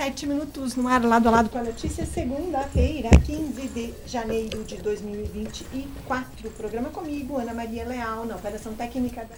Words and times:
com 0.00 0.02
sete 0.02 0.26
minutos 0.26 0.76
no 0.76 0.88
ar, 0.88 1.04
lado 1.04 1.28
a 1.28 1.30
lado 1.30 1.50
com 1.50 1.58
a 1.58 1.62
notícia. 1.62 2.06
Segunda-feira, 2.06 3.10
15 3.10 3.68
de 3.68 3.94
janeiro 4.06 4.64
de 4.64 4.76
2024. 4.78 6.50
Programa 6.56 6.88
comigo, 6.88 7.36
Ana 7.36 7.52
Maria 7.52 7.84
Leal, 7.84 8.24
na 8.24 8.36
Operação 8.36 8.72
Técnica 8.72 9.22
da... 9.22 9.36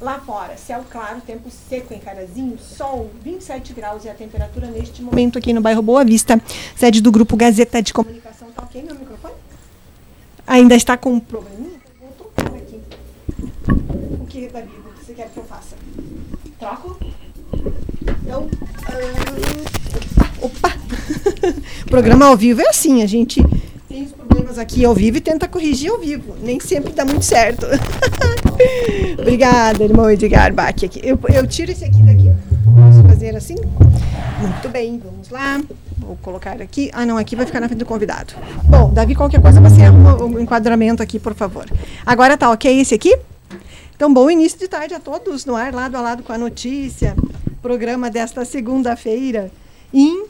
Lá 0.00 0.20
fora, 0.20 0.56
céu 0.56 0.84
claro, 0.88 1.20
tempo 1.20 1.50
seco 1.50 1.92
em 1.92 1.98
Carazinho, 1.98 2.56
sol, 2.56 3.10
27 3.24 3.72
graus 3.72 4.04
e 4.04 4.08
a 4.08 4.14
temperatura 4.14 4.68
neste 4.68 5.02
momento 5.02 5.36
aqui 5.36 5.52
no 5.52 5.60
bairro 5.60 5.82
Boa 5.82 6.04
Vista, 6.04 6.40
sede 6.76 7.00
do 7.00 7.10
Grupo 7.10 7.36
Gazeta 7.36 7.82
de 7.82 7.92
Comunicação. 7.92 8.48
Tá 8.52 8.62
ok 8.62 8.80
meu 8.80 8.94
microfone? 8.94 9.34
Ainda 10.46 10.76
está 10.76 10.96
com 10.96 11.14
um 11.14 11.18
probleminha? 11.18 11.80
Vou 11.98 12.10
trocar 12.12 12.54
aqui. 12.54 12.80
O 14.20 14.26
que, 14.26 14.46
Davi, 14.46 14.68
o 14.68 14.92
que 14.92 15.04
você 15.04 15.14
quer 15.14 15.28
que 15.28 15.36
eu 15.36 15.44
faça? 15.44 15.74
Troco? 16.60 17.07
Então, 18.28 18.46
ah, 20.20 20.28
opa! 20.42 20.70
Programa 21.88 22.26
ao 22.26 22.36
vivo 22.36 22.60
é 22.60 22.68
assim, 22.68 23.02
a 23.02 23.06
gente 23.06 23.42
tem 23.88 24.02
os 24.02 24.12
problemas 24.12 24.58
aqui 24.58 24.84
ao 24.84 24.94
vivo 24.94 25.16
e 25.16 25.20
tenta 25.22 25.48
corrigir 25.48 25.90
ao 25.90 25.98
vivo. 25.98 26.36
Nem 26.42 26.60
sempre 26.60 26.92
dá 26.92 27.06
muito 27.06 27.24
certo. 27.24 27.66
Obrigada, 29.18 29.82
irmão 29.82 30.10
Edgar 30.10 30.52
Bach. 30.52 30.84
Aqui. 30.84 31.00
Eu, 31.02 31.18
eu 31.32 31.46
tiro 31.46 31.72
esse 31.72 31.86
aqui 31.86 32.02
daqui. 32.02 32.30
Posso 32.64 33.02
fazer 33.08 33.34
assim? 33.34 33.54
Muito 34.42 34.68
bem, 34.68 35.00
vamos 35.02 35.30
lá. 35.30 35.58
Vou 35.96 36.18
colocar 36.20 36.60
aqui. 36.60 36.90
Ah, 36.92 37.06
não, 37.06 37.16
aqui 37.16 37.34
vai 37.34 37.46
ficar 37.46 37.60
na 37.60 37.66
frente 37.66 37.78
do 37.78 37.86
convidado. 37.86 38.34
Bom, 38.64 38.92
Davi, 38.92 39.14
qualquer 39.14 39.40
coisa 39.40 39.58
você 39.58 39.84
arruma 39.84 40.22
o 40.22 40.38
enquadramento 40.38 41.02
aqui, 41.02 41.18
por 41.18 41.34
favor. 41.34 41.64
Agora 42.04 42.36
tá 42.36 42.50
ok 42.50 42.78
esse 42.78 42.94
aqui? 42.94 43.18
Então, 43.96 44.12
bom 44.12 44.30
início 44.30 44.58
de 44.58 44.68
tarde 44.68 44.92
a 44.92 45.00
todos 45.00 45.46
no 45.46 45.56
ar, 45.56 45.72
lado 45.72 45.96
a 45.96 46.02
lado 46.02 46.22
com 46.22 46.32
a 46.34 46.36
notícia 46.38 47.16
programa 47.62 48.10
desta 48.10 48.44
segunda-feira. 48.44 49.50
Em, 49.92 50.26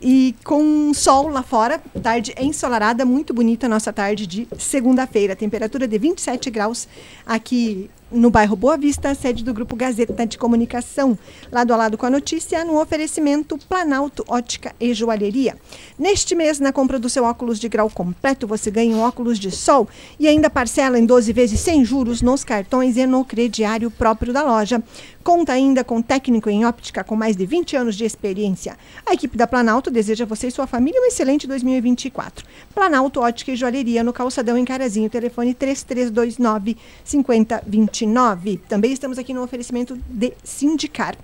e 0.00 0.34
com 0.44 0.94
sol 0.94 1.28
lá 1.28 1.42
fora, 1.42 1.82
tarde 2.00 2.32
ensolarada, 2.38 3.04
muito 3.04 3.34
bonita 3.34 3.66
a 3.66 3.68
nossa 3.68 3.92
tarde 3.92 4.26
de 4.26 4.46
segunda-feira. 4.58 5.34
Temperatura 5.34 5.88
de 5.88 5.98
27 5.98 6.50
graus 6.50 6.86
aqui 7.26 7.90
no 8.10 8.30
bairro 8.30 8.54
Boa 8.54 8.76
Vista, 8.76 9.12
sede 9.16 9.42
do 9.42 9.52
Grupo 9.52 9.74
Gazeta 9.74 10.24
de 10.24 10.38
Comunicação, 10.38 11.18
lado 11.50 11.72
a 11.72 11.76
lado 11.76 11.98
com 11.98 12.06
a 12.06 12.10
notícia, 12.10 12.64
no 12.64 12.80
oferecimento 12.80 13.58
Planalto 13.68 14.24
Ótica 14.28 14.72
e 14.78 14.94
Joalheria. 14.94 15.56
Neste 15.98 16.36
mês, 16.36 16.60
na 16.60 16.72
compra 16.72 17.00
do 17.00 17.10
seu 17.10 17.24
óculos 17.24 17.58
de 17.58 17.68
grau 17.68 17.90
completo, 17.90 18.46
você 18.46 18.70
ganha 18.70 18.94
um 18.94 19.00
óculos 19.00 19.38
de 19.38 19.50
sol 19.50 19.88
e 20.20 20.28
ainda 20.28 20.48
parcela 20.48 20.96
em 20.96 21.04
12 21.04 21.32
vezes 21.32 21.58
sem 21.58 21.84
juros 21.84 22.22
nos 22.22 22.44
cartões 22.44 22.96
e 22.96 23.04
no 23.04 23.24
crediário 23.24 23.90
próprio 23.90 24.32
da 24.32 24.44
loja. 24.44 24.80
Conta 25.26 25.54
ainda 25.54 25.82
com 25.82 26.00
técnico 26.00 26.48
em 26.48 26.64
óptica 26.64 27.02
com 27.02 27.16
mais 27.16 27.34
de 27.34 27.44
20 27.44 27.74
anos 27.76 27.96
de 27.96 28.04
experiência. 28.04 28.78
A 29.04 29.12
equipe 29.12 29.36
da 29.36 29.44
Planalto 29.44 29.90
deseja 29.90 30.22
a 30.22 30.26
você 30.26 30.46
e 30.46 30.50
sua 30.52 30.68
família 30.68 31.00
um 31.02 31.06
excelente 31.06 31.48
2024. 31.48 32.46
Planalto 32.72 33.18
Ótica 33.18 33.50
e 33.50 33.56
Joalheria 33.56 34.04
no 34.04 34.12
Calçadão 34.12 34.56
em 34.56 34.64
Carazinho, 34.64 35.10
telefone 35.10 35.52
3329 35.52 36.76
5020. 37.02 37.64
29. 37.66 38.58
Também 38.68 38.92
estamos 38.92 39.18
aqui 39.18 39.34
no 39.34 39.42
oferecimento 39.42 39.98
de 40.08 40.32
Sindicar. 40.44 41.16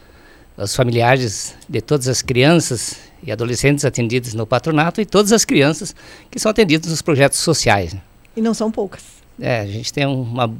os 0.54 0.76
familiares 0.76 1.54
de 1.66 1.80
todas 1.80 2.08
as 2.08 2.20
crianças 2.20 2.98
e 3.22 3.32
adolescentes 3.32 3.86
atendidos 3.86 4.34
no 4.34 4.46
patronato 4.46 5.00
e 5.00 5.06
todas 5.06 5.32
as 5.32 5.46
crianças 5.46 5.96
que 6.30 6.38
são 6.38 6.50
atendidas 6.50 6.90
nos 6.90 7.00
projetos 7.00 7.38
sociais. 7.38 7.96
E 8.36 8.42
não 8.42 8.52
são 8.52 8.70
poucas. 8.70 9.02
É, 9.40 9.60
a 9.60 9.66
gente 9.66 9.90
tem 9.94 10.04
uma, 10.04 10.54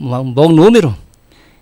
uma, 0.00 0.20
um 0.20 0.32
bom 0.32 0.48
número 0.48 0.96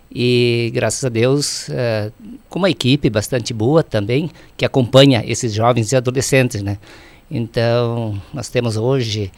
e 0.09 0.71
graças 0.73 1.03
a 1.03 1.09
Deus 1.09 1.69
é, 1.69 2.09
com 2.47 2.59
uma 2.59 2.69
equipe 2.69 3.09
bastante 3.09 3.53
boa 3.53 3.83
também 3.83 4.31
que 4.55 4.63
acompanha 4.63 5.21
esses 5.27 5.53
jovens 5.53 5.91
e 5.91 5.97
adolescentes, 5.97 6.61
né? 6.61 6.77
Então 7.29 8.17
nós 8.33 8.47
temos 8.47 8.77
hoje 8.77 9.29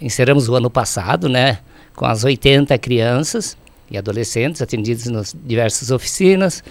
encerramos 0.00 0.48
o 0.48 0.54
ano 0.54 0.70
passado, 0.70 1.28
né, 1.28 1.58
com 1.94 2.06
as 2.06 2.24
80 2.24 2.76
crianças 2.78 3.56
e 3.90 3.98
adolescentes 3.98 4.62
atendidos 4.62 5.06
nas 5.06 5.36
diversas 5.44 5.90
oficinas, 5.90 6.62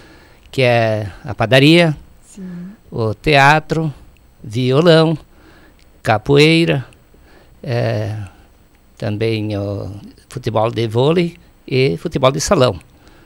que 0.51 0.61
é 0.61 1.11
a 1.23 1.35
padaria, 1.35 1.95
Sim. 2.25 2.71
o 2.91 3.13
teatro, 3.13 3.93
violão, 4.43 5.17
capoeira, 6.01 6.85
é, 7.61 8.15
também 8.97 9.55
o 9.57 9.91
futebol 10.29 10.71
de 10.71 10.87
vôlei 10.87 11.37
e 11.67 11.97
futebol 11.97 12.31
de 12.31 12.39
salão. 12.39 12.79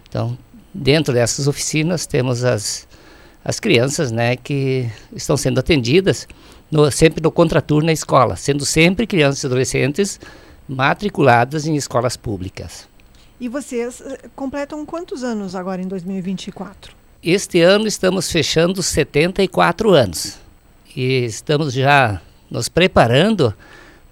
Então, 0.09 0.37
dentro 0.73 1.13
dessas 1.13 1.47
oficinas 1.47 2.05
temos 2.05 2.43
as, 2.43 2.87
as 3.43 3.59
crianças 3.59 4.11
né, 4.11 4.35
que 4.35 4.89
estão 5.15 5.37
sendo 5.37 5.59
atendidas 5.59 6.27
no, 6.71 6.89
sempre 6.91 7.21
no 7.21 7.31
contraturno 7.31 7.87
na 7.87 7.93
escola, 7.93 8.35
sendo 8.35 8.65
sempre 8.65 9.07
crianças 9.07 9.43
e 9.43 9.47
adolescentes 9.47 10.19
matriculadas 10.67 11.65
em 11.65 11.75
escolas 11.75 12.17
públicas. 12.17 12.87
E 13.39 13.49
vocês 13.49 14.01
eh, 14.01 14.29
completam 14.35 14.85
quantos 14.85 15.23
anos 15.23 15.55
agora 15.55 15.81
em 15.81 15.87
2024? 15.87 16.95
Este 17.21 17.61
ano 17.61 17.87
estamos 17.87 18.31
fechando 18.31 18.81
74 18.81 19.91
anos 19.91 20.37
e 20.95 21.25
estamos 21.25 21.73
já 21.73 22.21
nos 22.49 22.69
preparando 22.69 23.53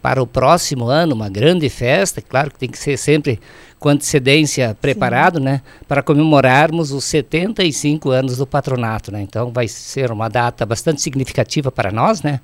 para 0.02 0.22
o 0.22 0.28
próximo 0.28 0.88
ano, 0.88 1.14
uma 1.14 1.30
grande 1.30 1.70
festa, 1.70 2.22
claro 2.22 2.52
que 2.52 2.58
tem 2.58 2.70
que 2.70 2.78
ser 2.78 2.98
sempre 2.98 3.40
com 3.82 3.90
antecedência 3.90 4.78
preparado, 4.80 5.40
Sim. 5.40 5.44
né, 5.44 5.62
para 5.90 6.02
comemorarmos 6.02 6.94
os 6.94 7.04
75 7.04 8.12
anos 8.12 8.38
do 8.38 8.48
patronato, 8.48 9.12
né? 9.12 9.22
Então 9.22 9.52
vai 9.52 9.68
ser 9.68 10.10
uma 10.12 10.30
data 10.30 10.66
bastante 10.66 11.02
significativa 11.02 11.70
para 11.70 11.92
nós, 11.92 12.22
né? 12.22 12.40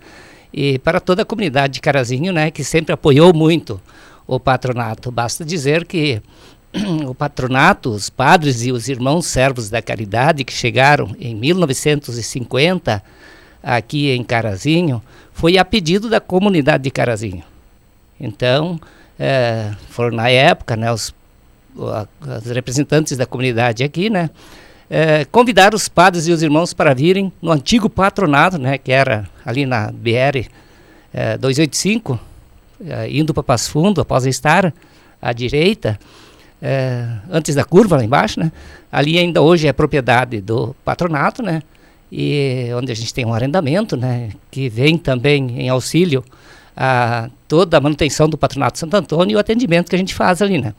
e 0.53 0.79
para 0.79 0.99
toda 0.99 1.21
a 1.21 1.25
comunidade 1.25 1.73
de 1.73 1.81
Carazinho, 1.81 2.31
né, 2.31 2.51
que 2.51 2.63
sempre 2.63 2.93
apoiou 2.93 3.33
muito 3.33 3.79
o 4.25 4.39
patronato. 4.39 5.11
Basta 5.11 5.45
dizer 5.45 5.85
que 5.85 6.21
o 7.07 7.13
patronato, 7.13 7.91
os 7.91 8.09
padres 8.09 8.63
e 8.63 8.71
os 8.71 8.87
irmãos 8.87 9.25
servos 9.25 9.69
da 9.69 9.81
caridade 9.81 10.43
que 10.43 10.53
chegaram 10.53 11.15
em 11.19 11.35
1950 11.35 13.03
aqui 13.61 14.11
em 14.11 14.23
Carazinho, 14.23 15.01
foi 15.33 15.57
a 15.57 15.65
pedido 15.65 16.09
da 16.09 16.19
comunidade 16.19 16.83
de 16.83 16.91
Carazinho. 16.91 17.43
Então, 18.19 18.79
é, 19.19 19.71
foram 19.89 20.15
na 20.15 20.29
época, 20.29 20.75
né, 20.75 20.91
os, 20.91 21.13
os 21.77 22.51
representantes 22.51 23.15
da 23.15 23.25
comunidade 23.25 23.83
aqui, 23.83 24.09
né, 24.09 24.29
é, 24.89 25.25
convidaram 25.25 25.75
os 25.75 25.87
padres 25.87 26.27
e 26.27 26.31
os 26.31 26.41
irmãos 26.41 26.73
para 26.73 26.93
virem 26.93 27.31
no 27.41 27.51
antigo 27.51 27.89
patronato, 27.89 28.57
né, 28.57 28.77
que 28.77 28.91
era 28.91 29.29
ali 29.45 29.65
na 29.65 29.91
BR 29.91 30.47
é, 31.13 31.37
285, 31.37 32.19
é, 32.85 33.09
indo 33.11 33.33
para 33.33 33.43
Passo 33.43 33.71
Fundo, 33.71 34.01
após 34.01 34.25
estar 34.25 34.73
à 35.21 35.33
direita, 35.33 35.99
é, 36.61 37.05
antes 37.29 37.53
da 37.53 37.63
curva 37.63 37.97
lá 37.97 38.03
embaixo, 38.03 38.39
né, 38.39 38.51
ali 38.91 39.17
ainda 39.17 39.41
hoje 39.41 39.67
é 39.67 39.73
propriedade 39.73 40.41
do 40.41 40.75
patronato, 40.85 41.43
né, 41.43 41.61
e 42.09 42.69
onde 42.75 42.91
a 42.91 42.95
gente 42.95 43.13
tem 43.13 43.25
um 43.25 43.33
arrendamento, 43.33 43.97
né, 43.97 44.29
que 44.49 44.69
vem 44.69 44.97
também 44.97 45.61
em 45.61 45.69
auxílio 45.69 46.23
a 46.75 47.29
toda 47.47 47.77
a 47.77 47.81
manutenção 47.81 48.29
do 48.29 48.37
patronato 48.37 48.77
Santo 48.77 48.95
Antônio 48.95 49.33
e 49.33 49.35
o 49.35 49.39
atendimento 49.39 49.89
que 49.89 49.95
a 49.95 49.99
gente 49.99 50.13
faz 50.13 50.41
ali, 50.41 50.59
né. 50.59 50.73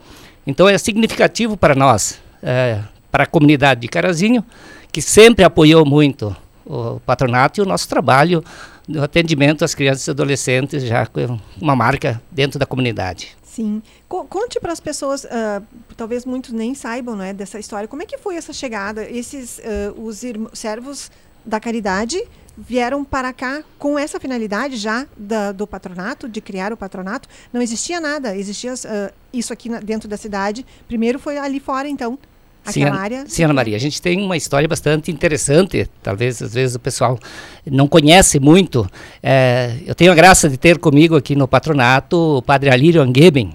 Então 0.49 0.67
é 0.67 0.79
significativo 0.79 1.59
para 1.59 1.75
nós, 1.75 2.19
é, 2.43 2.81
para 3.13 3.25
a 3.25 3.27
comunidade 3.27 3.83
de 3.83 3.89
Carazinho, 3.89 4.43
que 4.91 5.03
sempre 5.03 5.45
apoiou 5.45 5.85
muito 5.85 6.35
o 6.65 6.99
patronato 7.01 7.61
e 7.61 7.63
o 7.63 7.67
nosso 7.67 7.87
trabalho 7.87 8.43
no 8.89 9.03
atendimento 9.03 9.63
às 9.63 9.75
crianças 9.75 10.07
e 10.07 10.11
adolescentes, 10.11 10.83
já 10.85 11.05
com 11.05 11.39
uma 11.61 11.77
marca 11.77 12.19
dentro 12.31 12.59
da 12.59 12.65
comunidade. 12.65 13.37
Sim. 13.45 13.83
conte 14.09 14.59
para 14.59 14.73
as 14.73 14.81
pessoas, 14.81 15.25
uh, 15.25 15.63
talvez 15.95 16.25
muitos 16.25 16.53
nem 16.53 16.75
saibam 16.75 17.15
né, 17.15 17.35
dessa 17.35 17.59
história, 17.59 17.87
como 17.87 18.03
é 18.03 18.07
que 18.07 18.17
foi 18.17 18.37
essa 18.37 18.53
chegada? 18.55 19.03
Esses, 19.03 19.59
uh, 19.59 20.01
os 20.03 20.23
servos 20.55 21.11
da 21.45 21.61
caridade 21.61 22.19
vieram 22.59 23.05
para 23.05 23.33
cá 23.33 23.63
com 23.79 23.97
essa 23.99 24.19
finalidade 24.19 24.77
já 24.77 25.07
da, 25.17 25.53
do 25.53 25.67
patronato, 25.67 26.29
de 26.29 26.41
criar 26.41 26.73
o 26.73 26.77
patronato. 26.77 27.29
Não 27.53 27.63
existia 27.63 28.01
nada, 28.01 28.37
existia 28.37 28.75
uh, 28.75 29.13
isso 29.33 29.53
aqui 29.53 29.69
na, 29.69 29.79
dentro 29.79 30.09
da 30.09 30.17
cidade. 30.17 30.67
Primeiro 30.89 31.19
foi 31.19 31.39
ali 31.39 31.61
fora, 31.61 31.89
então, 31.89 32.19
Sim, 32.65 32.85
área. 32.85 33.25
Sim, 33.27 33.45
Ana 33.45 33.55
Maria, 33.55 33.77
a 33.77 33.81
gente 33.81 34.03
tem 34.03 34.21
uma 34.21 34.37
história 34.37 34.69
bastante 34.69 35.11
interessante, 35.11 35.89
talvez 36.03 36.43
às 36.43 36.53
vezes 36.53 36.77
o 36.77 36.81
pessoal 36.81 37.19
não 37.65 37.87
conhece 37.87 38.39
muito. 38.39 38.87
É, 39.23 39.77
eu 39.87 39.95
tenho 39.95 40.13
a 40.13 40.15
graça 40.15 40.51
de 40.51 40.57
ter 40.57 40.79
comigo 40.79 41.17
aqui 41.17 41.35
no 41.35 41.49
patronato 41.49 42.39
o 42.39 42.43
padre 42.43 42.71
Alírio 42.71 43.01
Angeben. 43.01 43.55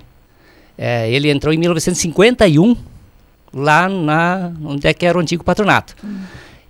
É, 0.78 1.12
ele 1.12 1.30
entrou 1.30 1.54
em 1.54 1.58
1951, 1.58 2.76
lá 3.54 3.88
na, 3.88 4.52
onde 4.64 4.88
é 4.88 4.94
que 4.94 5.06
era 5.06 5.18
o 5.18 5.22
antigo 5.22 5.44
patronato. 5.44 5.96
Hum. 6.04 6.22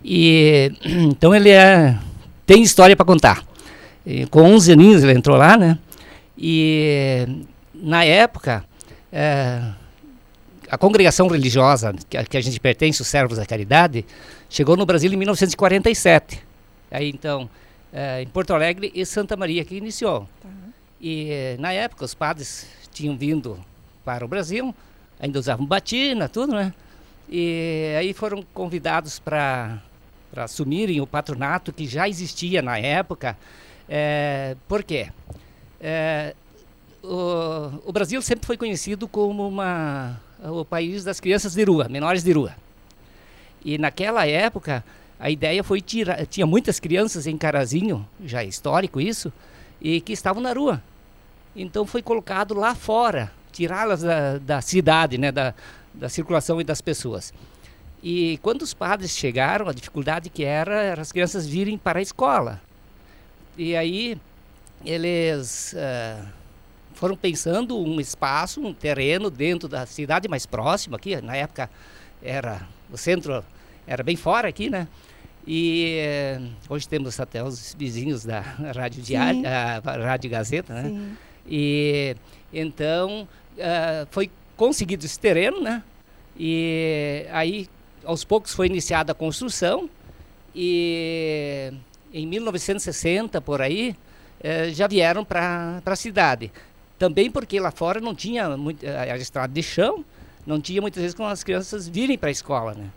E, 0.04 0.74
então 0.84 1.34
ele 1.34 1.50
é, 1.50 1.98
tem 2.46 2.62
história 2.62 2.96
para 2.96 3.06
contar. 3.06 3.46
E, 4.06 4.26
com 4.28 4.42
11 4.42 4.72
aninhos 4.72 5.04
ele 5.04 5.14
entrou 5.14 5.38
lá, 5.38 5.58
né? 5.58 5.78
E 6.38 7.28
na 7.74 8.04
época... 8.04 8.64
É, 9.12 9.62
a 10.74 10.78
congregação 10.78 11.28
religiosa 11.28 11.94
que 12.10 12.18
a, 12.18 12.26
que 12.26 12.36
a 12.36 12.42
gente 12.42 12.60
pertence, 12.60 13.00
os 13.00 13.08
Servos 13.08 13.38
da 13.38 13.46
Caridade, 13.46 14.04
chegou 14.50 14.76
no 14.76 14.88
Brasil 14.88 15.14
em 15.14 15.16
1947. 15.16 16.44
Aí 16.90 17.10
então, 17.10 17.48
é, 17.94 18.24
em 18.24 18.28
Porto 18.28 18.56
Alegre 18.56 18.92
e 18.96 19.06
Santa 19.06 19.38
Maria 19.38 19.64
que 19.64 19.76
iniciou. 19.76 20.28
Tá. 20.42 20.50
E 21.00 21.56
na 21.60 21.72
época 21.72 22.06
os 22.06 22.16
padres 22.16 22.68
tinham 22.92 23.16
vindo 23.16 23.60
para 24.04 24.26
o 24.26 24.28
Brasil, 24.28 24.74
ainda 25.20 25.38
usavam 25.38 25.64
batina, 25.64 26.28
tudo, 26.28 26.54
né? 26.56 26.74
E 27.30 27.94
aí 28.00 28.12
foram 28.12 28.44
convidados 28.52 29.20
para 29.20 29.80
assumirem 30.36 31.00
o 31.02 31.08
patronato 31.08 31.72
que 31.72 31.86
já 31.86 32.10
existia 32.10 32.62
na 32.62 32.78
época. 32.78 33.38
É, 33.88 34.56
por 34.68 34.84
quê? 34.84 35.10
É, 35.80 36.36
o, 37.04 37.90
o 37.90 37.92
Brasil 37.92 38.22
sempre 38.22 38.46
foi 38.46 38.58
conhecido 38.58 39.08
como 39.08 39.48
uma 39.48 40.20
o 40.52 40.66
país 40.66 41.04
das 41.04 41.20
crianças 41.20 41.54
de 41.54 41.64
rua, 41.64 41.88
menores 41.88 42.24
de 42.24 42.32
rua. 42.32 42.54
E 43.64 43.78
naquela 43.78 44.28
época, 44.28 44.84
a 45.20 45.30
ideia 45.30 45.64
foi 45.64 45.80
tirar, 45.80 46.26
tinha 46.26 46.46
muitas 46.46 46.80
crianças 46.80 47.28
em 47.28 47.38
Carazinho, 47.38 48.06
já 48.26 48.44
é 48.44 48.46
histórico 48.46 49.00
isso, 49.00 49.32
e 49.82 50.02
que 50.02 50.12
estavam 50.12 50.42
na 50.42 50.52
rua. 50.52 50.84
Então 51.56 51.86
foi 51.86 52.02
colocado 52.02 52.54
lá 52.54 52.76
fora, 52.76 53.32
tirá-las 53.52 54.02
da, 54.02 54.38
da 54.38 54.62
cidade, 54.62 55.18
né, 55.18 55.32
da, 55.32 55.54
da 55.94 56.10
circulação 56.10 56.60
e 56.60 56.64
das 56.64 56.82
pessoas. 56.82 57.34
E 58.04 58.38
quando 58.42 58.64
os 58.64 58.74
padres 58.74 59.12
chegaram, 59.12 59.70
a 59.70 59.74
dificuldade 59.74 60.30
que 60.30 60.44
era, 60.44 60.82
era 60.82 61.02
as 61.02 61.14
crianças 61.14 61.48
virem 61.48 61.78
para 61.78 62.00
a 62.00 62.02
escola. 62.02 62.62
E 63.58 63.78
aí 63.78 64.18
eles 64.84 65.74
uh, 65.74 66.28
foram 66.96 67.16
pensando 67.16 67.80
um 67.80 68.02
espaço, 68.02 68.60
um 68.60 68.74
terreno 68.74 69.30
dentro 69.30 69.70
da 69.70 69.86
cidade 69.86 70.28
mais 70.28 70.46
próxima 70.46 70.98
aqui, 70.98 71.16
na 71.22 71.38
época 71.38 71.70
era 72.22 72.68
o 72.92 72.98
centro 72.98 73.44
era 73.88 74.04
bem 74.04 74.18
fora 74.18 74.50
aqui, 74.50 74.70
né? 74.70 74.88
E 75.46 75.98
eh, 76.00 76.42
hoje 76.70 76.88
temos 76.88 77.20
até 77.20 77.44
os 77.44 77.76
vizinhos 77.78 78.24
da 78.24 78.40
Rádio 78.74 79.02
Diário, 79.02 79.42
a 79.46 79.80
Rádio 79.98 80.30
Gazeta, 80.30 80.74
né? 80.74 80.90
Sim. 80.90 81.18
E 81.46 82.16
então 82.54 83.28
uh, 83.58 84.08
foi 84.10 84.32
conseguido 84.56 85.06
esse 85.06 85.20
terreno, 85.20 85.62
né? 85.62 85.84
E 86.38 87.26
aí 87.32 87.68
aos 88.06 88.24
poucos 88.24 88.54
foi 88.54 88.68
iniciada 88.68 89.12
a 89.12 89.16
construção 89.16 89.90
e 90.56 91.72
em 92.14 92.28
1960 92.28 93.42
por 93.42 93.62
aí 93.62 93.96
eh, 94.42 94.72
já 94.72 94.88
vieram 94.88 95.26
para 95.26 95.82
a 95.86 95.96
cidade. 95.96 96.52
Também 97.00 97.32
porque 97.32 97.60
lá 97.60 97.72
fora 97.72 98.00
não 98.00 98.14
tinha 98.14 98.56
muito, 98.56 98.86
eh, 98.86 99.12
a 99.12 99.18
estrada 99.18 99.54
de 99.54 99.64
chão, 99.64 100.06
não 100.46 100.62
tinha 100.62 100.82
muitas 100.82 101.02
vezes 101.02 101.16
com 101.16 101.26
as 101.26 101.44
crianças 101.44 101.88
virem 101.88 102.18
para 102.18 102.30
a 102.30 102.32
escola, 102.32 102.74
né? 102.74 102.90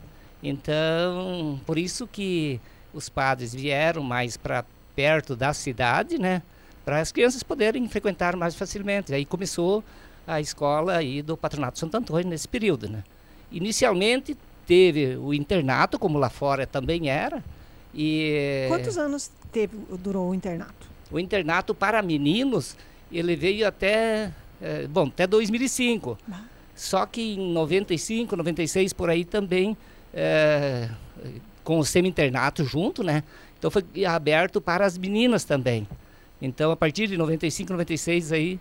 Então, 0.42 1.60
por 1.64 1.78
isso 1.78 2.06
que 2.06 2.60
os 2.92 3.08
padres 3.08 3.54
vieram 3.54 4.02
mais 4.02 4.36
para 4.36 4.64
perto 4.94 5.34
da 5.34 5.52
cidade, 5.52 6.18
né? 6.18 6.42
Para 6.84 7.00
as 7.00 7.10
crianças 7.10 7.42
poderem 7.42 7.88
frequentar 7.88 8.36
mais 8.36 8.54
facilmente. 8.54 9.14
Aí 9.14 9.24
começou 9.24 9.82
a 10.26 10.40
escola 10.40 10.96
aí 10.96 11.22
do 11.22 11.36
Patronato 11.36 11.78
Santo 11.78 11.96
Antônio 11.96 12.28
nesse 12.28 12.48
período, 12.48 12.88
né? 12.88 13.02
Inicialmente 13.50 14.36
teve 14.66 15.16
o 15.16 15.32
internato, 15.32 15.98
como 15.98 16.18
lá 16.18 16.28
fora 16.28 16.66
também 16.66 17.08
era. 17.08 17.42
E 17.94 18.66
Quantos 18.68 18.98
anos 18.98 19.30
teve, 19.50 19.76
durou 19.98 20.30
o 20.30 20.34
internato? 20.34 20.86
O 21.10 21.18
internato 21.18 21.74
para 21.74 22.02
meninos 22.02 22.76
ele 23.10 23.36
veio 23.36 23.66
até, 23.66 24.32
é, 24.60 24.86
bom, 24.86 25.06
até 25.06 25.26
2005. 25.26 26.18
Ah. 26.30 26.42
Só 26.74 27.06
que 27.06 27.34
em 27.34 27.52
95, 27.52 28.36
96 28.36 28.92
por 28.92 29.08
aí 29.08 29.24
também, 29.24 29.76
é, 30.12 30.90
com 31.64 31.78
o 31.78 31.84
semi-internato 31.84 32.64
junto, 32.64 33.02
né? 33.02 33.22
Então 33.58 33.70
foi 33.70 33.82
aberto 34.06 34.60
para 34.60 34.84
as 34.84 34.98
meninas 34.98 35.44
também. 35.44 35.88
Então 36.40 36.70
a 36.70 36.76
partir 36.76 37.06
de 37.06 37.16
95, 37.16 37.72
96 37.72 38.32
aí, 38.32 38.60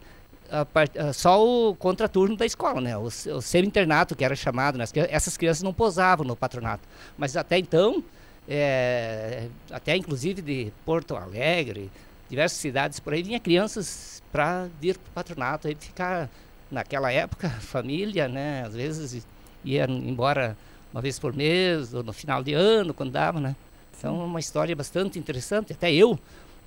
a, 0.49 0.65
a, 1.07 1.13
só 1.13 1.43
o 1.43 1.75
contraturno 1.75 2.35
da 2.35 2.45
escola, 2.45 2.81
né? 2.81 2.97
O, 2.97 3.03
o 3.03 3.41
semi-internato 3.41 4.15
que 4.15 4.23
era 4.23 4.35
chamado, 4.35 4.77
né? 4.77 4.85
essas 5.09 5.37
crianças 5.37 5.63
não 5.63 5.73
posavam 5.73 6.25
no 6.25 6.35
patronato. 6.35 6.87
Mas 7.17 7.35
até 7.35 7.57
então, 7.57 8.03
é, 8.47 9.47
até 9.71 9.95
inclusive 9.95 10.41
de 10.41 10.71
Porto 10.85 11.15
Alegre, 11.15 11.91
diversas 12.29 12.59
cidades 12.59 12.99
por 12.99 13.13
aí, 13.13 13.23
vinha 13.23 13.39
crianças 13.39 14.21
para 14.31 14.67
vir 14.79 14.97
para 14.97 15.09
o 15.09 15.13
patronato, 15.13 15.67
aí 15.67 15.75
ficar 15.75 16.29
naquela 16.69 17.11
época, 17.11 17.49
família, 17.61 18.27
né? 18.27 18.63
Às 18.65 18.75
vezes 18.75 19.27
ia 19.63 19.85
embora 19.85 20.57
uma 20.93 21.01
vez 21.01 21.19
por 21.19 21.33
mês, 21.33 21.93
ou 21.93 22.03
no 22.03 22.13
final 22.13 22.43
de 22.43 22.53
ano, 22.53 22.93
quando 22.93 23.11
dava, 23.11 23.39
né? 23.39 23.55
Então, 23.97 24.21
é 24.21 24.23
uma 24.25 24.39
história 24.39 24.75
bastante 24.75 25.17
interessante. 25.17 25.73
Até 25.73 25.91
eu, 25.91 26.19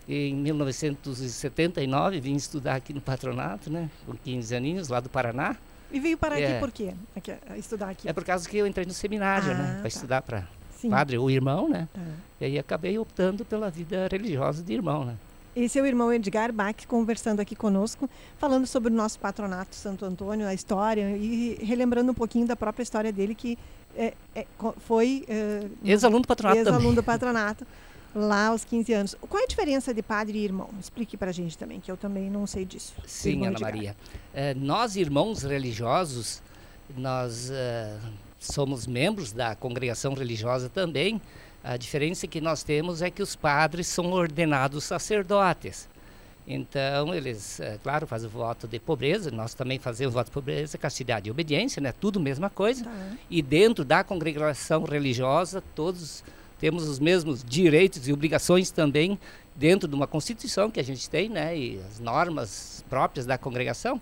em 0.09 0.35
1979, 0.35 2.21
vim 2.21 2.35
estudar 2.35 2.77
aqui 2.77 2.95
no 2.95 3.00
patronato, 3.00 3.71
né? 3.71 3.91
Com 4.07 4.15
15 4.15 4.57
aninhos, 4.57 4.88
lá 4.88 5.00
do 5.00 5.11
Paraná. 5.11 5.55
E 5.93 6.00
veio 6.00 6.17
parar 6.17 6.41
é, 6.41 6.47
aqui 6.47 6.61
por 6.61 6.71
quê? 6.71 6.95
Aqui, 7.15 7.33
estudar 7.57 7.91
aqui? 7.91 8.09
É 8.09 8.12
por 8.12 8.25
causa 8.25 8.49
que 8.49 8.57
eu 8.57 8.67
entrei 8.67 8.87
no 8.87 8.93
seminário, 8.93 9.49
né? 9.49 9.55
ah, 9.55 9.62
né? 9.62 9.73
Para 9.75 9.83
tá. 9.83 9.88
estudar 9.88 10.23
para 10.23 10.49
padre 10.88 11.19
ou 11.19 11.31
irmão, 11.31 11.69
né? 11.69 11.88
Tá. 11.93 12.00
E 12.41 12.45
aí 12.45 12.59
acabei 12.59 12.99
optando 12.99 13.45
pela 13.45 13.71
vida 13.71 14.09
religiosa 14.11 14.62
de 14.62 14.73
irmão, 14.73 15.05
né? 15.05 15.17
Esse 15.57 15.79
é 15.79 15.83
o 15.83 15.87
irmão 15.87 16.12
Edgar 16.12 16.53
Bach 16.53 16.87
conversando 16.87 17.41
aqui 17.41 17.57
conosco, 17.57 18.09
falando 18.38 18.67
sobre 18.67 18.93
o 18.93 18.95
nosso 18.95 19.19
patronato 19.19 19.75
Santo 19.75 20.05
Antônio, 20.05 20.47
a 20.47 20.55
história 20.55 21.17
e 21.17 21.59
relembrando 21.62 22.12
um 22.12 22.15
pouquinho 22.15 22.47
da 22.47 22.55
própria 22.55 22.83
história 22.83 23.11
dele, 23.11 23.35
que 23.35 23.59
é, 23.97 24.15
é, 24.37 24.47
foi. 24.87 25.25
É, 25.29 25.67
ex-aluno 25.85 26.23
do 26.23 26.29
patronato. 26.29 26.61
Ex-aluno 26.61 26.95
do 26.95 27.03
patronato. 27.03 27.67
Lá 28.15 28.49
aos 28.49 28.65
15 28.65 28.93
anos. 28.93 29.17
Qual 29.21 29.41
é 29.41 29.45
a 29.45 29.47
diferença 29.47 29.93
de 29.93 30.03
padre 30.03 30.38
e 30.38 30.45
irmão? 30.45 30.71
Explique 30.81 31.17
para 31.17 31.31
a 31.31 31.33
gente 31.33 31.57
também, 31.59 31.79
que 31.79 31.91
eu 31.91 31.97
também 31.97 32.31
não 32.31 32.47
sei 32.47 32.65
disso. 32.65 32.95
Sim, 33.07 33.47
Ana 33.47 33.59
Maria. 33.59 33.97
É, 34.33 34.55
nós, 34.55 34.97
irmãos 34.97 35.43
religiosos, 35.43 36.43
nós 36.97 37.50
uh, 37.50 38.09
somos 38.38 38.87
membros 38.87 39.33
da 39.33 39.55
congregação 39.55 40.15
religiosa 40.15 40.69
também. 40.69 41.21
A 41.62 41.77
diferença 41.77 42.27
que 42.27 42.41
nós 42.41 42.62
temos 42.62 43.03
é 43.03 43.11
que 43.11 43.23
os 43.23 43.37
padres 43.37 43.87
são 43.87 44.11
ordenados 44.12 44.85
sacerdotes. 44.85 45.88
Então, 46.50 47.15
eles, 47.15 47.61
é, 47.61 47.79
claro, 47.83 48.07
fazem 48.07 48.27
o 48.27 48.31
voto 48.31 48.67
de 48.67 48.81
pobreza, 48.81 49.31
nós 49.31 49.53
também 49.53 49.79
fazemos 49.79 50.15
o 50.15 50.17
voto 50.17 50.29
de 50.29 50.33
pobreza, 50.33 50.79
castidade 50.79 51.29
e 51.29 51.31
obediência, 51.31 51.79
né? 51.79 51.93
Tudo 51.93 52.19
mesma 52.19 52.49
coisa. 52.49 52.85
Tá. 52.85 52.91
E 53.29 53.43
dentro 53.43 53.85
da 53.85 54.03
congregação 54.03 54.83
religiosa, 54.85 55.62
todos 55.75 56.25
temos 56.59 56.88
os 56.88 56.99
mesmos 56.99 57.45
direitos 57.45 58.09
e 58.09 58.12
obrigações 58.12 58.71
também 58.71 59.19
dentro 59.55 59.88
de 59.88 59.95
uma 59.95 60.07
constituição 60.07 60.71
que 60.71 60.79
a 60.79 60.85
gente 60.85 61.09
tem, 61.11 61.29
né? 61.29 61.57
E 61.57 61.81
as 61.88 61.99
normas 61.99 62.85
próprias 62.88 63.27
da 63.27 63.37
congregação. 63.37 64.00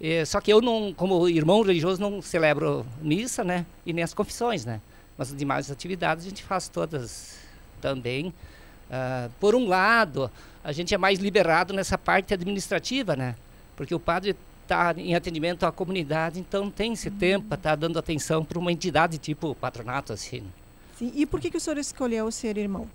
E, 0.00 0.24
só 0.24 0.40
que 0.40 0.52
eu 0.52 0.60
não, 0.60 0.94
como 0.94 1.28
irmão 1.28 1.62
religioso, 1.62 2.00
não 2.00 2.22
celebro 2.22 2.86
missa, 3.00 3.44
né? 3.44 3.66
E 3.84 3.92
nem 3.92 4.02
as 4.02 4.14
confissões, 4.14 4.64
né? 4.64 4.80
Mas 5.16 5.30
as 5.30 5.36
demais 5.36 5.70
atividades 5.70 6.26
a 6.26 6.28
gente 6.28 6.42
faz 6.42 6.68
todas 6.68 7.38
também. 7.80 8.28
Uh, 8.28 9.30
por 9.38 9.54
um 9.54 9.68
lado, 9.68 10.30
a 10.64 10.72
gente 10.72 10.94
é 10.94 10.98
mais 10.98 11.18
liberado 11.18 11.72
nessa 11.72 11.96
parte 11.96 12.34
administrativa, 12.34 13.14
né? 13.16 13.34
Porque 13.76 13.94
o 13.94 14.00
padre 14.00 14.36
está 14.62 14.94
em 14.96 15.14
atendimento 15.14 15.64
à 15.64 15.72
comunidade, 15.72 16.38
então 16.38 16.70
tem 16.70 16.92
esse 16.92 17.08
uhum. 17.08 17.16
tempo 17.16 17.46
para 17.48 17.56
estar 17.56 17.70
tá 17.70 17.76
dando 17.76 17.98
atenção 17.98 18.44
para 18.44 18.58
uma 18.58 18.70
entidade 18.70 19.18
tipo 19.18 19.54
patronato, 19.54 20.12
assim. 20.12 20.44
Sim. 21.00 21.10
E 21.14 21.24
por 21.24 21.40
que, 21.40 21.50
que 21.50 21.56
o 21.56 21.60
senhor 21.60 21.78
escolheu 21.78 22.30
ser 22.30 22.58
irmão? 22.58 22.86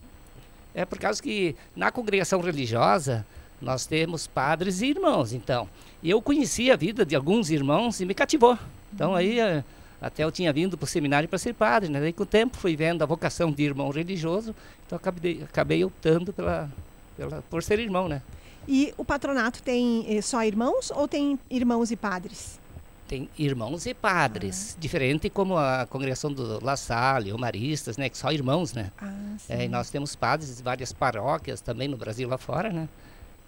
É 0.76 0.86
por 0.86 1.00
causa 1.00 1.20
que 1.20 1.56
na 1.76 1.92
congregação 1.92 2.40
religiosa 2.40 3.26
nós 3.60 3.88
temos 3.88 4.28
padres 4.28 4.80
e 4.84 4.86
irmãos, 4.86 5.34
então. 5.34 5.68
E 6.04 6.12
eu 6.12 6.22
conheci 6.22 6.70
a 6.70 6.76
vida 6.76 7.04
de 7.04 7.16
alguns 7.16 7.50
irmãos 7.50 8.00
e 8.00 8.06
me 8.06 8.14
cativou. 8.14 8.60
Então 8.94 9.16
aí 9.16 9.40
eh, 9.40 9.64
até 10.00 10.24
eu 10.24 10.32
tinha 10.32 10.54
vindo 10.54 10.78
para 10.78 10.84
o 10.84 10.88
seminário 10.88 11.28
para 11.28 11.40
ser 11.40 11.56
padre, 11.56 11.90
né? 11.90 12.00
Daí 12.00 12.14
com 12.14 12.22
o 12.22 12.28
tempo 12.28 12.58
fui 12.58 12.76
vendo 12.76 13.02
a 13.02 13.08
vocação 13.08 13.52
de 13.52 13.64
irmão 13.64 13.90
religioso, 13.90 14.54
então 14.86 14.98
acabei, 14.98 15.42
acabei 15.42 15.84
optando 15.84 16.32
pela, 16.32 16.70
pela, 17.18 17.42
por 17.50 17.64
ser 17.64 17.80
irmão, 17.80 18.08
né? 18.08 18.22
E 18.68 18.94
o 18.98 19.04
patronato 19.04 19.64
tem 19.64 20.06
eh, 20.08 20.22
só 20.22 20.44
irmãos 20.44 20.92
ou 20.92 21.08
tem 21.08 21.40
irmãos 21.50 21.90
e 21.90 21.96
padres? 21.96 22.60
Tem 23.08 23.30
irmãos 23.38 23.86
e 23.86 23.94
padres, 23.94 24.76
ah. 24.76 24.82
diferente 24.82 25.30
como 25.30 25.58
a 25.58 25.86
congregação 25.86 26.34
do 26.34 26.64
La 26.64 26.76
Salle, 26.76 27.32
ou 27.32 27.38
Maristas, 27.38 27.98
né, 27.98 28.10
que 28.10 28.18
só 28.18 28.32
irmãos, 28.32 28.74
né? 28.74 28.92
Ah, 28.98 29.14
é, 29.48 29.66
e 29.66 29.68
nós 29.68 29.92
temos 29.92 30.16
padres 30.16 30.58
de 30.58 30.64
várias 30.64 30.92
paróquias 30.92 31.62
também 31.62 31.88
no 31.88 31.98
Brasil 31.98 32.28
lá 32.28 32.38
fora, 32.38 32.72
né? 32.72 32.90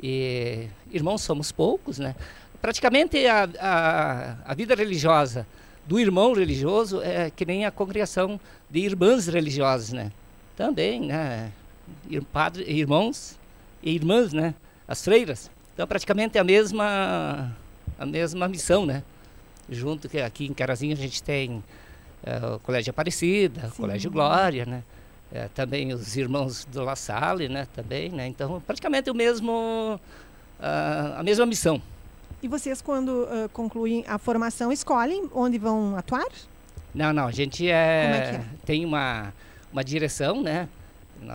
E 0.01 0.67
irmãos 0.91 1.23
somos 1.23 1.51
poucos, 1.51 1.97
né? 1.97 2.15
Praticamente 2.61 3.25
a, 3.25 3.49
a, 3.59 4.51
a 4.51 4.53
vida 4.53 4.75
religiosa 4.75 5.47
do 5.87 5.99
irmão 5.99 6.33
religioso 6.33 7.01
é 7.01 7.31
que 7.31 7.45
nem 7.45 7.65
a 7.65 7.71
congregação 7.71 8.39
de 8.69 8.79
irmãs 8.79 9.27
religiosas, 9.27 9.93
né? 9.93 10.11
Também, 10.55 11.01
né? 11.01 11.51
Padre, 12.31 12.63
irmãos 12.69 13.39
e 13.81 13.95
irmãs, 13.95 14.33
né? 14.33 14.53
As 14.87 15.03
freiras. 15.03 15.49
Então, 15.73 15.87
praticamente 15.87 16.37
a 16.37 16.43
mesma 16.43 17.55
a 17.97 18.05
mesma 18.05 18.47
missão, 18.47 18.85
né? 18.85 19.03
Junto 19.69 20.07
que 20.07 20.19
aqui 20.19 20.45
em 20.45 20.53
Carazinho 20.53 20.93
a 20.93 20.97
gente 20.97 21.21
tem 21.21 21.63
uh, 22.23 22.55
o 22.55 22.59
Colégio 22.59 22.91
Aparecida, 22.91 23.67
o 23.67 23.75
Colégio 23.75 24.09
Glória, 24.09 24.65
né? 24.65 24.83
É, 25.29 25.49
também 25.49 25.93
os 25.93 26.15
irmãos 26.15 26.63
do 26.63 26.83
La 26.83 26.95
Salle, 26.95 27.49
né? 27.49 27.67
Também, 27.75 28.09
né? 28.09 28.27
Então, 28.27 28.61
praticamente 28.65 29.09
o 29.11 29.13
mesmo 29.13 29.99
uh, 30.59 31.19
a 31.19 31.23
mesma 31.23 31.45
missão. 31.45 31.81
E 32.41 32.47
vocês, 32.47 32.81
quando 32.81 33.23
uh, 33.23 33.49
concluem 33.51 34.05
a 34.07 34.17
formação, 34.17 34.71
escolhem 34.71 35.29
onde 35.33 35.57
vão 35.57 35.97
atuar? 35.97 36.27
Não, 36.93 37.11
não. 37.11 37.27
A 37.27 37.31
gente 37.31 37.67
é, 37.67 37.71
é, 37.71 38.35
é? 38.35 38.45
tem 38.65 38.85
uma, 38.85 39.33
uma 39.71 39.83
direção, 39.83 40.41
né? 40.41 40.69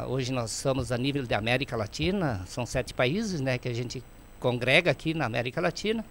Hoje 0.09 0.33
nós 0.33 0.53
somos 0.53 0.93
a 0.93 0.97
nível 0.97 1.27
da 1.27 1.37
América 1.37 1.77
Latina, 1.77 2.43
são 2.47 2.65
sete 2.65 2.95
países, 2.95 3.41
né? 3.41 3.59
Que 3.59 3.69
a 3.69 3.75
gente 3.75 4.03
congrega 4.39 4.91
aqui 4.91 5.13
na 5.13 5.27
América 5.27 5.61
Latina. 5.61 6.05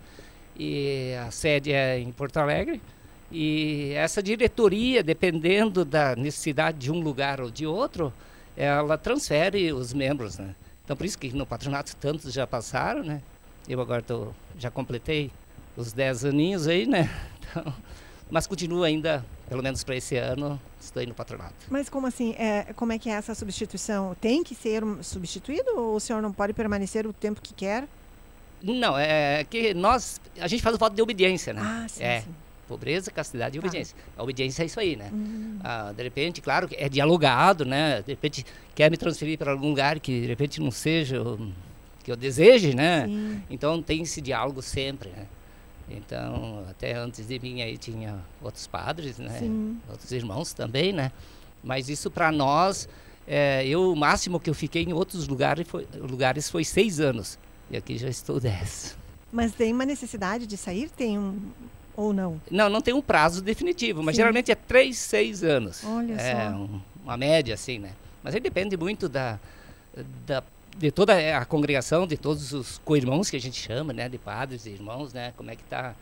E 0.57 1.13
a 1.25 1.31
sede 1.31 1.71
é 1.71 1.99
em 1.99 2.11
Porto 2.11 2.37
Alegre. 2.37 2.81
E 3.31 3.93
essa 3.95 4.21
diretoria, 4.21 5.01
dependendo 5.01 5.85
da 5.85 6.15
necessidade 6.15 6.77
de 6.77 6.91
um 6.91 6.99
lugar 6.99 7.39
ou 7.39 7.49
de 7.49 7.65
outro, 7.65 8.13
ela 8.57 8.97
transfere 8.97 9.71
os 9.71 9.93
membros, 9.93 10.37
né? 10.37 10.53
Então, 10.83 10.97
por 10.97 11.05
isso 11.05 11.17
que 11.17 11.31
no 11.31 11.45
patronato 11.45 11.95
tantos 11.95 12.33
já 12.33 12.45
passaram, 12.45 13.03
né? 13.03 13.21
Eu 13.69 13.79
agora 13.79 14.01
tô, 14.01 14.27
já 14.57 14.69
completei 14.69 15.31
os 15.77 15.93
10 15.93 16.25
aninhos 16.25 16.67
aí, 16.67 16.85
né? 16.85 17.09
Então, 17.51 17.73
mas 18.29 18.47
continuo 18.47 18.81
ainda, 18.81 19.25
pelo 19.49 19.61
menos 19.61 19.83
para 19.83 19.97
esse 19.97 20.15
ano, 20.15 20.57
estou 20.79 21.01
aí 21.01 21.05
no 21.05 21.13
patronato. 21.13 21.53
Mas 21.69 21.89
como 21.89 22.07
assim? 22.07 22.33
É, 22.37 22.71
como 22.77 22.93
é 22.93 22.97
que 22.97 23.09
é 23.09 23.13
essa 23.13 23.35
substituição? 23.35 24.15
Tem 24.21 24.41
que 24.41 24.55
ser 24.55 24.81
substituído 25.01 25.69
ou 25.75 25.95
o 25.97 25.99
senhor 25.99 26.21
não 26.21 26.31
pode 26.31 26.53
permanecer 26.53 27.05
o 27.05 27.11
tempo 27.11 27.41
que 27.41 27.53
quer? 27.53 27.89
Não, 28.63 28.97
é 28.97 29.43
que 29.49 29.73
nós, 29.73 30.19
a 30.39 30.47
gente 30.47 30.61
faz 30.61 30.75
o 30.75 30.79
voto 30.79 30.95
de 30.95 31.01
obediência, 31.01 31.53
né? 31.53 31.61
Ah, 31.63 31.85
sim, 31.87 32.03
é, 32.03 32.21
sim. 32.21 32.29
Pobreza, 32.67 33.11
castidade 33.11 33.57
e 33.57 33.61
tá. 33.61 33.67
obediência. 33.67 33.95
A 34.15 34.23
obediência 34.23 34.63
é 34.63 34.65
isso 34.65 34.79
aí, 34.79 34.95
né? 34.95 35.09
Hum. 35.11 35.59
Ah, 35.63 35.91
de 35.95 36.03
repente, 36.03 36.41
claro, 36.41 36.69
é 36.71 36.87
dialogado, 36.87 37.65
né? 37.65 38.01
De 38.01 38.11
repente, 38.11 38.45
quer 38.73 38.89
me 38.89 38.97
transferir 38.97 39.37
para 39.37 39.51
algum 39.51 39.69
lugar 39.69 39.99
que 39.99 40.21
de 40.21 40.27
repente 40.27 40.61
não 40.61 40.71
seja 40.71 41.21
que 42.03 42.11
eu 42.11 42.15
deseje, 42.15 42.73
né? 42.73 43.05
Sim. 43.07 43.41
Então 43.49 43.81
tem 43.81 44.01
esse 44.01 44.21
diálogo 44.21 44.61
sempre, 44.61 45.09
né? 45.09 45.27
Então, 45.89 46.63
até 46.69 46.93
antes 46.93 47.27
de 47.27 47.39
mim 47.39 47.61
aí 47.61 47.77
tinha 47.77 48.17
outros 48.41 48.67
padres, 48.67 49.17
né? 49.17 49.39
Sim. 49.39 49.77
Outros 49.89 50.11
irmãos 50.11 50.53
também, 50.53 50.93
né? 50.93 51.11
Mas 51.63 51.89
isso 51.89 52.09
para 52.09 52.31
nós, 52.31 52.87
é, 53.27 53.65
eu 53.67 53.91
o 53.91 53.95
máximo 53.95 54.39
que 54.39 54.49
eu 54.49 54.53
fiquei 54.53 54.83
em 54.83 54.93
outros 54.93 55.27
lugares 55.27 55.67
foi, 55.67 55.87
lugares 55.95 56.49
foi 56.49 56.63
seis 56.63 56.99
anos. 56.99 57.37
E 57.71 57.77
aqui 57.77 57.97
já 57.97 58.09
estou 58.09 58.39
dez. 58.39 58.97
Mas 59.31 59.53
tem 59.53 59.71
uma 59.71 59.85
necessidade 59.85 60.45
de 60.45 60.57
sair? 60.57 60.89
Tem 60.89 61.17
um 61.17 61.39
ou 61.95 62.13
não? 62.13 62.41
Não, 62.49 62.69
não 62.69 62.81
tem 62.81 62.93
um 62.93 63.01
prazo 63.01 63.41
definitivo, 63.41 64.03
mas 64.03 64.15
Sim. 64.15 64.21
geralmente 64.21 64.51
é 64.51 64.55
três, 64.55 64.97
seis 64.97 65.43
anos. 65.43 65.83
Olha 65.85 66.13
é 66.13 66.49
só. 66.49 66.57
Um, 66.57 66.81
uma 67.03 67.15
média 67.15 67.53
assim, 67.53 67.79
né? 67.79 67.91
Mas 68.21 68.35
aí 68.35 68.41
depende 68.41 68.75
muito 68.75 69.07
da, 69.07 69.39
da 70.25 70.43
de 70.77 70.91
toda 70.91 71.37
a 71.37 71.45
congregação, 71.45 72.07
de 72.07 72.17
todos 72.17 72.53
os 72.53 72.77
co-irmãos 72.79 73.29
que 73.29 73.35
a 73.35 73.39
gente 73.39 73.59
chama, 73.59 73.91
né, 73.91 74.07
de 74.07 74.17
padres 74.17 74.65
e 74.65 74.69
irmãos, 74.69 75.13
né, 75.13 75.33
como 75.35 75.51
é 75.51 75.55
que 75.55 75.63
está 75.63 75.93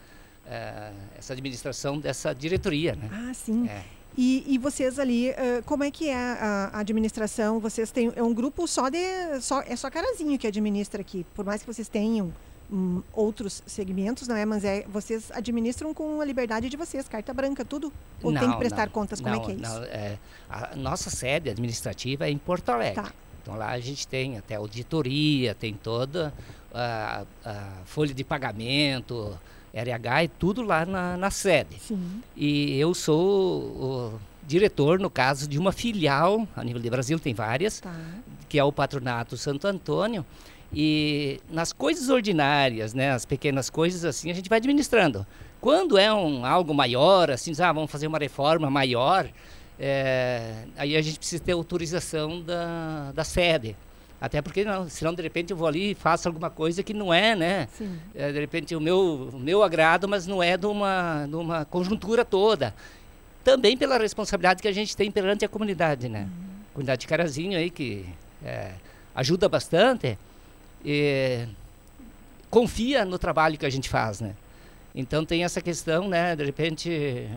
uh, 0.45 0.95
essa 1.17 1.33
administração 1.33 1.97
dessa 1.97 2.33
diretoria, 2.33 2.95
né? 2.95 3.09
Ah, 3.11 3.33
sim. 3.33 3.67
É. 3.67 3.83
E, 4.21 4.43
e, 4.45 4.57
vocês 4.57 4.99
ali, 4.99 5.29
uh, 5.29 5.63
como 5.65 5.81
é 5.81 5.89
que 5.89 6.09
é 6.09 6.13
a, 6.13 6.71
a, 6.73 6.79
administração? 6.81 7.57
Vocês 7.57 7.89
têm 7.89 8.11
é 8.13 8.21
um 8.21 8.33
grupo 8.33 8.67
só 8.67 8.89
de 8.89 8.99
só 9.39 9.61
é 9.61 9.77
só 9.77 9.89
Carazinho 9.89 10.37
que 10.37 10.45
administra 10.45 10.99
aqui, 10.99 11.25
por 11.33 11.45
mais 11.45 11.61
que 11.61 11.67
vocês 11.73 11.87
tenham 11.87 12.33
um, 12.69 13.01
outros 13.13 13.63
segmentos, 13.65 14.27
não 14.27 14.35
é? 14.35 14.43
Mas 14.43 14.65
é 14.65 14.83
vocês 14.89 15.31
administram 15.31 15.93
com 15.93 16.19
a 16.19 16.25
liberdade 16.25 16.67
de 16.67 16.75
vocês, 16.75 17.07
carta 17.07 17.33
branca, 17.33 17.63
tudo? 17.63 17.93
Ou 18.21 18.29
não, 18.29 18.41
tem 18.41 18.51
que 18.51 18.57
prestar 18.57 18.87
não, 18.87 18.91
contas? 18.91 19.21
Como 19.21 19.33
não, 19.33 19.41
é 19.41 19.45
que 19.45 19.51
é 19.53 19.55
isso? 19.55 19.83
É, 19.83 20.17
a 20.49 20.75
nossa 20.75 21.09
sede 21.09 21.49
administrativa 21.49 22.27
é 22.27 22.29
em 22.29 22.37
Porto 22.37 22.67
Alegre. 22.71 23.01
Tá. 23.01 23.13
Então 23.41 23.55
lá 23.55 23.69
a 23.69 23.79
gente 23.79 24.05
tem 24.05 24.37
até 24.37 24.55
auditoria, 24.55 25.55
tem 25.55 25.73
toda 25.73 26.33
a, 26.73 27.23
a 27.45 27.67
folha 27.85 28.13
de 28.13 28.25
pagamento, 28.25 29.39
RH 29.73 30.23
e 30.23 30.27
tudo 30.27 30.61
lá 30.61 30.85
na, 30.85 31.17
na 31.17 31.31
sede. 31.31 31.77
Sim. 31.79 32.21
E 32.35 32.79
eu 32.79 32.93
sou 32.93 33.61
o 33.61 34.19
diretor, 34.45 34.99
no 34.99 35.09
caso, 35.09 35.47
de 35.47 35.59
uma 35.59 35.71
filial, 35.71 36.47
a 36.55 36.63
nível 36.63 36.81
de 36.81 36.89
Brasil 36.89 37.19
tem 37.19 37.33
várias, 37.33 37.79
tá. 37.79 37.93
que 38.47 38.57
é 38.57 38.63
o 38.63 38.71
Patronato 38.71 39.37
Santo 39.37 39.67
Antônio. 39.67 40.25
E 40.73 41.39
nas 41.49 41.73
coisas 41.73 42.09
ordinárias, 42.09 42.93
né, 42.93 43.11
as 43.11 43.25
pequenas 43.25 43.69
coisas 43.69 44.05
assim, 44.05 44.29
a 44.29 44.33
gente 44.33 44.49
vai 44.49 44.57
administrando. 44.57 45.25
Quando 45.61 45.97
é 45.97 46.13
um 46.13 46.45
algo 46.45 46.73
maior, 46.73 47.29
assim, 47.31 47.51
ah, 47.59 47.71
vamos 47.71 47.91
fazer 47.91 48.07
uma 48.07 48.17
reforma 48.17 48.69
maior, 48.69 49.27
é, 49.79 50.65
aí 50.77 50.95
a 50.95 51.01
gente 51.01 51.19
precisa 51.19 51.43
ter 51.43 51.53
autorização 51.53 52.41
da, 52.41 53.11
da 53.13 53.23
sede. 53.23 53.75
Até 54.21 54.41
porque 54.41 54.65
não, 54.65 54.89
senão 54.89 55.13
de 55.13 55.21
repente 55.21 55.51
eu 55.51 55.57
vou 55.57 55.67
ali 55.67 55.91
e 55.91 55.95
faço 55.95 56.27
alguma 56.27 56.49
coisa 56.49 56.83
que 56.83 56.93
não 56.93 57.13
é, 57.13 57.35
né? 57.35 57.67
É, 58.13 58.31
de 58.31 58.39
repente 58.39 58.75
o 58.75 58.81
meu, 58.81 59.29
o 59.33 59.39
meu 59.39 59.63
agrado, 59.63 60.07
mas 60.07 60.27
não 60.27 60.43
é 60.43 60.57
de 60.57 60.65
uma, 60.65 61.25
de 61.25 61.35
uma 61.35 61.65
conjuntura 61.65 62.25
toda. 62.25 62.75
Também 63.43 63.77
pela 63.77 63.97
responsabilidade 63.97 64.61
que 64.61 64.67
a 64.67 64.73
gente 64.73 64.95
tem 64.95 65.09
perante 65.09 65.45
a 65.45 65.49
comunidade, 65.49 66.09
né? 66.09 66.23
Uhum. 66.23 66.63
Comunidade 66.73 67.01
de 67.01 67.07
Carazinho 67.07 67.57
aí 67.57 67.69
que 67.69 68.05
é, 68.43 68.73
ajuda 69.15 69.47
bastante 69.47 70.17
e 70.83 71.45
confia 72.49 73.05
no 73.05 73.17
trabalho 73.17 73.57
que 73.57 73.65
a 73.65 73.69
gente 73.69 73.87
faz, 73.87 74.19
né? 74.19 74.35
Então 74.93 75.23
tem 75.23 75.45
essa 75.45 75.61
questão, 75.61 76.09
né? 76.09 76.35
De 76.35 76.43
repente 76.43 77.29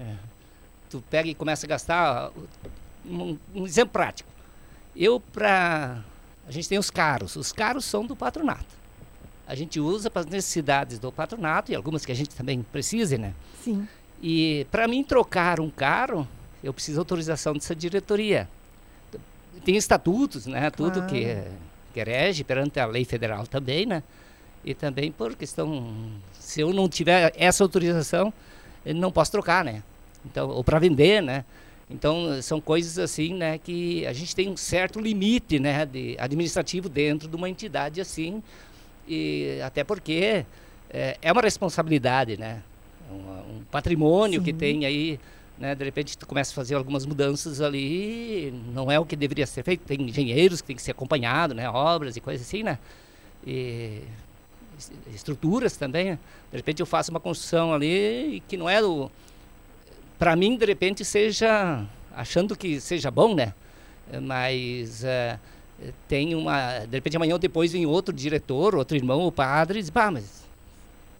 tu 0.90 1.02
pega 1.08 1.28
e 1.28 1.34
começa 1.34 1.64
a 1.64 1.68
gastar 1.68 2.30
um, 3.06 3.38
um 3.54 3.64
exemplo 3.66 3.92
prático. 3.92 4.28
Eu 4.96 5.20
para 5.20 6.02
a 6.46 6.50
gente 6.50 6.68
tem 6.68 6.78
os 6.78 6.90
carros. 6.90 7.36
Os 7.36 7.52
carros 7.52 7.84
são 7.84 8.04
do 8.06 8.16
patronato. 8.16 8.82
A 9.46 9.54
gente 9.54 9.78
usa 9.80 10.10
para 10.10 10.20
as 10.20 10.26
necessidades 10.26 10.98
do 10.98 11.10
patronato 11.12 11.72
e 11.72 11.74
algumas 11.74 12.04
que 12.06 12.12
a 12.12 12.14
gente 12.14 12.30
também 12.34 12.62
precise, 12.62 13.18
né? 13.18 13.34
Sim. 13.62 13.86
E 14.22 14.66
para 14.70 14.86
mim 14.86 15.02
trocar 15.02 15.60
um 15.60 15.68
carro, 15.70 16.26
eu 16.62 16.72
preciso 16.72 16.98
autorização 17.00 17.54
dessa 17.54 17.74
diretoria. 17.74 18.48
Tem 19.64 19.76
estatutos, 19.76 20.46
né? 20.46 20.70
Tudo 20.70 20.94
Claro. 21.00 21.08
que, 21.08 21.36
que 21.92 22.02
rege 22.04 22.44
perante 22.44 22.80
a 22.80 22.86
lei 22.86 23.04
federal 23.04 23.46
também, 23.46 23.84
né? 23.86 24.02
E 24.64 24.74
também 24.74 25.10
por 25.10 25.34
questão, 25.34 25.92
se 26.38 26.60
eu 26.60 26.72
não 26.72 26.88
tiver 26.88 27.32
essa 27.36 27.64
autorização, 27.64 28.32
eu 28.86 28.94
não 28.94 29.10
posso 29.10 29.32
trocar, 29.32 29.64
né? 29.64 29.82
Então, 30.24 30.48
ou 30.50 30.62
para 30.62 30.78
vender, 30.78 31.20
né? 31.20 31.44
Então, 31.90 32.40
são 32.40 32.60
coisas 32.60 32.98
assim, 32.98 33.34
né, 33.34 33.58
que 33.58 34.06
a 34.06 34.12
gente 34.12 34.34
tem 34.34 34.48
um 34.48 34.56
certo 34.56 34.98
limite, 35.00 35.58
né, 35.58 35.84
de 35.84 36.16
administrativo 36.18 36.88
dentro 36.88 37.28
de 37.28 37.36
uma 37.36 37.48
entidade 37.50 38.00
assim, 38.00 38.42
e 39.06 39.60
até 39.62 39.84
porque 39.84 40.44
é, 40.88 41.18
é 41.20 41.32
uma 41.32 41.42
responsabilidade, 41.42 42.36
né? 42.36 42.62
Um, 43.10 43.14
um 43.58 43.64
patrimônio 43.70 44.40
que 44.40 44.52
Sim. 44.52 44.56
tem 44.56 44.86
aí, 44.86 45.20
né? 45.58 45.74
De 45.74 45.84
repente 45.84 46.16
tu 46.16 46.26
começa 46.26 46.52
a 46.52 46.54
fazer 46.54 46.76
algumas 46.76 47.04
mudanças 47.04 47.60
ali, 47.60 48.54
não 48.72 48.90
é 48.90 48.98
o 48.98 49.04
que 49.04 49.16
deveria 49.16 49.46
ser 49.46 49.62
feito. 49.64 49.80
Tem 49.84 50.00
engenheiros 50.00 50.60
que 50.60 50.68
tem 50.68 50.76
que 50.76 50.82
ser 50.82 50.92
acompanhado, 50.92 51.52
né? 51.52 51.68
Obras 51.68 52.16
e 52.16 52.20
coisas 52.20 52.46
assim, 52.46 52.62
né? 52.62 52.78
E 53.46 54.02
es- 54.78 54.92
estruturas 55.14 55.76
também. 55.76 56.14
De 56.50 56.56
repente 56.56 56.80
eu 56.80 56.86
faço 56.86 57.10
uma 57.10 57.20
construção 57.20 57.74
ali 57.74 58.42
que 58.48 58.56
não 58.56 58.68
é 58.68 58.80
do 58.80 59.10
para 60.22 60.36
mim 60.36 60.56
de 60.56 60.64
repente 60.64 61.04
seja 61.04 61.84
achando 62.14 62.54
que 62.54 62.80
seja 62.80 63.10
bom, 63.10 63.34
né? 63.34 63.52
Eh, 64.12 64.20
Mas 64.20 65.02
eh, 65.02 65.36
tem 66.06 66.36
uma 66.36 66.78
de 66.86 66.96
repente 66.96 67.16
amanhã 67.16 67.32
ou 67.32 67.40
depois 67.40 67.72
vem 67.72 67.86
outro 67.86 68.14
diretor, 68.14 68.76
outro 68.76 68.96
irmão 68.96 69.18
ou 69.18 69.32
padre 69.32 69.80
e 69.80 69.82
diz, 69.82 69.90
bah, 69.90 70.12
mas 70.12 70.44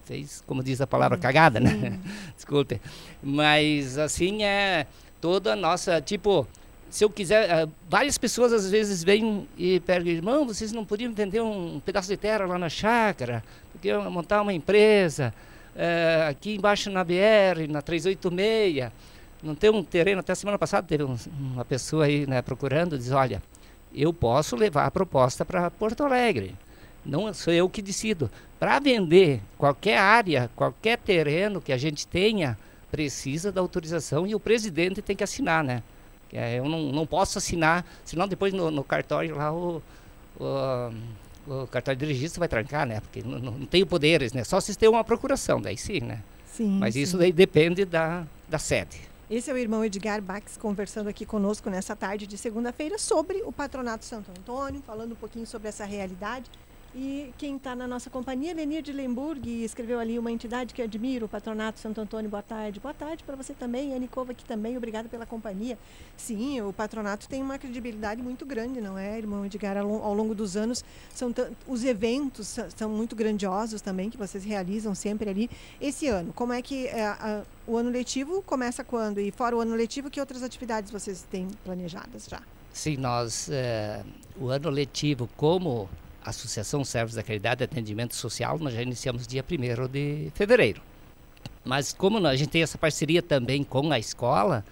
fez, 0.04 0.44
como 0.46 0.62
diz 0.62 0.80
a 0.80 0.86
palavra, 0.86 1.18
cagada, 1.18 1.58
né? 1.58 1.98
Desculpe. 2.36 2.80
Mas 3.20 3.98
assim 3.98 4.44
é 4.44 4.86
toda 5.20 5.54
a 5.54 5.56
nossa, 5.56 6.00
tipo, 6.00 6.46
se 6.88 7.04
eu 7.04 7.10
quiser, 7.10 7.50
ah, 7.50 7.68
várias 7.90 8.16
pessoas 8.16 8.52
às 8.52 8.70
vezes 8.70 9.02
vêm 9.02 9.48
e 9.58 9.80
perguntam, 9.80 10.12
irmão, 10.12 10.46
vocês 10.46 10.70
não 10.70 10.84
podiam 10.84 11.12
vender 11.12 11.40
um 11.40 11.80
pedaço 11.84 12.06
de 12.06 12.16
terra 12.16 12.46
lá 12.46 12.56
na 12.56 12.68
chácara, 12.68 13.42
podiam 13.72 14.08
montar 14.12 14.42
uma 14.42 14.52
empresa, 14.52 15.34
eh, 15.76 16.26
aqui 16.28 16.54
embaixo 16.56 16.90
na 16.90 17.02
BR, 17.04 17.66
na 17.68 17.82
386, 17.82 18.90
não 19.42 19.54
tem 19.54 19.70
um 19.70 19.82
terreno, 19.82 20.20
até 20.20 20.34
semana 20.34 20.58
passada 20.58 20.86
teve 20.86 21.04
um- 21.04 21.16
uma 21.52 21.64
pessoa 21.64 22.04
aí 22.04 22.26
né, 22.26 22.40
procurando, 22.42 22.96
diz, 22.98 23.10
olha, 23.10 23.42
eu 23.94 24.12
posso 24.12 24.56
levar 24.56 24.86
a 24.86 24.90
proposta 24.90 25.44
para 25.44 25.70
Porto 25.70 26.04
Alegre, 26.04 26.54
não 27.04 27.32
sou 27.34 27.52
eu 27.52 27.68
que 27.68 27.82
decido. 27.82 28.30
Para 28.58 28.78
vender 28.78 29.40
qualquer 29.58 29.98
área, 29.98 30.48
qualquer 30.54 30.96
terreno 30.98 31.60
que 31.60 31.72
a 31.72 31.76
gente 31.76 32.06
tenha, 32.06 32.56
precisa 32.90 33.50
da 33.50 33.60
autorização 33.60 34.26
e 34.26 34.34
o 34.34 34.40
presidente 34.40 35.02
tem 35.02 35.16
que 35.16 35.24
assinar, 35.24 35.64
né? 35.64 35.82
É, 36.32 36.58
eu 36.58 36.64
não, 36.68 36.92
não 36.92 37.06
posso 37.06 37.36
assinar, 37.38 37.84
senão 38.04 38.28
depois 38.28 38.52
no, 38.54 38.70
no 38.70 38.84
cartório 38.84 39.34
lá 39.36 39.52
o, 39.52 39.82
o, 40.38 40.92
o 41.46 41.66
cartório 41.66 41.98
de 41.98 42.06
registro 42.06 42.40
vai 42.40 42.48
trancar, 42.48 42.86
né? 42.86 43.00
Porque 43.00 43.22
não, 43.22 43.38
não, 43.38 43.52
não 43.52 43.66
tenho 43.66 43.86
poderes, 43.86 44.32
né? 44.32 44.44
Só 44.44 44.60
se 44.60 44.76
tem 44.76 44.88
uma 44.88 45.04
procuração, 45.04 45.60
daí 45.60 45.76
sim, 45.76 46.00
né? 46.00 46.20
Sim. 46.46 46.78
Mas 46.78 46.94
sim. 46.94 47.02
isso 47.02 47.16
daí 47.16 47.32
depende 47.32 47.84
da, 47.84 48.26
da 48.48 48.58
sede. 48.58 49.12
Esse 49.30 49.50
é 49.50 49.54
o 49.54 49.56
irmão 49.56 49.82
Edgar 49.82 50.20
Bax 50.20 50.58
conversando 50.58 51.08
aqui 51.08 51.24
conosco 51.24 51.70
nessa 51.70 51.96
tarde 51.96 52.26
de 52.26 52.36
segunda-feira 52.36 52.98
sobre 52.98 53.42
o 53.42 53.50
Patronato 53.50 54.04
Santo 54.04 54.30
Antônio, 54.30 54.82
falando 54.86 55.12
um 55.12 55.16
pouquinho 55.16 55.46
sobre 55.46 55.68
essa 55.68 55.86
realidade. 55.86 56.50
E 56.94 57.32
quem 57.38 57.56
está 57.56 57.74
na 57.74 57.86
nossa 57.86 58.10
companhia, 58.10 58.52
Lenir 58.52 58.82
de 58.82 58.92
Lemburg, 58.92 59.48
escreveu 59.64 59.98
ali 59.98 60.18
uma 60.18 60.30
entidade 60.30 60.74
que 60.74 60.82
admiro, 60.82 61.24
o 61.24 61.28
Patronato 61.28 61.80
Santo 61.80 61.98
Antônio. 62.02 62.28
Boa 62.30 62.42
tarde. 62.42 62.78
Boa 62.80 62.92
tarde 62.92 63.24
para 63.24 63.34
você 63.34 63.54
também, 63.54 63.94
Anicova 63.94 64.32
aqui 64.32 64.44
também. 64.44 64.76
Obrigada 64.76 65.08
pela 65.08 65.24
companhia. 65.24 65.78
Sim, 66.18 66.60
o 66.60 66.70
patronato 66.70 67.26
tem 67.26 67.42
uma 67.42 67.58
credibilidade 67.58 68.20
muito 68.20 68.44
grande, 68.44 68.78
não 68.78 68.98
é, 68.98 69.16
irmão 69.16 69.46
Edgar? 69.46 69.78
Ao, 69.78 69.86
lon- 69.88 70.02
ao 70.02 70.12
longo 70.12 70.34
dos 70.34 70.54
anos, 70.54 70.84
são 71.14 71.34
os 71.66 71.82
eventos 71.82 72.58
são 72.76 72.90
muito 72.90 73.16
grandiosos 73.16 73.80
também, 73.80 74.10
que 74.10 74.18
vocês 74.18 74.44
realizam 74.44 74.94
sempre 74.94 75.30
ali. 75.30 75.50
Esse 75.80 76.08
ano, 76.08 76.30
como 76.34 76.52
é 76.52 76.60
que 76.60 76.88
é, 76.88 77.06
a- 77.06 77.42
o 77.66 77.74
ano 77.78 77.88
letivo 77.88 78.42
começa 78.42 78.84
quando? 78.84 79.18
E 79.18 79.30
fora 79.30 79.56
o 79.56 79.60
ano 79.60 79.74
letivo, 79.74 80.10
que 80.10 80.20
outras 80.20 80.42
atividades 80.42 80.90
vocês 80.90 81.22
têm 81.30 81.48
planejadas 81.64 82.26
já? 82.28 82.42
Sim, 82.70 82.98
nós, 82.98 83.48
eh, 83.50 84.02
o 84.38 84.48
ano 84.48 84.68
letivo, 84.68 85.28
como 85.38 85.88
Associação 86.24 86.84
Servos 86.84 87.14
da 87.14 87.22
Caridade 87.22 87.62
e 87.62 87.64
Atendimento 87.64 88.14
Social, 88.14 88.58
nós 88.58 88.74
já 88.74 88.82
iniciamos 88.82 89.26
dia 89.26 89.44
1 89.44 89.88
de 89.88 90.30
fevereiro. 90.34 90.80
Mas 91.64 91.92
como 91.92 92.24
a 92.26 92.36
gente 92.36 92.50
tem 92.50 92.62
essa 92.62 92.78
parceria 92.78 93.22
também 93.22 93.62
com 93.62 93.92
a 93.92 93.98
escola, 93.98 94.64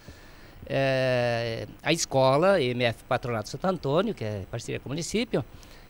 eh, 0.67 1.67
a 1.81 1.93
escola, 1.93 2.61
MF 2.61 3.03
Patronato 3.05 3.49
Santo 3.49 3.65
Antônio, 3.65 4.13
que 4.13 4.23
é 4.23 4.43
parceria 4.51 4.79
com 4.79 4.89
o 4.89 4.91
município, 4.91 5.43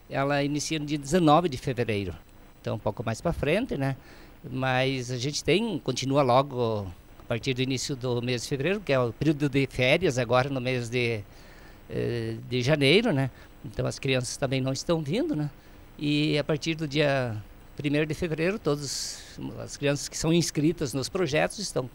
ela 0.09 0.43
inicia 0.43 0.77
no 0.79 0.85
dia 0.85 0.97
19 0.97 1.49
de 1.49 1.57
fevereiro. 1.57 2.13
Então, 2.61 2.75
um 2.75 2.79
pouco 2.79 3.03
mais 3.03 3.21
para 3.21 3.33
frente, 3.33 3.77
né? 3.77 3.95
Mas 4.49 5.11
a 5.11 5.17
gente 5.17 5.43
tem, 5.43 5.79
continua 5.79 6.21
logo 6.21 6.87
a 7.19 7.23
partir 7.27 7.53
do 7.53 7.61
início 7.61 7.95
do 7.95 8.21
mês 8.21 8.43
de 8.43 8.49
fevereiro, 8.49 8.79
que 8.79 8.93
é 8.93 8.99
o 8.99 9.13
período 9.13 9.49
de 9.49 9.65
férias, 9.67 10.17
agora 10.17 10.49
no 10.49 10.61
mês 10.61 10.89
de, 10.89 11.21
eh, 11.89 12.35
de 12.49 12.61
janeiro, 12.61 13.11
né? 13.11 13.31
Então 13.65 13.85
as 13.85 13.99
crianças 13.99 14.37
também 14.37 14.61
não 14.61 14.73
estão 14.73 15.01
vindo, 15.01 15.35
né? 15.35 15.49
E 15.97 16.37
a 16.37 16.43
partir 16.43 16.75
do 16.75 16.87
dia 16.87 17.35
1 17.79 18.05
de 18.05 18.13
fevereiro, 18.13 18.57
todas 18.57 19.39
as 19.63 19.77
crianças 19.77 20.09
que 20.09 20.17
são 20.17 20.33
inscritas 20.33 20.93
nos 20.93 21.09
projetos 21.09 21.59
estão 21.59 21.89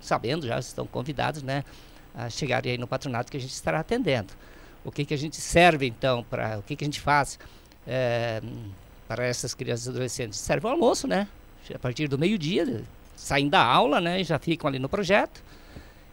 sabendo 0.00 0.46
já, 0.46 0.58
estão 0.58 0.86
convidados, 0.86 1.42
né? 1.42 1.64
A 2.14 2.28
chegarem 2.28 2.72
aí 2.72 2.78
no 2.78 2.86
patronato 2.86 3.30
que 3.30 3.36
a 3.36 3.40
gente 3.40 3.52
estará 3.52 3.80
atendendo. 3.80 4.32
O 4.84 4.90
que, 4.90 5.04
que 5.04 5.14
a 5.14 5.18
gente 5.18 5.36
serve 5.36 5.86
então, 5.86 6.24
para 6.24 6.58
o 6.58 6.62
que, 6.62 6.74
que 6.74 6.84
a 6.84 6.86
gente 6.86 7.00
faz 7.00 7.38
eh, 7.86 8.42
para 9.06 9.24
essas 9.24 9.54
crianças 9.54 9.86
e 9.86 9.90
adolescentes? 9.90 10.38
Serve 10.40 10.66
o 10.66 10.70
almoço, 10.70 11.06
né? 11.06 11.28
A 11.72 11.78
partir 11.78 12.08
do 12.08 12.18
meio-dia, 12.18 12.82
saem 13.14 13.48
da 13.48 13.62
aula, 13.64 14.00
né? 14.00 14.20
E 14.20 14.24
já 14.24 14.38
ficam 14.38 14.68
ali 14.68 14.80
no 14.80 14.88
projeto. 14.88 15.42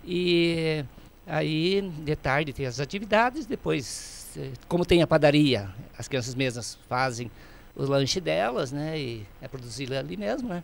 E 0.05 0.85
aí, 1.25 1.81
de 1.81 2.15
tarde, 2.15 2.53
tem 2.53 2.67
as 2.67 2.79
atividades. 2.79 3.47
Depois, 3.47 4.18
como 4.67 4.85
tem 4.85 5.01
a 5.01 5.07
padaria, 5.07 5.69
as 5.97 6.07
crianças 6.07 6.35
mesmas 6.35 6.77
fazem 6.87 7.29
o 7.75 7.83
lanche 7.83 8.19
delas, 8.19 8.71
né? 8.71 8.99
E 8.99 9.25
é 9.41 9.47
produzido 9.47 9.95
ali 9.95 10.17
mesmo, 10.17 10.49
né? 10.49 10.63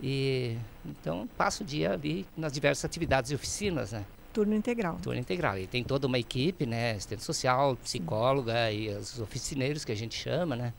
E 0.00 0.56
então 0.84 1.28
passa 1.36 1.62
o 1.62 1.66
dia 1.66 1.92
ali 1.92 2.26
nas 2.36 2.52
diversas 2.52 2.84
atividades 2.84 3.30
e 3.30 3.34
oficinas, 3.34 3.92
né? 3.92 4.04
Turno 4.32 4.54
integral. 4.54 4.98
Turno 5.02 5.20
integral. 5.20 5.58
E 5.58 5.66
tem 5.66 5.82
toda 5.82 6.06
uma 6.06 6.18
equipe, 6.18 6.66
né? 6.66 6.92
Assistente 6.92 7.24
social, 7.24 7.76
psicóloga 7.76 8.70
e 8.70 8.88
os 8.88 9.18
oficineiros 9.20 9.84
que 9.84 9.92
a 9.92 9.96
gente 9.96 10.16
chama, 10.16 10.54
né? 10.54 10.72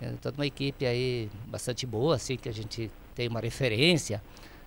É 0.00 0.10
toda 0.20 0.36
uma 0.38 0.46
equipe 0.46 0.86
aí 0.86 1.30
bastante 1.46 1.86
boa, 1.86 2.16
assim, 2.16 2.36
que 2.36 2.48
a 2.48 2.52
gente 2.52 2.90
tem 3.14 3.28
uma 3.28 3.40
referência, 3.40 4.22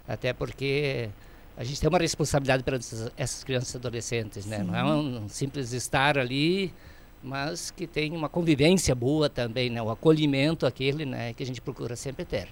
até 0.07 0.31
porque 0.33 1.09
a 1.57 1.63
gente 1.63 1.81
tem 1.81 1.89
uma 1.89 1.97
responsabilidade 1.97 2.63
para 2.63 2.77
essas, 3.17 3.43
crianças 3.43 3.73
e 3.73 3.77
adolescentes, 3.77 4.45
né? 4.45 4.59
Não 4.59 4.75
é 4.75 4.83
um 4.83 5.27
simples 5.27 5.73
estar 5.73 6.17
ali, 6.17 6.73
mas 7.23 7.71
que 7.71 7.87
tem 7.87 8.15
uma 8.15 8.29
convivência 8.29 8.93
boa 8.93 9.29
também, 9.29 9.69
né? 9.69 9.81
O 9.81 9.89
acolhimento 9.89 10.65
aquele, 10.65 11.05
né? 11.05 11.33
Que 11.33 11.43
a 11.43 11.45
gente 11.45 11.61
procura 11.61 11.95
sempre 11.95 12.25
ter. 12.25 12.47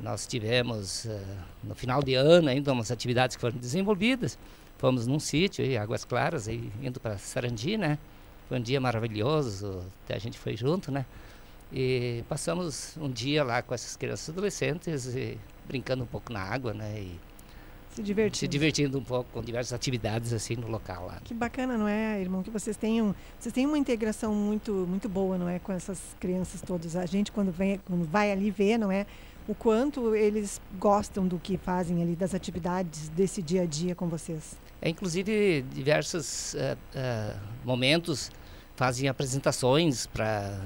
Nós 0.00 0.26
tivemos, 0.26 1.06
eh, 1.06 1.20
no 1.62 1.74
final 1.74 2.02
de 2.02 2.14
ano, 2.14 2.48
ainda 2.48 2.72
umas 2.72 2.90
atividades 2.90 3.36
que 3.36 3.40
foram 3.40 3.56
desenvolvidas. 3.56 4.38
Fomos 4.78 5.06
num 5.06 5.20
sítio, 5.20 5.64
Águas 5.80 6.04
Claras, 6.04 6.48
aí, 6.48 6.72
indo 6.82 6.98
para 6.98 7.18
Sarandi, 7.18 7.76
né? 7.76 7.98
Foi 8.48 8.58
um 8.58 8.62
dia 8.62 8.80
maravilhoso, 8.80 9.84
a 10.08 10.18
gente 10.18 10.38
foi 10.38 10.56
junto, 10.56 10.90
né? 10.90 11.06
E 11.72 12.24
passamos 12.28 12.96
um 12.98 13.08
dia 13.10 13.44
lá 13.44 13.62
com 13.62 13.74
essas 13.74 13.96
crianças 13.96 14.28
e 14.28 14.30
adolescentes, 14.30 15.06
e 15.14 15.38
brincando 15.66 16.02
um 16.04 16.06
pouco 16.06 16.32
na 16.32 16.40
água, 16.40 16.74
né? 16.74 17.00
E 17.00 17.20
Se 17.94 18.02
divertindo. 18.02 18.36
se 18.38 18.48
divertindo 18.48 18.98
um 18.98 19.04
pouco 19.04 19.30
com 19.32 19.42
diversas 19.42 19.72
atividades 19.72 20.32
assim 20.32 20.56
no 20.56 20.68
local 20.68 21.06
lá. 21.06 21.20
Que 21.22 21.34
bacana, 21.34 21.76
não 21.76 21.86
é, 21.86 22.20
irmão? 22.20 22.42
Que 22.42 22.50
vocês 22.50 22.76
tenham, 22.76 23.14
vocês 23.38 23.52
têm 23.52 23.66
uma 23.66 23.76
integração 23.76 24.34
muito, 24.34 24.72
muito 24.88 25.08
boa, 25.08 25.36
não 25.36 25.48
é, 25.48 25.58
com 25.58 25.72
essas 25.72 26.00
crianças 26.18 26.62
todas. 26.62 26.96
A 26.96 27.04
gente 27.04 27.30
quando 27.30 27.52
vem, 27.52 27.78
quando 27.84 28.08
vai 28.08 28.32
ali 28.32 28.50
ver, 28.50 28.78
não 28.78 28.90
é, 28.90 29.06
o 29.46 29.54
quanto 29.54 30.14
eles 30.14 30.60
gostam 30.78 31.26
do 31.26 31.38
que 31.38 31.56
fazem 31.58 32.02
ali 32.02 32.16
das 32.16 32.34
atividades 32.34 33.08
desse 33.10 33.42
dia 33.42 33.62
a 33.62 33.66
dia 33.66 33.94
com 33.94 34.08
vocês. 34.08 34.56
É, 34.80 34.88
inclusive, 34.88 35.62
diversos 35.72 36.54
eh, 36.54 36.76
eh, 36.94 37.36
momentos 37.64 38.30
fazem 38.74 39.08
apresentações 39.08 40.06
para 40.06 40.58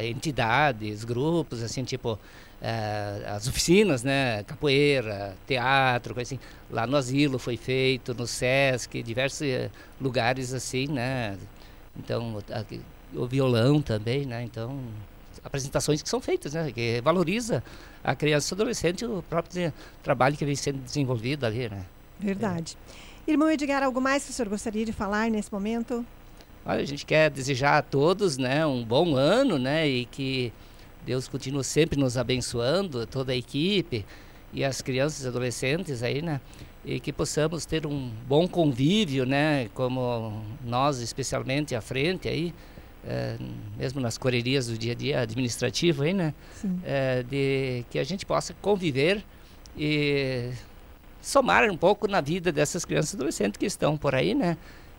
entidades, 0.00 1.04
grupos, 1.04 1.62
assim, 1.62 1.84
tipo 1.84 2.18
eh, 2.62 3.24
as 3.26 3.46
oficinas, 3.48 4.02
né, 4.02 4.42
capoeira, 4.44 5.34
teatro, 5.46 6.14
coisa 6.14 6.34
assim. 6.34 6.40
Lá 6.70 6.86
no 6.86 6.96
asilo 6.96 7.38
foi 7.38 7.56
feito, 7.56 8.14
no 8.14 8.26
Sesc, 8.26 9.02
diversos 9.02 9.42
eh, 9.42 9.70
lugares 10.00 10.52
assim, 10.52 10.86
né. 10.88 11.36
Então, 11.98 12.38
a- 12.50 12.64
o 13.18 13.26
violão 13.26 13.82
também, 13.82 14.24
né? 14.24 14.42
Então, 14.44 14.78
apresentações 15.42 16.00
que 16.02 16.08
são 16.08 16.20
feitas, 16.20 16.54
né? 16.54 16.70
Que 16.72 17.00
valoriza 17.00 17.62
a 18.04 18.14
criança 18.14 18.52
e 18.52 18.52
o 18.52 18.56
adolescente 18.56 19.04
o 19.04 19.22
próprio 19.28 19.72
trabalho 20.02 20.36
que 20.36 20.44
vem 20.44 20.54
sendo 20.54 20.78
desenvolvido 20.78 21.44
ali, 21.44 21.68
né? 21.68 21.84
Verdade. 22.18 22.76
É. 23.26 23.30
Irmão 23.32 23.50
Edgar, 23.50 23.82
algo 23.82 24.00
mais 24.00 24.24
que 24.24 24.30
o 24.30 24.32
senhor 24.34 24.48
gostaria 24.48 24.84
de 24.84 24.92
falar 24.92 25.30
nesse 25.30 25.52
momento? 25.52 26.04
Olha, 26.64 26.82
a 26.82 26.84
gente 26.86 27.06
quer 27.06 27.30
desejar 27.30 27.78
a 27.78 27.82
todos, 27.82 28.36
né, 28.38 28.64
um 28.66 28.84
bom 28.84 29.14
ano, 29.16 29.58
né, 29.58 29.88
e 29.88 30.04
que 30.04 30.52
Deus 31.04 31.28
continue 31.28 31.64
sempre 31.64 31.98
nos 31.98 32.16
abençoando, 32.16 33.06
toda 33.06 33.32
a 33.32 33.36
equipe 33.36 34.04
e 34.52 34.64
as 34.64 34.82
crianças 34.82 35.24
e 35.24 35.28
adolescentes 35.28 36.02
aí, 36.02 36.20
né, 36.20 36.40
e 36.84 36.98
que 36.98 37.12
possamos 37.12 37.64
ter 37.64 37.86
um 37.86 38.10
bom 38.26 38.48
convívio, 38.48 39.24
né, 39.24 39.68
como 39.74 40.42
nós 40.64 40.98
especialmente 40.98 41.74
à 41.74 41.80
frente 41.80 42.28
aí, 42.28 42.52
é, 43.06 43.36
mesmo 43.78 44.00
nas 44.00 44.18
correrias 44.18 44.66
do 44.66 44.76
dia 44.76 44.92
a 44.92 44.94
dia 44.94 45.20
administrativo 45.20 46.02
aí, 46.02 46.12
né, 46.12 46.34
é, 46.84 47.22
de 47.22 47.84
que 47.90 47.98
a 47.98 48.04
gente 48.04 48.26
possa 48.26 48.54
conviver 48.60 49.24
e 49.76 50.50
somar 51.22 51.70
um 51.70 51.76
pouco 51.76 52.08
na 52.08 52.20
vida 52.20 52.50
dessas 52.50 52.84
crianças 52.84 53.12
e 53.12 53.16
adolescentes 53.16 53.56
que 53.56 53.66
estão 53.66 53.96
por 53.96 54.14
aí, 54.14 54.34
né, 54.34 54.56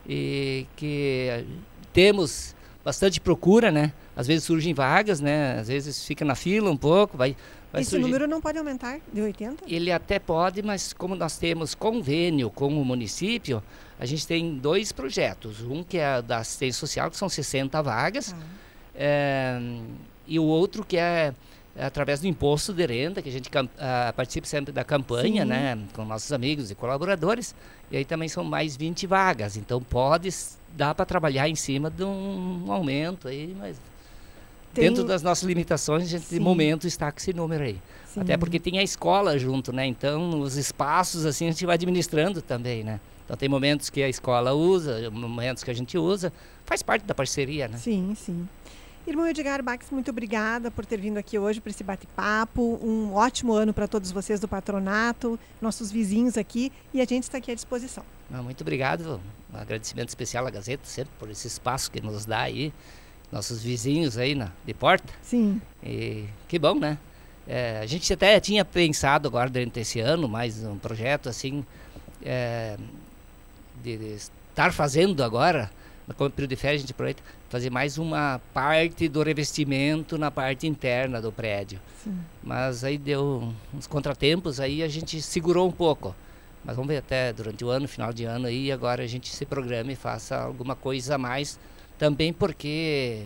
e 0.07 0.65
que 0.75 1.45
temos 1.93 2.55
bastante 2.83 3.19
procura, 3.19 3.71
né? 3.71 3.93
Às 4.15 4.27
vezes 4.27 4.43
surgem 4.43 4.73
vagas, 4.73 5.19
né? 5.19 5.59
Às 5.59 5.67
vezes 5.67 6.05
fica 6.05 6.25
na 6.25 6.35
fila 6.35 6.69
um 6.71 6.77
pouco, 6.77 7.17
vai, 7.17 7.35
vai 7.71 7.81
Esse 7.81 7.91
surgir. 7.91 8.05
número 8.05 8.27
não 8.27 8.41
pode 8.41 8.57
aumentar 8.57 8.99
de 9.11 9.21
80? 9.21 9.65
Ele 9.67 9.91
até 9.91 10.19
pode, 10.19 10.61
mas 10.61 10.93
como 10.93 11.15
nós 11.15 11.37
temos 11.37 11.75
convênio 11.75 12.49
com 12.49 12.67
o 12.67 12.85
município, 12.85 13.63
a 13.99 14.05
gente 14.05 14.25
tem 14.25 14.57
dois 14.57 14.91
projetos. 14.91 15.61
Um 15.61 15.83
que 15.83 15.97
é 15.97 16.21
da 16.21 16.37
assistência 16.37 16.79
social, 16.79 17.09
que 17.09 17.17
são 17.17 17.29
60 17.29 17.81
vagas, 17.81 18.33
ah. 18.33 18.43
é, 18.95 19.59
e 20.27 20.39
o 20.39 20.43
outro 20.43 20.83
que 20.85 20.97
é 20.97 21.01
é 21.01 21.33
através 21.79 22.19
do 22.19 22.27
imposto 22.27 22.73
de 22.73 22.85
renda, 22.85 23.21
que 23.21 23.29
a 23.29 23.31
gente 23.31 23.47
uh, 23.47 24.13
participa 24.15 24.45
sempre 24.47 24.71
da 24.71 24.83
campanha, 24.83 25.43
Sim. 25.43 25.49
né, 25.49 25.79
com 25.93 26.03
nossos 26.03 26.31
amigos 26.31 26.69
e 26.69 26.75
colaboradores, 26.75 27.55
e 27.89 27.97
aí 27.97 28.05
também 28.05 28.27
são 28.27 28.43
mais 28.43 28.75
20 28.75 29.07
vagas, 29.07 29.57
então 29.57 29.81
pode, 29.81 30.29
dá 30.75 30.93
para 30.93 31.05
trabalhar 31.05 31.47
em 31.47 31.55
cima 31.55 31.89
de 31.89 32.03
um 32.03 32.71
aumento 32.71 33.27
aí, 33.27 33.55
mas 33.57 33.79
tem... 34.73 34.85
dentro 34.85 35.05
das 35.05 35.21
nossas 35.21 35.43
limitações, 35.43 36.03
a 36.03 36.07
gente 36.07 36.25
Sim. 36.25 36.35
de 36.35 36.41
momento 36.41 36.87
está 36.87 37.11
com 37.11 37.17
esse 37.17 37.33
número 37.33 37.63
aí. 37.63 37.77
Sim. 38.05 38.21
Até 38.21 38.35
porque 38.35 38.59
tem 38.59 38.77
a 38.77 38.83
escola 38.83 39.39
junto, 39.39 39.71
né, 39.71 39.85
então 39.85 40.41
os 40.41 40.57
espaços 40.57 41.25
assim 41.25 41.47
a 41.47 41.51
gente 41.51 41.65
vai 41.65 41.75
administrando 41.75 42.41
também, 42.41 42.83
né. 42.83 42.99
Então 43.23 43.37
tem 43.37 43.47
momentos 43.47 43.89
que 43.89 44.03
a 44.03 44.09
escola 44.09 44.51
usa, 44.51 45.09
momentos 45.09 45.63
que 45.63 45.71
a 45.71 45.73
gente 45.73 45.97
usa, 45.97 46.33
faz 46.65 46.83
parte 46.83 47.05
da 47.05 47.15
parceria, 47.15 47.69
né. 47.69 47.77
Sim, 47.77 48.13
sim. 48.13 48.45
Irmão 49.05 49.27
Edgar 49.27 49.63
Bax, 49.63 49.87
muito 49.89 50.11
obrigada 50.11 50.69
por 50.69 50.85
ter 50.85 50.99
vindo 50.99 51.17
aqui 51.17 51.37
hoje 51.37 51.59
para 51.59 51.71
esse 51.71 51.83
bate-papo. 51.83 52.79
Um 52.83 53.13
ótimo 53.13 53.51
ano 53.51 53.73
para 53.73 53.87
todos 53.87 54.11
vocês 54.11 54.39
do 54.39 54.47
patronato, 54.47 55.39
nossos 55.59 55.91
vizinhos 55.91 56.37
aqui, 56.37 56.71
e 56.93 57.01
a 57.01 57.05
gente 57.05 57.23
está 57.23 57.39
aqui 57.39 57.51
à 57.51 57.55
disposição. 57.55 58.03
muito 58.29 58.61
obrigado. 58.61 59.19
Um 59.51 59.57
agradecimento 59.57 60.09
especial 60.09 60.45
à 60.45 60.51
Gazeta, 60.51 60.85
sempre 60.85 61.11
por 61.17 61.31
esse 61.31 61.47
espaço 61.47 61.89
que 61.89 61.99
nos 61.99 62.25
dá 62.25 62.41
aí, 62.41 62.71
nossos 63.31 63.63
vizinhos 63.63 64.19
aí 64.19 64.35
na, 64.35 64.51
de 64.63 64.73
porta. 64.73 65.11
Sim. 65.23 65.59
E 65.83 66.25
que 66.47 66.59
bom, 66.59 66.75
né? 66.75 66.97
É, 67.47 67.79
a 67.79 67.85
gente 67.87 68.13
até 68.13 68.39
tinha 68.39 68.63
pensado 68.63 69.27
agora 69.27 69.49
durante 69.49 69.79
esse 69.79 69.99
ano 69.99 70.29
mais 70.29 70.63
um 70.63 70.77
projeto 70.77 71.27
assim 71.27 71.65
é, 72.23 72.77
de, 73.83 73.97
de 73.97 74.13
estar 74.13 74.71
fazendo 74.71 75.23
agora 75.23 75.71
no 76.19 76.29
período 76.29 76.49
de 76.49 76.55
férias 76.55 76.79
a 76.79 76.83
gente 76.83 76.91
aproveita 76.91 77.23
fazer 77.49 77.69
mais 77.69 77.97
uma 77.97 78.39
parte 78.53 79.07
do 79.09 79.21
revestimento 79.23 80.17
na 80.17 80.31
parte 80.31 80.67
interna 80.67 81.21
do 81.21 81.31
prédio. 81.31 81.79
Sim. 82.03 82.17
Mas 82.43 82.83
aí 82.83 82.97
deu 82.97 83.53
uns 83.73 83.87
contratempos, 83.87 84.59
aí 84.59 84.81
a 84.81 84.87
gente 84.87 85.21
segurou 85.21 85.67
um 85.67 85.71
pouco. 85.71 86.15
Mas 86.63 86.75
vamos 86.75 86.89
ver 86.89 86.97
até 86.97 87.33
durante 87.33 87.65
o 87.65 87.69
ano, 87.69 87.87
final 87.87 88.13
de 88.13 88.23
ano 88.23 88.47
aí, 88.47 88.71
agora 88.71 89.03
a 89.03 89.07
gente 89.07 89.35
se 89.35 89.45
programa 89.45 89.91
e 89.91 89.95
faça 89.95 90.37
alguma 90.37 90.75
coisa 90.75 91.15
a 91.15 91.17
mais. 91.17 91.59
Também 91.97 92.31
porque 92.31 93.25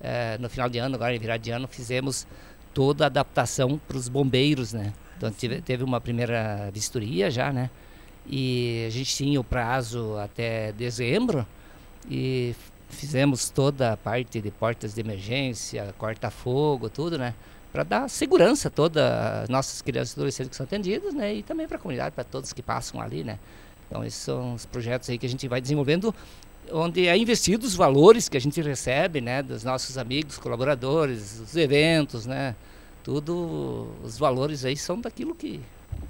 é, 0.00 0.38
no 0.38 0.48
final 0.48 0.68
de 0.68 0.78
ano, 0.78 0.94
agora 0.94 1.14
em 1.14 1.18
virar 1.18 1.36
de 1.36 1.50
ano, 1.50 1.66
fizemos 1.66 2.26
toda 2.72 3.04
a 3.04 3.06
adaptação 3.06 3.80
para 3.88 3.96
os 3.96 4.08
bombeiros, 4.08 4.72
né? 4.72 4.92
Então 5.16 5.30
tive, 5.30 5.60
teve 5.60 5.84
uma 5.84 6.00
primeira 6.00 6.70
vistoria 6.72 7.30
já, 7.30 7.52
né? 7.52 7.70
E 8.26 8.84
a 8.86 8.90
gente 8.90 9.14
tinha 9.14 9.40
o 9.40 9.44
prazo 9.44 10.16
até 10.18 10.72
dezembro 10.72 11.46
e 12.08 12.54
fizemos 12.88 13.50
toda 13.50 13.92
a 13.92 13.96
parte 13.96 14.40
de 14.40 14.50
portas 14.50 14.94
de 14.94 15.00
emergência, 15.00 15.94
corta-fogo, 15.98 16.88
tudo, 16.88 17.18
né? 17.18 17.34
Para 17.72 17.82
dar 17.82 18.08
segurança 18.08 18.68
a 18.68 18.70
todas 18.70 19.02
as 19.02 19.48
nossas 19.48 19.82
crianças 19.82 20.12
e 20.12 20.14
adolescentes 20.16 20.50
que 20.50 20.56
são 20.56 20.64
atendidas, 20.64 21.12
né? 21.12 21.34
E 21.34 21.42
também 21.42 21.66
para 21.66 21.76
a 21.76 21.80
comunidade, 21.80 22.14
para 22.14 22.24
todos 22.24 22.52
que 22.52 22.62
passam 22.62 23.00
ali, 23.00 23.24
né? 23.24 23.38
Então, 23.88 24.04
esses 24.04 24.20
são 24.20 24.54
os 24.54 24.64
projetos 24.64 25.10
aí 25.10 25.18
que 25.18 25.26
a 25.26 25.28
gente 25.28 25.46
vai 25.48 25.60
desenvolvendo, 25.60 26.14
onde 26.72 27.06
é 27.06 27.16
investido 27.16 27.66
os 27.66 27.74
valores 27.74 28.28
que 28.28 28.36
a 28.36 28.40
gente 28.40 28.60
recebe, 28.62 29.20
né? 29.20 29.42
Dos 29.42 29.64
nossos 29.64 29.98
amigos, 29.98 30.38
colaboradores, 30.38 31.40
os 31.40 31.56
eventos, 31.56 32.26
né? 32.26 32.54
Tudo, 33.02 33.88
os 34.02 34.16
valores 34.16 34.64
aí 34.64 34.76
são 34.76 35.00
daquilo 35.00 35.34
que 35.34 35.60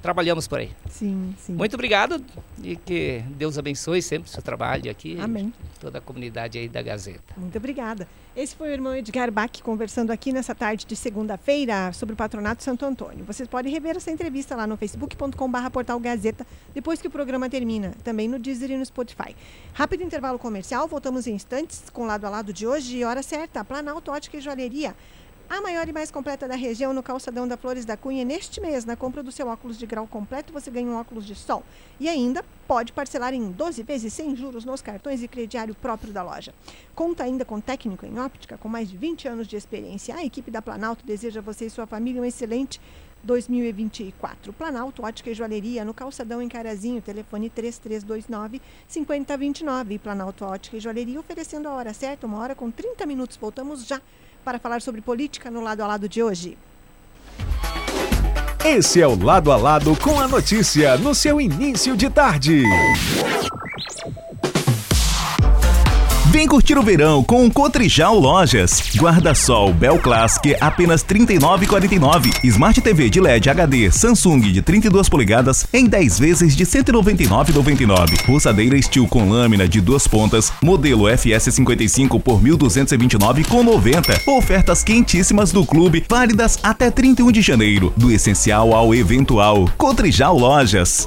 trabalhamos 0.05 0.47
por 0.47 0.59
aí. 0.59 0.71
Sim, 0.91 1.35
sim. 1.39 1.55
Muito 1.55 1.73
obrigado 1.73 2.23
e 2.63 2.77
que 2.77 3.25
Deus 3.39 3.57
abençoe 3.57 4.03
sempre 4.03 4.29
o 4.29 4.31
seu 4.31 4.43
trabalho 4.43 4.91
aqui. 4.91 5.19
Amém. 5.19 5.51
Toda 5.81 5.97
a 5.97 6.01
comunidade 6.03 6.59
aí 6.59 6.69
da 6.69 6.83
Gazeta. 6.83 7.33
Muito 7.39 7.57
obrigada. 7.57 8.07
Esse 8.37 8.55
foi 8.55 8.69
o 8.69 8.73
irmão 8.73 8.95
Edgar 8.95 9.33
Bach 9.33 9.63
conversando 9.63 10.11
aqui 10.11 10.31
nessa 10.31 10.55
tarde 10.55 10.85
de 10.85 10.95
segunda-feira 10.95 11.91
sobre 11.95 12.13
o 12.13 12.17
Patronato 12.17 12.63
Santo 12.63 12.85
Antônio. 12.85 13.25
Vocês 13.25 13.49
podem 13.49 13.73
rever 13.73 13.97
essa 13.97 14.11
entrevista 14.11 14.55
lá 14.55 14.67
no 14.67 14.77
facebook.com.br 14.77 15.71
portal 15.73 15.99
Gazeta 15.99 16.47
depois 16.75 17.01
que 17.01 17.09
o 17.09 17.11
programa 17.11 17.49
termina, 17.49 17.95
também 18.05 18.29
no 18.29 18.39
Deezer 18.39 18.73
e 18.73 18.77
no 18.77 18.85
Spotify. 18.85 19.35
Rápido 19.73 20.03
intervalo 20.03 20.39
comercial, 20.39 20.87
voltamos 20.87 21.27
em 21.27 21.35
instantes 21.35 21.83
com 21.91 22.03
o 22.03 22.07
lado 22.07 22.27
a 22.27 22.29
lado 22.29 22.53
de 22.53 22.67
hoje 22.67 22.99
e 22.99 23.05
hora 23.05 23.23
certa, 23.23 23.65
Planalto 23.65 24.11
Ótica 24.11 24.37
e 24.37 24.41
Joalheria 24.43 24.95
a 25.49 25.61
maior 25.61 25.89
e 25.89 25.93
mais 25.93 26.11
completa 26.11 26.49
da 26.49 26.55
região 26.55 26.93
no 26.93 27.03
calçadão 27.03 27.47
da 27.47 27.57
Flores 27.57 27.85
da 27.85 27.97
Cunha. 27.97 28.25
Neste 28.25 28.61
mês, 28.61 28.85
na 28.85 28.97
compra 28.97 29.23
do 29.23 29.31
seu 29.31 29.47
óculos 29.47 29.79
de 29.79 29.87
grau 29.87 30.07
completo, 30.07 30.53
você 30.53 30.71
ganha 30.71 30.89
um 30.89 30.97
óculos 30.97 31.27
de 31.27 31.35
sol. 31.35 31.63
E 32.01 32.09
ainda 32.09 32.45
pode 32.67 32.93
parcelar 32.93 33.35
em 33.35 33.51
12 33.51 33.83
vezes 33.83 34.13
sem 34.13 34.35
juros 34.35 34.65
nos 34.65 34.81
cartões 34.81 35.23
e 35.23 35.29
crediário 35.29 35.75
próprio 35.75 36.13
da 36.13 36.23
loja. 36.23 36.55
Conta 36.95 37.25
ainda 37.25 37.45
com 37.45 37.61
técnico 37.61 38.07
em 38.07 38.19
óptica 38.19 38.57
com 38.57 38.69
mais 38.69 38.89
de 38.89 38.97
20 38.97 39.29
anos 39.29 39.47
de 39.47 39.57
experiência. 39.57 40.15
A 40.15 40.25
equipe 40.25 40.51
da 40.51 40.63
Planalto 40.63 41.05
deseja 41.05 41.41
a 41.41 41.43
você 41.43 41.67
e 41.67 41.71
sua 41.71 41.87
família 41.87 42.21
um 42.21 42.25
excelente 42.25 42.81
2024. 43.23 44.53
Planalto 44.53 45.03
Ótica 45.03 45.31
e 45.31 45.35
Joalheria, 45.35 45.85
no 45.85 45.95
Calçadão 45.95 46.43
em 46.43 46.49
Carazinho, 46.49 47.01
telefone 47.01 47.51
3329 47.51 48.61
5029. 48.87 49.99
Planalto 49.99 50.45
Ótica 50.45 50.77
e 50.77 50.81
Joalheria 50.81 51.19
oferecendo 51.19 51.69
a 51.69 51.73
hora 51.73 51.95
certa, 51.95 52.27
uma 52.27 52.39
hora 52.39 52.55
com 52.55 52.71
30 52.71 53.07
minutos. 53.07 53.37
Voltamos 53.37 53.87
já 53.87 54.01
para 54.45 54.59
falar 54.59 54.83
sobre 54.83 55.01
política 55.01 55.51
no 55.51 55.61
lado 55.61 55.83
a 55.83 55.87
lado 55.87 56.09
de 56.09 56.23
hoje. 56.23 56.57
Esse 58.65 59.01
é 59.01 59.07
o 59.07 59.15
Lado 59.23 59.53
a 59.53 59.57
Lado 59.57 59.95
com 59.97 60.19
a 60.19 60.27
notícia 60.27 60.97
no 60.97 61.15
seu 61.15 61.41
início 61.41 61.97
de 61.97 62.09
tarde. 62.09 62.63
Vem 66.35 66.49
curtir 66.49 66.77
o 66.77 66.83
verão 66.83 67.23
com 67.23 67.47
o 67.47 67.51
Cotrijal 67.51 68.19
Lojas. 68.19 68.83
Guarda-sol 68.97 69.73
Bel 69.73 70.01
Classic 70.01 70.57
apenas 70.61 71.01
R$ 71.03 71.21
39,49. 71.21 72.45
Smart 72.47 72.81
TV 72.81 73.09
de 73.09 73.21
LED 73.21 73.49
HD 73.51 73.89
Samsung 73.93 74.41
de 74.41 74.61
32 74.61 75.09
polegadas 75.09 75.65
em 75.73 75.87
10 75.87 76.19
vezes 76.19 76.57
de 76.57 76.65
R$ 76.65 76.71
199,99. 76.71 78.27
Roçadeira 78.27 78.83
Steel 78.83 79.07
com 79.07 79.31
lâmina 79.31 79.69
de 79.69 79.81
duas 79.81 80.09
pontas, 80.09 80.53
modelo 80.61 81.05
FS55 81.05 82.21
por 82.21 82.43
R$ 82.43 82.51
1.229,90. 82.51 84.27
Ofertas 84.27 84.83
quentíssimas 84.83 85.53
do 85.53 85.65
clube, 85.65 86.05
válidas 86.11 86.59
até 86.65 86.91
31 86.91 87.31
de 87.31 87.43
janeiro. 87.43 87.93
Do 87.97 88.11
essencial 88.11 88.75
ao 88.75 88.93
eventual. 88.93 89.71
Cotrijal 89.79 90.37
Lojas. 90.37 91.07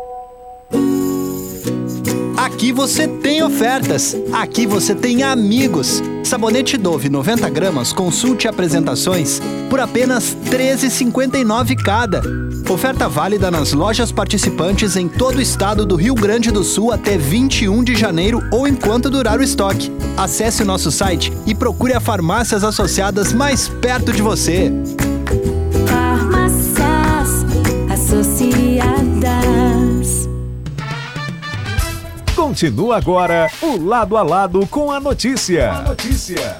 Aqui 2.61 2.71
você 2.71 3.07
tem 3.07 3.41
ofertas. 3.41 4.15
Aqui 4.31 4.67
você 4.67 4.93
tem 4.93 5.23
amigos. 5.23 5.99
Sabonete 6.23 6.77
Dove 6.77 7.09
90 7.09 7.49
gramas, 7.49 7.91
consulte 7.91 8.47
apresentações 8.47 9.41
por 9.67 9.79
apenas 9.79 10.37
R$ 10.45 10.75
13,59 10.75 11.75
cada. 11.83 12.21
Oferta 12.69 13.09
válida 13.09 13.49
nas 13.49 13.73
lojas 13.73 14.11
participantes 14.11 14.95
em 14.95 15.07
todo 15.07 15.37
o 15.37 15.41
estado 15.41 15.87
do 15.87 15.95
Rio 15.95 16.13
Grande 16.13 16.51
do 16.51 16.63
Sul 16.63 16.91
até 16.91 17.17
21 17.17 17.83
de 17.83 17.95
janeiro 17.95 18.47
ou 18.51 18.67
enquanto 18.67 19.09
durar 19.09 19.39
o 19.39 19.43
estoque. 19.43 19.91
Acesse 20.15 20.61
o 20.61 20.65
nosso 20.65 20.91
site 20.91 21.33
e 21.47 21.55
procure 21.55 21.93
a 21.93 21.99
farmácias 21.99 22.63
associadas 22.63 23.33
mais 23.33 23.67
perto 23.67 24.13
de 24.13 24.21
você. 24.21 24.71
Continua 32.51 32.97
agora 32.97 33.49
o 33.61 33.77
Lado 33.77 34.17
a 34.17 34.23
Lado 34.23 34.67
com 34.67 34.91
a 34.91 34.99
notícia. 34.99 35.71
notícia. 35.83 36.57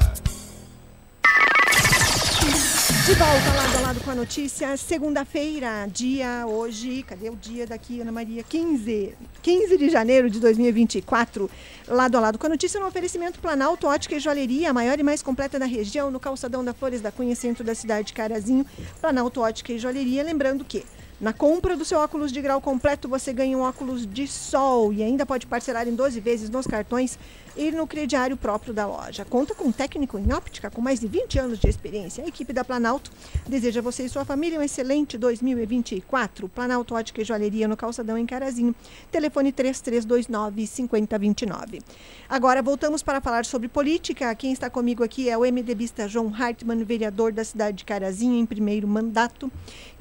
De 3.06 3.14
volta 3.14 3.54
lado 3.58 3.78
a 3.78 3.82
lado 3.82 4.00
com 4.00 4.12
a 4.12 4.16
notícia. 4.16 4.78
Segunda-feira, 4.78 5.90
dia 5.92 6.46
hoje. 6.48 7.04
Cadê 7.04 7.30
o 7.30 7.36
dia 7.36 7.68
daqui, 7.68 8.00
Ana 8.00 8.10
Maria? 8.10 8.42
15. 8.42 9.14
15 9.42 9.78
de 9.78 9.90
janeiro 9.90 10.30
de 10.30 10.40
2024. 10.40 11.52
Lado 11.90 12.16
a 12.18 12.22
lado 12.22 12.40
com 12.40 12.46
a 12.46 12.50
notícia 12.50 12.80
no 12.80 12.88
oferecimento 12.88 13.40
Planalto 13.40 13.86
Ótica 13.86 14.16
e 14.16 14.20
Joalheria, 14.22 14.70
a 14.70 14.74
maior 14.74 14.98
e 14.98 15.04
mais 15.04 15.22
completa 15.22 15.60
da 15.60 15.66
região, 15.66 16.10
no 16.10 16.22
calçadão 16.22 16.64
da 16.64 16.74
Flores 16.74 17.02
da 17.02 17.12
Cunha, 17.12 17.36
centro 17.36 17.66
da 17.66 17.76
cidade 17.76 18.08
de 18.08 18.14
Carazinho. 18.14 18.66
Planalto 19.02 19.42
Ótica 19.42 19.74
e 19.74 19.78
Joalheria. 19.78 20.24
Lembrando 20.24 20.64
que 20.64 20.86
na 21.22 21.32
compra 21.32 21.78
do 21.78 21.86
seu 21.86 22.00
óculos 22.00 22.32
de 22.32 22.42
grau 22.42 22.60
completo, 22.60 23.08
você 23.08 23.32
ganha 23.32 23.56
um 23.56 23.62
óculos 23.62 24.08
de 24.08 24.28
sol 24.28 24.92
e 24.92 25.04
ainda 25.04 25.24
pode 25.24 25.46
parcelar 25.46 25.88
em 25.88 25.94
12 25.94 26.20
vezes 26.20 26.50
nos 26.50 26.66
cartões 26.66 27.20
e 27.56 27.70
no 27.70 27.86
crediário 27.86 28.36
próprio 28.36 28.74
da 28.74 28.88
loja. 28.88 29.24
Conta 29.24 29.54
com 29.54 29.66
um 29.66 29.72
técnico 29.72 30.18
em 30.18 30.34
óptica 30.34 30.72
com 30.72 30.82
mais 30.82 31.00
de 31.00 31.08
20 31.08 31.38
anos 31.38 31.60
de 31.60 31.70
experiência. 31.70 32.24
A 32.24 32.28
equipe 32.28 32.52
da 32.52 32.66
Planalto 32.66 33.12
deseja 33.48 33.82
a 33.82 33.84
você 33.84 34.06
e 34.06 34.10
sua 34.10 34.26
família 34.26 34.60
um 34.60 34.64
excelente 34.64 35.16
2024. 35.16 36.50
Planalto 36.50 36.96
Ótica 36.96 37.22
e 37.22 37.24
Joalheria 37.24 37.68
no 37.68 37.78
Calçadão 37.78 38.18
em 38.18 38.26
Carazinho. 38.26 38.74
Telefone 39.12 39.52
3329 39.52 40.66
5029. 40.66 41.82
Agora 42.28 42.64
voltamos 42.64 43.04
para 43.04 43.22
falar 43.22 43.46
sobre 43.46 43.68
política. 43.68 44.34
Quem 44.34 44.52
está 44.54 44.72
comigo 44.72 45.04
aqui 45.04 45.30
é 45.30 45.38
o 45.38 45.42
MDBista 45.42 46.08
João 46.08 46.34
Hartmann, 46.34 46.84
vereador 46.84 47.32
da 47.32 47.44
cidade 47.44 47.78
de 47.78 47.86
Carazinho 47.86 48.40
em 48.40 48.46
primeiro 48.46 48.88
mandato, 48.88 49.52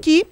que 0.00 0.26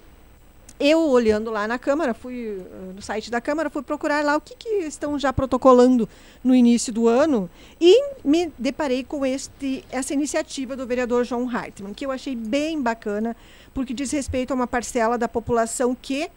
eu 0.79 1.01
olhando 1.09 1.51
lá 1.51 1.67
na 1.67 1.77
Câmara, 1.77 2.13
fui 2.13 2.57
uh, 2.57 2.93
no 2.95 3.01
site 3.01 3.29
da 3.29 3.41
Câmara, 3.41 3.69
fui 3.69 3.81
procurar 3.81 4.23
lá 4.23 4.37
o 4.37 4.41
que, 4.41 4.55
que 4.55 4.69
estão 4.85 5.19
já 5.19 5.33
protocolando 5.33 6.07
no 6.43 6.55
início 6.55 6.93
do 6.93 7.07
ano 7.07 7.49
e 7.81 8.01
me 8.23 8.51
deparei 8.57 9.03
com 9.03 9.25
este, 9.25 9.83
essa 9.91 10.13
iniciativa 10.13 10.75
do 10.75 10.87
vereador 10.87 11.25
João 11.25 11.49
Hartmann, 11.49 11.93
que 11.93 12.05
eu 12.05 12.11
achei 12.11 12.35
bem 12.35 12.81
bacana, 12.81 13.35
porque 13.73 13.93
diz 13.93 14.11
respeito 14.11 14.51
a 14.51 14.55
uma 14.55 14.67
parcela 14.67 15.17
da 15.17 15.27
população 15.27 15.93
que 15.93 16.29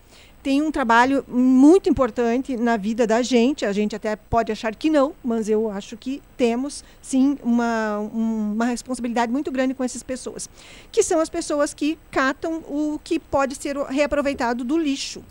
tem 0.42 0.60
um 0.60 0.70
trabalho 0.72 1.24
muito 1.28 1.88
importante 1.88 2.56
na 2.56 2.76
vida 2.76 3.06
da 3.06 3.22
gente. 3.22 3.64
A 3.64 3.72
gente 3.72 3.94
até 3.94 4.16
pode 4.16 4.50
achar 4.50 4.74
que 4.74 4.90
não, 4.90 5.12
mas 5.22 5.48
eu 5.48 5.70
acho 5.70 5.96
que 5.96 6.20
temos 6.36 6.82
sim 7.00 7.38
uma, 7.42 7.98
um- 8.00 8.52
uma 8.52 8.64
responsabilidade 8.64 9.30
muito 9.30 9.52
grande 9.52 9.72
com 9.72 9.84
essas 9.84 10.02
pessoas, 10.02 10.48
que 10.90 11.02
são 11.02 11.20
as 11.20 11.28
pessoas 11.28 11.72
que 11.72 11.96
catam 12.10 12.54
o 12.68 12.98
que 13.04 13.18
pode 13.20 13.54
ser 13.54 13.76
reaproveitado 13.76 14.64
do 14.64 14.76
lixo. 14.76 15.22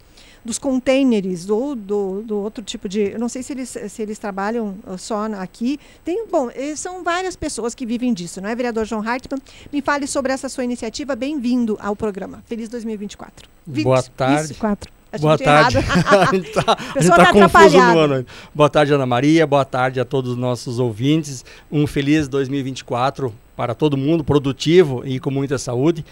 Dos 0.44 0.58
containers 0.58 1.52
ou 1.52 1.76
do, 1.76 2.24
do 2.24 2.36
outro 2.40 2.64
tipo 2.64 2.90
de. 2.90 3.12
Eu 3.12 3.20
não 3.20 3.30
sei 3.30 3.44
se 3.44 3.54
eles, 3.54 3.78
se 3.90 4.02
eles 4.02 4.18
trabalham 4.18 4.76
uh, 4.88 4.98
só 4.98 5.26
aqui. 5.40 5.80
Tem, 6.04 6.26
bom, 6.26 6.50
eh, 6.56 6.76
são 6.76 7.04
várias 7.04 7.36
pessoas 7.36 7.76
que 7.76 7.86
vivem 7.86 8.12
disso, 8.12 8.42
não 8.42 8.50
é, 8.50 8.56
vereador 8.56 8.86
João 8.86 9.08
Hartmann? 9.08 9.40
Me 9.72 9.84
fale 9.84 10.08
sobre 10.08 10.34
essa 10.34 10.50
sua 10.50 10.64
iniciativa. 10.64 11.16
Bem-vindo 11.16 11.78
ao 11.80 11.96
programa. 11.96 12.44
Feliz 12.48 12.70
2024. 12.70 13.48
Boa 13.68 14.02
tarde. 14.02 14.48
24. 14.48 15.01
Boa 15.20 15.38
tarde. 15.38 15.78
a 16.08 16.34
gente 16.34 16.52
tá, 16.52 16.64
a 16.68 16.84
gente 16.84 16.94
pessoa 16.94 17.18
tá 17.18 17.26
tá 17.26 17.34
confuso 17.34 17.78
no 17.78 18.00
ano. 18.00 18.26
Boa 18.54 18.70
tarde, 18.70 18.94
Ana 18.94 19.06
Maria. 19.06 19.46
Boa 19.46 19.66
tarde 19.66 20.00
a 20.00 20.06
todos 20.06 20.32
os 20.32 20.38
nossos 20.38 20.80
ouvintes. 20.80 21.44
Um 21.72 21.86
feliz 21.86 22.28
2024 22.28 23.34
para 23.56 23.76
todo 23.76 23.98
mundo, 23.98 24.24
produtivo 24.24 25.04
e 25.06 25.20
com 25.20 25.30
muita 25.30 25.58
saúde. 25.58 26.06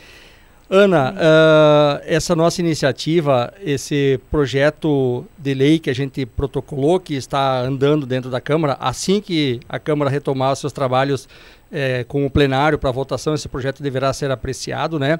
Ana, 0.69 1.15
ah, 1.17 2.01
essa 2.05 2.35
nossa 2.35 2.61
iniciativa, 2.61 3.51
esse 3.59 4.19
projeto 4.29 5.25
de 5.35 5.55
lei 5.55 5.79
que 5.79 5.89
a 5.89 5.95
gente 5.95 6.27
protocolou, 6.27 6.99
que 6.99 7.15
está 7.15 7.59
andando 7.59 8.05
dentro 8.05 8.29
da 8.29 8.39
Câmara, 8.39 8.77
assim 8.79 9.19
que 9.19 9.59
a 9.67 9.79
Câmara 9.79 10.11
retomar 10.11 10.53
os 10.53 10.59
seus 10.59 10.71
trabalhos 10.71 11.27
eh, 11.71 12.03
com 12.07 12.25
o 12.25 12.29
plenário 12.29 12.77
para 12.77 12.91
votação, 12.91 13.33
esse 13.33 13.47
projeto 13.47 13.83
deverá 13.83 14.11
ser 14.13 14.31
apreciado, 14.31 14.97
né? 14.97 15.19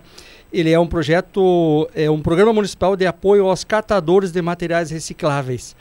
Ele 0.52 0.72
é 0.72 0.80
um 0.80 0.88
projeto, 0.88 1.90
é 1.94 2.10
um 2.10 2.22
programa 2.22 2.52
municipal 2.52 2.96
de 2.96 3.06
apoio 3.06 3.48
aos 3.48 3.64
catadores 3.64 4.32
de 4.32 4.42
materiais 4.42 4.90
recicláveis. 4.90 5.76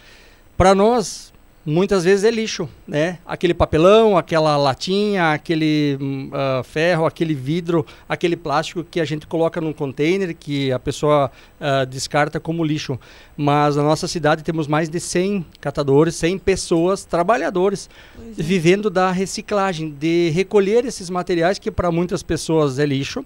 Para 0.55 0.75
nós, 0.75 1.33
muitas 1.69 2.03
vezes 2.03 2.25
é 2.25 2.31
lixo, 2.31 2.67
né? 2.87 3.19
Aquele 3.25 3.53
papelão, 3.53 4.17
aquela 4.17 4.57
latinha, 4.57 5.33
aquele 5.33 5.97
ah, 6.33 6.61
ferro, 6.63 7.05
aquele 7.05 7.33
vidro, 7.33 7.85
aquele 8.07 8.35
plástico 8.35 8.83
que 8.83 8.99
a 8.99 9.05
gente 9.05 9.27
coloca 9.27 9.61
num 9.61 9.71
container 9.71 10.35
que 10.35 10.71
a 10.71 10.79
pessoa 10.79 11.31
ah, 11.59 11.85
descarta 11.85 12.39
como 12.39 12.63
lixo. 12.63 12.99
Mas 13.37 13.75
na 13.75 13.83
nossa 13.83 14.07
cidade 14.07 14.43
temos 14.43 14.67
mais 14.67 14.89
de 14.89 14.99
100 14.99 15.45
catadores, 15.61 16.15
100 16.15 16.39
pessoas, 16.39 17.05
trabalhadores, 17.05 17.89
vivendo 18.35 18.89
da 18.89 19.11
reciclagem, 19.11 19.91
de 19.91 20.29
recolher 20.31 20.85
esses 20.85 21.09
materiais 21.09 21.59
que 21.59 21.69
para 21.69 21.91
muitas 21.91 22.23
pessoas 22.23 22.79
é 22.79 22.85
lixo 22.85 23.25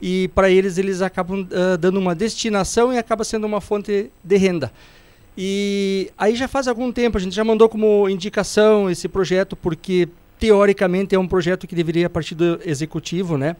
e 0.00 0.28
para 0.28 0.48
eles 0.48 0.78
eles 0.78 1.02
acabam 1.02 1.46
ah, 1.52 1.76
dando 1.76 1.98
uma 1.98 2.14
destinação 2.14 2.92
e 2.92 2.98
acaba 2.98 3.24
sendo 3.24 3.46
uma 3.46 3.60
fonte 3.60 4.10
de 4.22 4.36
renda. 4.36 4.72
E 5.36 6.10
aí 6.18 6.34
já 6.34 6.48
faz 6.48 6.68
algum 6.68 6.92
tempo, 6.92 7.16
a 7.16 7.20
gente 7.20 7.34
já 7.34 7.44
mandou 7.44 7.68
como 7.68 8.08
indicação 8.08 8.90
esse 8.90 9.08
projeto, 9.08 9.56
porque 9.56 10.08
teoricamente 10.38 11.14
é 11.14 11.18
um 11.18 11.28
projeto 11.28 11.66
que 11.66 11.74
deveria 11.74 12.08
partir 12.08 12.34
do 12.34 12.58
executivo, 12.64 13.36
né? 13.36 13.56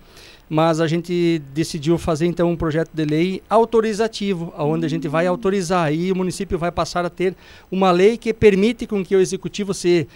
Mas 0.48 0.80
a 0.80 0.88
gente 0.88 1.40
decidiu 1.54 1.96
fazer 1.96 2.26
então 2.26 2.50
um 2.50 2.56
projeto 2.56 2.90
de 2.92 3.04
lei 3.04 3.42
autorizativo, 3.48 4.52
onde 4.58 4.84
a 4.84 4.88
gente 4.88 5.06
vai 5.06 5.26
autorizar 5.26 5.86
aí 5.86 6.10
o 6.10 6.16
município 6.16 6.58
vai 6.58 6.72
passar 6.72 7.04
a 7.04 7.10
ter 7.10 7.36
uma 7.70 7.92
lei 7.92 8.16
que 8.16 8.34
permite 8.34 8.86
com 8.86 9.04
que 9.04 9.14
o 9.14 9.20
executivo 9.20 9.72
se 9.72 10.08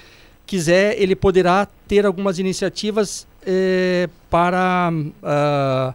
quiser, 0.46 1.00
ele 1.00 1.14
poderá 1.14 1.68
ter 1.86 2.04
algumas 2.04 2.38
iniciativas 2.38 3.26
eh, 3.46 4.08
para 4.28 4.92
ah, 5.22 5.94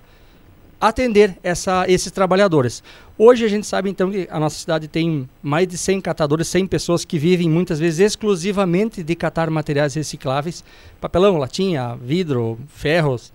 atender 0.79 1.37
essa, 1.43 1.85
esses 1.87 2.11
trabalhadores. 2.11 2.83
Hoje 3.17 3.43
a 3.43 3.49
gente 3.49 3.67
sabe 3.67 3.89
então 3.89 4.09
que 4.09 4.27
a 4.31 4.39
nossa 4.39 4.57
cidade 4.57 4.87
tem 4.87 5.27
mais 5.41 5.67
de 5.67 5.77
100 5.77 6.01
catadores, 6.01 6.47
100 6.47 6.67
pessoas 6.67 7.03
que 7.03 7.19
vivem 7.19 7.49
muitas 7.49 7.79
vezes 7.79 7.99
exclusivamente 7.99 9.03
de 9.03 9.15
catar 9.15 9.49
materiais 9.49 9.93
recicláveis, 9.93 10.63
papelão, 11.01 11.37
latinha, 11.37 11.97
vidro, 12.01 12.57
ferros, 12.67 13.33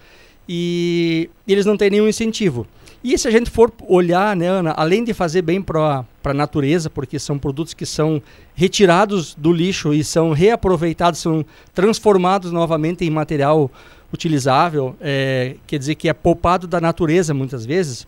e 0.48 1.28
eles 1.46 1.66
não 1.66 1.76
têm 1.76 1.90
nenhum 1.90 2.08
incentivo. 2.08 2.66
E 3.02 3.18
se 3.18 3.28
a 3.28 3.30
gente 3.30 3.50
for 3.50 3.70
olhar, 3.86 4.34
né, 4.34 4.46
Ana, 4.48 4.70
além 4.70 5.04
de 5.04 5.12
fazer 5.12 5.42
bem 5.42 5.60
para 5.60 6.06
a 6.24 6.32
natureza, 6.32 6.88
porque 6.88 7.18
são 7.18 7.38
produtos 7.38 7.74
que 7.74 7.84
são 7.84 8.22
retirados 8.54 9.34
do 9.34 9.52
lixo 9.52 9.92
e 9.92 10.02
são 10.02 10.32
reaproveitados, 10.32 11.20
são 11.20 11.44
transformados 11.74 12.50
novamente 12.50 13.04
em 13.04 13.10
material 13.10 13.70
utilizável, 14.14 14.96
é, 15.00 15.56
quer 15.66 15.78
dizer 15.78 15.94
que 15.94 16.08
é 16.08 16.12
poupado 16.12 16.66
da 16.66 16.80
natureza 16.80 17.34
muitas 17.34 17.66
vezes, 17.66 18.06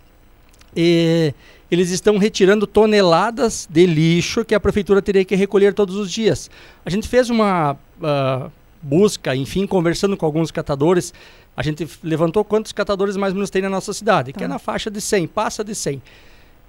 e 0.74 1.34
eles 1.70 1.90
estão 1.90 2.18
retirando 2.18 2.66
toneladas 2.66 3.66
de 3.70 3.86
lixo 3.86 4.44
que 4.44 4.54
a 4.54 4.60
prefeitura 4.60 5.02
teria 5.02 5.24
que 5.24 5.34
recolher 5.34 5.74
todos 5.74 5.96
os 5.96 6.10
dias. 6.10 6.50
A 6.84 6.90
gente 6.90 7.08
fez 7.08 7.30
uma 7.30 7.76
ah, 8.02 8.50
busca, 8.82 9.34
enfim, 9.34 9.66
conversando 9.66 10.16
com 10.16 10.24
alguns 10.24 10.50
catadores, 10.50 11.12
a 11.56 11.62
gente 11.62 11.88
levantou 12.02 12.44
quantos 12.44 12.72
catadores 12.72 13.16
mais 13.16 13.32
ou 13.32 13.36
menos 13.36 13.50
tem 13.50 13.62
na 13.62 13.70
nossa 13.70 13.92
cidade, 13.92 14.32
que 14.32 14.44
é 14.44 14.48
na 14.48 14.58
faixa 14.58 14.90
de 14.90 15.00
100, 15.00 15.26
passa 15.26 15.64
de 15.64 15.74
100. 15.74 16.00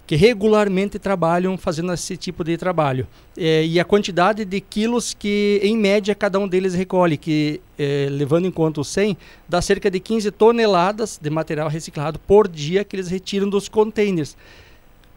Que 0.07 0.15
regularmente 0.15 0.97
trabalham 0.97 1.57
fazendo 1.57 1.91
esse 1.91 2.15
tipo 2.15 2.41
de 2.41 2.55
trabalho. 2.55 3.05
É, 3.37 3.65
e 3.65 3.77
a 3.77 3.83
quantidade 3.83 4.45
de 4.45 4.61
quilos 4.61 5.13
que, 5.13 5.59
em 5.61 5.77
média, 5.77 6.15
cada 6.15 6.39
um 6.39 6.47
deles 6.47 6.73
recolhe, 6.73 7.17
que, 7.17 7.59
é, 7.77 8.07
levando 8.09 8.45
em 8.45 8.51
conta 8.51 8.79
o 8.79 8.85
100, 8.85 9.17
dá 9.49 9.61
cerca 9.61 9.91
de 9.91 9.99
15 9.99 10.31
toneladas 10.31 11.19
de 11.21 11.29
material 11.29 11.67
reciclado 11.67 12.17
por 12.19 12.47
dia 12.47 12.85
que 12.85 12.95
eles 12.95 13.09
retiram 13.09 13.49
dos 13.49 13.67
containers. 13.67 14.37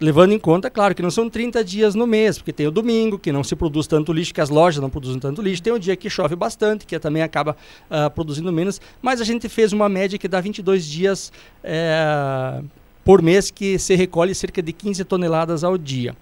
Levando 0.01 0.33
em 0.33 0.39
conta, 0.39 0.69
claro, 0.69 0.95
que 0.95 1.03
não 1.03 1.11
são 1.11 1.31
30 1.31 1.63
dias 1.63 1.95
no 1.95 2.07
mês, 2.07 2.39
porque 2.39 2.55
tem 2.55 2.67
o 2.67 2.71
domingo, 2.71 3.19
que 3.19 3.31
não 3.31 3.45
se 3.45 3.55
produz 3.55 3.87
tanto 3.87 4.13
lixo, 4.13 4.35
que 4.35 4.41
as 4.41 4.49
lojas 4.49 4.81
não 4.81 4.91
produzem 4.91 5.21
tanto 5.21 5.41
lixo, 5.43 5.63
tem 5.63 5.73
o 5.73 5.79
dia 5.79 5.95
que 5.95 6.09
chove 6.09 6.35
bastante, 6.35 6.87
que 6.87 6.99
também 6.99 7.23
acaba 7.23 7.55
uh, 7.91 8.11
produzindo 8.11 8.51
menos, 8.51 8.81
mas 9.03 9.21
a 9.21 9.25
gente 9.25 9.47
fez 9.47 9.75
uma 9.75 9.91
média 9.91 10.19
que 10.19 10.27
dá 10.27 10.41
22 10.41 10.87
dias 10.87 11.31
é, 11.63 12.63
por 13.05 13.23
mês 13.23 13.51
que 13.51 13.79
se 13.79 13.95
recolhe 13.95 14.35
cerca 14.35 14.63
de 14.63 14.73
15 14.73 15.05
toneladas 15.05 15.65
ao 15.65 15.79
dia. 15.79 16.15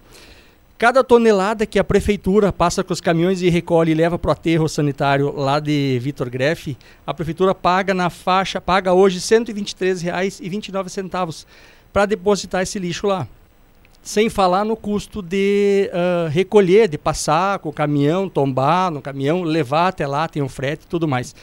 Cada 0.79 1.03
tonelada 1.03 1.65
que 1.65 1.77
a 1.77 1.83
prefeitura 1.83 2.53
passa 2.53 2.85
com 2.85 2.93
os 2.93 3.01
caminhões 3.01 3.41
e 3.41 3.49
recolhe 3.49 3.91
e 3.91 3.95
leva 3.95 4.17
para 4.17 4.29
o 4.29 4.31
aterro 4.31 4.69
sanitário 4.69 5.35
lá 5.35 5.59
de 5.59 5.99
Vitor 6.01 6.29
Greff, 6.29 6.77
a 7.05 7.13
prefeitura 7.13 7.53
paga 7.53 7.93
na 7.93 8.09
faixa, 8.09 8.61
paga 8.61 8.93
hoje 8.93 9.17
R$ 9.17 9.43
123,29 9.43 11.45
para 11.91 12.05
depositar 12.05 12.61
esse 12.61 12.79
lixo 12.79 13.07
lá. 13.07 13.27
Sem 14.01 14.29
falar 14.29 14.63
no 14.63 14.77
custo 14.77 15.21
de 15.21 15.91
uh, 15.91 16.29
recolher, 16.29 16.87
de 16.87 16.97
passar 16.97 17.59
com 17.59 17.67
o 17.67 17.73
caminhão, 17.73 18.29
tombar 18.29 18.89
no 18.89 19.01
caminhão, 19.01 19.43
levar 19.43 19.89
até 19.89 20.07
lá, 20.07 20.29
tem 20.29 20.41
um 20.41 20.47
frete 20.47 20.85
e 20.85 20.87
tudo 20.87 21.05
mais. 21.05 21.35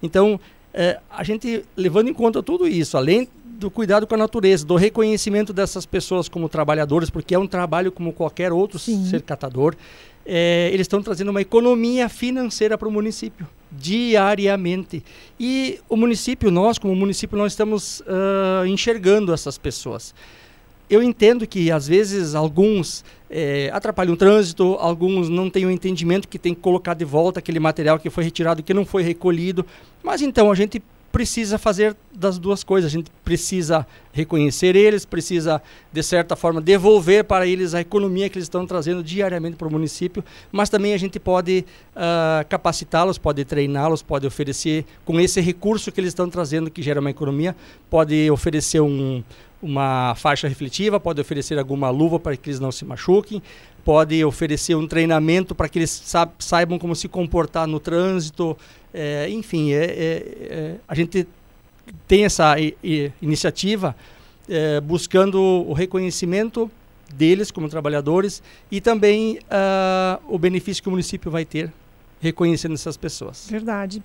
Então, 0.00 0.36
uh, 0.36 1.00
a 1.10 1.24
gente 1.24 1.64
levando 1.76 2.10
em 2.10 2.14
conta 2.14 2.44
tudo 2.44 2.68
isso, 2.68 2.96
além 2.96 3.28
do 3.54 3.70
cuidado 3.70 4.06
com 4.06 4.14
a 4.14 4.18
natureza, 4.18 4.64
do 4.64 4.76
reconhecimento 4.76 5.52
dessas 5.52 5.86
pessoas 5.86 6.28
como 6.28 6.48
trabalhadores, 6.48 7.10
porque 7.10 7.34
é 7.34 7.38
um 7.38 7.46
trabalho 7.46 7.90
como 7.92 8.12
qualquer 8.12 8.52
outro 8.52 8.78
Sim. 8.78 9.04
ser 9.06 9.22
catador. 9.22 9.74
É, 10.26 10.70
eles 10.72 10.84
estão 10.84 11.02
trazendo 11.02 11.30
uma 11.30 11.42
economia 11.42 12.08
financeira 12.08 12.78
para 12.78 12.88
o 12.88 12.90
município 12.90 13.46
diariamente 13.70 15.04
e 15.38 15.80
o 15.88 15.96
município 15.96 16.50
nós 16.50 16.78
como 16.78 16.94
município 16.94 17.36
nós 17.36 17.52
estamos 17.52 18.00
uh, 18.00 18.64
enxergando 18.64 19.34
essas 19.34 19.58
pessoas 19.58 20.14
eu 20.88 21.02
entendo 21.02 21.46
que 21.46 21.70
às 21.70 21.88
vezes 21.88 22.34
alguns 22.34 23.04
é, 23.30 23.70
atrapalham 23.72 24.14
o 24.14 24.16
trânsito, 24.16 24.76
alguns 24.78 25.28
não 25.28 25.48
têm 25.48 25.66
o 25.66 25.70
entendimento 25.70 26.28
que 26.28 26.38
tem 26.38 26.54
que 26.54 26.60
colocar 26.60 26.94
de 26.94 27.04
volta 27.04 27.38
aquele 27.38 27.58
material 27.58 27.98
que 27.98 28.10
foi 28.10 28.24
retirado 28.24 28.62
que 28.62 28.74
não 28.74 28.84
foi 28.84 29.02
recolhido, 29.02 29.64
mas 30.02 30.20
então 30.20 30.50
a 30.50 30.54
gente 30.54 30.82
precisa 31.14 31.58
fazer 31.58 31.96
das 32.12 32.40
duas 32.40 32.64
coisas. 32.64 32.90
A 32.90 32.92
gente 32.92 33.08
precisa 33.24 33.86
reconhecer 34.12 34.74
eles, 34.74 35.04
precisa, 35.04 35.62
de 35.92 36.02
certa 36.02 36.34
forma, 36.34 36.60
devolver 36.60 37.22
para 37.22 37.46
eles 37.46 37.72
a 37.72 37.80
economia 37.80 38.28
que 38.28 38.36
eles 38.36 38.46
estão 38.46 38.66
trazendo 38.66 39.00
diariamente 39.00 39.54
para 39.54 39.68
o 39.68 39.70
município, 39.70 40.24
mas 40.50 40.68
também 40.68 40.92
a 40.92 40.98
gente 40.98 41.20
pode 41.20 41.64
uh, 41.94 42.44
capacitá-los, 42.48 43.16
pode 43.16 43.44
treiná-los, 43.44 44.02
pode 44.02 44.26
oferecer, 44.26 44.84
com 45.04 45.20
esse 45.20 45.40
recurso 45.40 45.92
que 45.92 46.00
eles 46.00 46.10
estão 46.10 46.28
trazendo, 46.28 46.68
que 46.68 46.82
gera 46.82 46.98
uma 46.98 47.10
economia, 47.10 47.54
pode 47.88 48.28
oferecer 48.28 48.80
um, 48.80 49.22
uma 49.62 50.16
faixa 50.16 50.48
refletiva, 50.48 50.98
pode 50.98 51.20
oferecer 51.20 51.60
alguma 51.60 51.90
luva 51.90 52.18
para 52.18 52.36
que 52.36 52.50
eles 52.50 52.58
não 52.58 52.72
se 52.72 52.84
machuquem, 52.84 53.40
pode 53.84 54.24
oferecer 54.24 54.74
um 54.74 54.88
treinamento 54.88 55.54
para 55.54 55.68
que 55.68 55.78
eles 55.78 56.12
saibam 56.40 56.76
como 56.76 56.96
se 56.96 57.06
comportar 57.06 57.68
no 57.68 57.78
trânsito, 57.78 58.56
é, 58.94 59.28
enfim, 59.28 59.72
é, 59.72 59.84
é, 59.84 59.86
é, 60.50 60.74
a 60.86 60.94
gente 60.94 61.26
tem 62.06 62.24
essa 62.24 62.54
iniciativa 63.20 63.94
é, 64.48 64.80
buscando 64.80 65.40
o 65.40 65.72
reconhecimento 65.72 66.70
deles 67.12 67.50
como 67.50 67.68
trabalhadores 67.68 68.42
e 68.70 68.80
também 68.80 69.38
uh, 69.38 70.22
o 70.28 70.38
benefício 70.38 70.82
que 70.82 70.88
o 70.88 70.92
município 70.92 71.30
vai 71.30 71.44
ter 71.44 71.72
reconhecendo 72.20 72.74
essas 72.74 72.96
pessoas. 72.96 73.46
Verdade. 73.50 74.02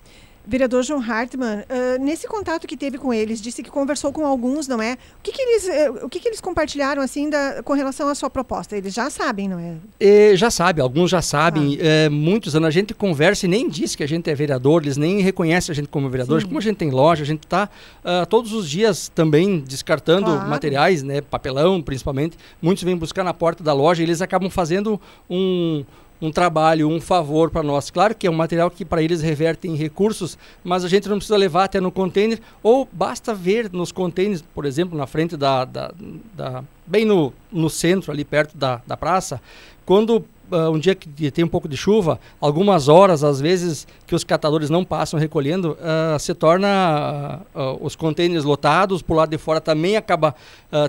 Vereador 0.50 0.82
João 0.82 1.00
Hartmann, 1.00 1.60
uh, 1.60 2.04
nesse 2.04 2.28
contato 2.28 2.66
que 2.66 2.76
teve 2.76 2.98
com 2.98 3.14
eles, 3.14 3.40
disse 3.40 3.62
que 3.62 3.70
conversou 3.70 4.12
com 4.12 4.26
alguns, 4.26 4.68
não 4.68 4.82
é? 4.82 4.94
O 4.94 5.22
que, 5.22 5.32
que 5.32 5.40
eles, 5.40 5.66
uh, 5.66 6.06
o 6.06 6.10
que, 6.10 6.20
que 6.20 6.28
eles 6.28 6.42
compartilharam 6.42 7.04
assim 7.04 7.30
da, 7.30 7.62
com 7.62 7.74
relação 7.74 8.10
à 8.10 8.16
sua 8.16 8.32
proposta? 8.32 8.76
Eles 8.76 8.92
já 8.92 9.12
sabem, 9.12 9.48
não 9.48 9.60
é? 9.60 9.76
é 10.00 10.36
já 10.36 10.50
sabem, 10.50 10.82
alguns 10.82 11.12
já 11.12 11.22
sabem. 11.22 11.78
Ah. 11.80 11.86
É, 11.86 12.10
muitos 12.10 12.56
anos 12.56 12.68
a 12.68 12.72
gente 12.72 12.96
conversa 12.96 13.46
e 13.46 13.50
nem 13.50 13.70
diz 13.70 13.96
que 13.96 14.04
a 14.04 14.08
gente 14.08 14.28
é 14.28 14.34
vereador, 14.34 14.82
eles 14.82 14.98
nem 14.98 15.22
reconhecem 15.22 15.72
a 15.72 15.76
gente 15.76 15.88
como 15.88 16.10
vereador. 16.10 16.42
Sim. 16.42 16.48
Como 16.48 16.58
a 16.58 16.64
gente 16.64 16.78
tem 16.78 16.90
loja, 16.90 17.22
a 17.22 17.28
gente 17.28 17.44
está 17.44 17.70
uh, 18.04 18.26
todos 18.26 18.52
os 18.52 18.68
dias 18.68 19.08
também 19.14 19.60
descartando 19.60 20.32
claro. 20.32 20.50
materiais, 20.50 21.04
né? 21.04 21.22
Papelão, 21.22 21.80
principalmente. 21.80 22.36
Muitos 22.60 22.84
vêm 22.84 22.98
buscar 22.98 23.24
na 23.24 23.36
porta 23.36 23.64
da 23.64 23.72
loja 23.72 24.02
e 24.02 24.06
eles 24.06 24.20
acabam 24.20 24.50
fazendo 24.50 25.00
um 25.30 25.86
um 26.22 26.32
trabalho, 26.32 26.90
um 26.90 27.00
favor 27.00 27.50
para 27.50 27.64
nós. 27.64 27.90
Claro 27.90 28.14
que 28.14 28.28
é 28.28 28.30
um 28.30 28.36
material 28.36 28.70
que 28.70 28.84
para 28.84 29.02
eles 29.02 29.22
reverte 29.22 29.68
em 29.68 29.76
recursos, 29.76 30.38
mas 30.64 30.84
a 30.84 30.88
gente 30.88 31.08
não 31.08 31.18
precisa 31.18 31.38
levar 31.38 31.66
até 31.66 31.80
no 31.80 31.92
container, 31.92 32.40
ou 32.62 32.88
basta 32.92 33.34
ver 33.34 33.72
nos 33.72 33.92
containers, 33.92 34.44
por 34.54 34.66
exemplo, 34.66 34.98
na 34.98 35.08
frente 35.08 35.38
da, 35.38 35.66
da, 35.66 35.92
da 36.36 36.64
bem 36.86 37.06
no, 37.06 37.32
no 37.52 37.70
centro, 37.70 38.12
ali 38.12 38.26
perto 38.26 38.58
da, 38.58 38.82
da 38.86 38.98
praça, 38.98 39.42
quando 39.86 40.26
uh, 40.52 40.70
um 40.72 40.80
dia 40.80 40.96
que 40.96 41.32
tem 41.32 41.44
um 41.44 41.48
pouco 41.48 41.68
de 41.68 41.78
chuva, 41.78 42.20
algumas 42.40 42.88
horas, 42.88 43.24
às 43.24 43.40
vezes, 43.40 43.88
que 44.06 44.16
os 44.16 44.24
catadores 44.24 44.70
não 44.70 44.84
passam 44.84 45.20
recolhendo, 45.20 45.78
uh, 45.80 46.20
se 46.20 46.34
torna 46.34 47.42
uh, 47.56 47.78
os 47.82 47.96
contêineres 47.96 48.44
lotados, 48.44 49.02
por 49.02 49.16
lado 49.16 49.30
de 49.30 49.38
fora 49.38 49.62
também 49.62 49.96
acaba 49.96 50.36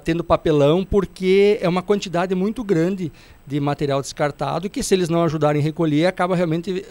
tendo 0.05 0.23
papelão, 0.23 0.85
porque 0.85 1.59
é 1.63 1.69
uma 1.69 1.81
quantidade 1.81 2.35
muito 2.35 2.63
grande 2.63 3.11
de 3.47 3.59
material 3.59 4.03
descartado 4.03 4.69
que 4.69 4.83
se 4.83 4.95
eles 4.95 5.09
não 5.09 5.23
ajudarem 5.23 5.63
a 5.63 5.65
recolher, 5.65 6.05
acaba 6.05 6.37
realmente 6.37 6.85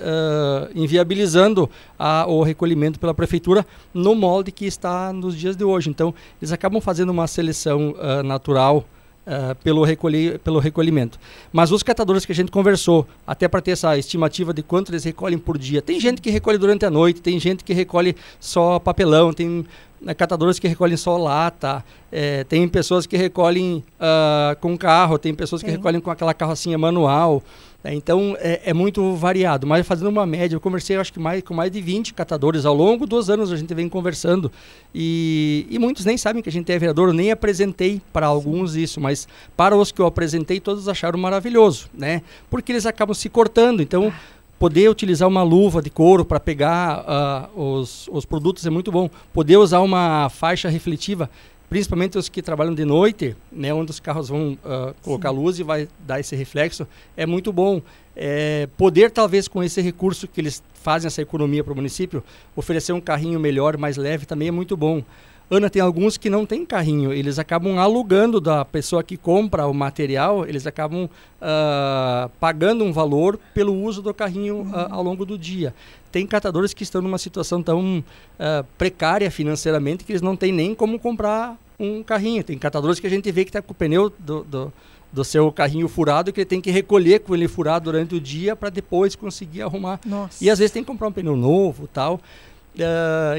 inviabilizando 0.74 1.70
a, 2.00 2.26
o 2.28 2.42
recolhimento 2.42 3.00
pela 3.00 3.14
prefeitura 3.14 3.64
no 3.94 4.16
molde 4.16 4.52
que 4.52 4.66
está 4.66 5.14
nos 5.14 5.38
dias 5.38 5.56
de 5.56 5.64
hoje. 5.64 5.88
Então, 5.88 6.16
eles 6.42 6.52
acabam 6.52 6.82
fazendo 6.82 7.12
uma 7.12 7.28
seleção 7.28 7.94
natural 8.26 8.84
uh, 9.30 9.56
pelo, 9.64 9.84
recolhi, 9.84 10.40
pelo 10.40 10.60
recolhimento. 10.60 11.20
Mas 11.54 11.72
os 11.72 11.84
catadores 11.84 12.26
que 12.26 12.32
a 12.32 12.36
gente 12.36 12.52
conversou, 12.52 13.08
até 13.26 13.48
para 13.48 13.62
ter 13.62 13.72
essa 13.72 13.98
estimativa 13.98 14.54
de 14.54 14.64
quanto 14.64 14.92
eles 14.92 15.04
recolhem 15.04 15.38
por 15.38 15.58
dia, 15.58 15.82
tem 15.82 16.00
gente 16.00 16.22
que 16.22 16.32
recolhe 16.32 16.58
durante 16.58 16.86
a 16.86 16.90
noite, 16.90 17.22
tem 17.22 17.40
gente 17.40 17.64
que 17.64 17.74
recolhe 17.74 18.16
só 18.40 18.80
papelão, 18.80 19.32
tem 19.32 19.66
né, 20.02 20.14
catadores 20.14 20.58
que 20.58 20.68
recolhem 20.68 20.98
só 20.98 21.18
lata, 21.18 21.84
é, 22.12 22.44
tem 22.46 22.68
pessoas 22.68 23.06
que 23.06 23.16
recolhem 23.16 23.84
uh, 24.00 24.56
com 24.60 24.78
carro, 24.78 25.20
tem 25.20 25.34
pessoas 25.34 25.62
que 25.62 25.70
recolhem 25.70 26.02
com 26.02 26.10
aquela 26.10 26.34
carrocinha 26.34 26.78
manual. 26.78 27.44
É, 27.82 27.94
então 27.94 28.36
é, 28.40 28.62
é, 28.66 28.74
muito 28.74 29.16
variado, 29.16 29.66
mas 29.66 29.88
fazendo 29.88 30.10
uma 30.10 30.26
média, 30.26 30.54
eu 30.54 30.60
conversei 30.60 30.98
acho 30.98 31.14
que 31.14 31.20
mais, 31.20 31.42
com 31.42 31.54
mais 31.54 31.72
de 31.72 31.80
20 31.80 32.14
catadores 32.14 32.66
ao 32.66 32.76
longo 32.76 33.06
dos 33.06 33.30
anos 33.30 33.54
a 33.54 33.56
gente 33.56 33.74
vem 33.74 33.88
conversando. 33.88 34.52
E, 34.94 35.66
e 35.70 35.80
muitos 35.80 36.04
nem 36.04 36.18
sabem 36.18 36.42
que 36.42 36.50
a 36.50 36.52
gente 36.52 36.70
é 36.70 36.78
vereador, 36.78 37.10
eu 37.10 37.14
nem 37.14 37.32
apresentei 37.32 38.02
para 38.12 38.28
alguns 38.28 38.76
isso, 38.76 39.00
mas 39.00 39.30
para 39.56 39.78
os 39.78 39.94
que 39.94 40.02
eu 40.02 40.06
apresentei 40.06 40.60
todos 40.60 40.90
acharam 40.90 41.18
maravilhoso, 41.18 41.90
né? 41.94 42.22
Porque 42.50 42.74
eles 42.74 42.86
acabam 42.86 43.14
se 43.14 43.30
cortando, 43.30 43.82
então 43.82 44.12
poder 44.60 44.90
utilizar 44.90 45.26
uma 45.26 45.42
luva 45.42 45.82
de 45.82 45.90
couro 45.90 46.26
para 46.26 46.40
pegar 46.40 47.50
uh, 47.56 47.62
os, 47.62 48.10
os 48.12 48.26
produtos 48.26 48.66
é 48.66 48.70
muito 48.70 48.92
bom, 48.92 49.10
poder 49.32 49.56
usar 49.56 49.80
uma 49.80 50.28
faixa 50.28 50.68
refletiva 50.68 51.30
principalmente 51.70 52.18
os 52.18 52.28
que 52.28 52.42
trabalham 52.42 52.74
de 52.74 52.84
noite, 52.84 53.36
né, 53.52 53.74
onde 53.74 53.92
os 53.92 54.00
carros 54.00 54.30
vão 54.30 54.54
uh, 54.54 54.94
colocar 55.04 55.30
Sim. 55.30 55.36
luz 55.36 55.60
e 55.60 55.64
vai 55.64 55.88
dar 56.06 56.20
esse 56.20 56.36
reflexo, 56.36 56.88
é 57.16 57.26
muito 57.26 57.54
bom. 57.54 57.82
É, 58.16 58.68
poder, 58.76 59.12
talvez, 59.12 59.48
com 59.48 59.64
esse 59.64 59.80
recurso 59.80 60.28
que 60.28 60.42
eles 60.42 60.64
fazem 60.74 61.08
essa 61.08 61.22
economia 61.22 61.64
para 61.64 61.72
o 61.72 61.76
município, 61.76 62.24
oferecer 62.56 62.92
um 62.92 63.00
carrinho 63.00 63.40
melhor, 63.40 63.78
mais 63.78 63.96
leve, 63.98 64.26
também 64.26 64.48
é 64.48 64.52
muito 64.52 64.76
bom. 64.76 65.04
Ana, 65.52 65.68
tem 65.68 65.82
alguns 65.82 66.16
que 66.16 66.30
não 66.30 66.46
tem 66.46 66.64
carrinho, 66.64 67.12
eles 67.12 67.40
acabam 67.40 67.80
alugando 67.80 68.40
da 68.40 68.64
pessoa 68.64 69.02
que 69.02 69.18
compra 69.18 69.66
o 69.66 69.74
material, 69.74 70.46
eles 70.46 70.68
acabam 70.68 71.06
uh, 71.06 72.30
pagando 72.40 72.84
um 72.84 72.94
valor 72.94 73.40
pelo 73.52 73.74
uso 73.74 74.00
do 74.00 74.14
carrinho 74.14 74.62
uh, 74.62 74.88
ao 74.92 75.02
longo 75.02 75.26
do 75.26 75.40
dia. 75.40 75.74
Tem 76.12 76.28
catadores 76.28 76.72
que 76.72 76.84
estão 76.84 77.02
numa 77.02 77.18
situação 77.18 77.64
tão 77.64 77.98
uh, 78.00 78.66
precária 78.78 79.32
financeiramente 79.32 80.04
que 80.04 80.12
eles 80.12 80.22
não 80.22 80.36
têm 80.36 80.52
nem 80.52 80.76
como 80.76 81.00
comprar 81.00 81.58
um 81.80 82.04
carrinho. 82.04 82.44
Tem 82.44 82.58
catadores 82.58 83.00
que 83.00 83.08
a 83.08 83.10
gente 83.10 83.32
vê 83.32 83.44
que 83.44 83.50
está 83.50 83.62
com 83.62 83.72
o 83.72 83.76
pneu 83.76 84.14
do, 84.20 84.44
do, 84.44 84.74
do, 85.12 85.24
seu 85.24 85.52
carrinho 85.52 85.88
furado 85.88 86.32
que 86.32 86.42
ele 86.42 86.46
tem 86.46 86.62
que 86.62 86.70
recolher 86.70 87.22
com 87.22 87.34
ele 87.34 87.48
furado 87.48 87.86
durante 87.86 88.14
o 88.14 88.22
dia 88.22 88.56
para 88.56 88.70
depois 88.70 89.16
conseguir 89.16 89.64
arrumar. 89.64 90.00
Nossa. 90.06 90.44
E 90.44 90.48
às 90.48 90.60
vezes 90.60 90.72
tem 90.72 90.84
que 90.84 90.88
comprar 90.88 91.08
um 91.08 91.12
pneu 91.12 91.36
novo 91.36 91.88
tal. 91.88 92.20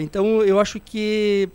então 0.01 0.43
eu 0.43 0.59
acho 0.59 0.81
que 0.81 1.49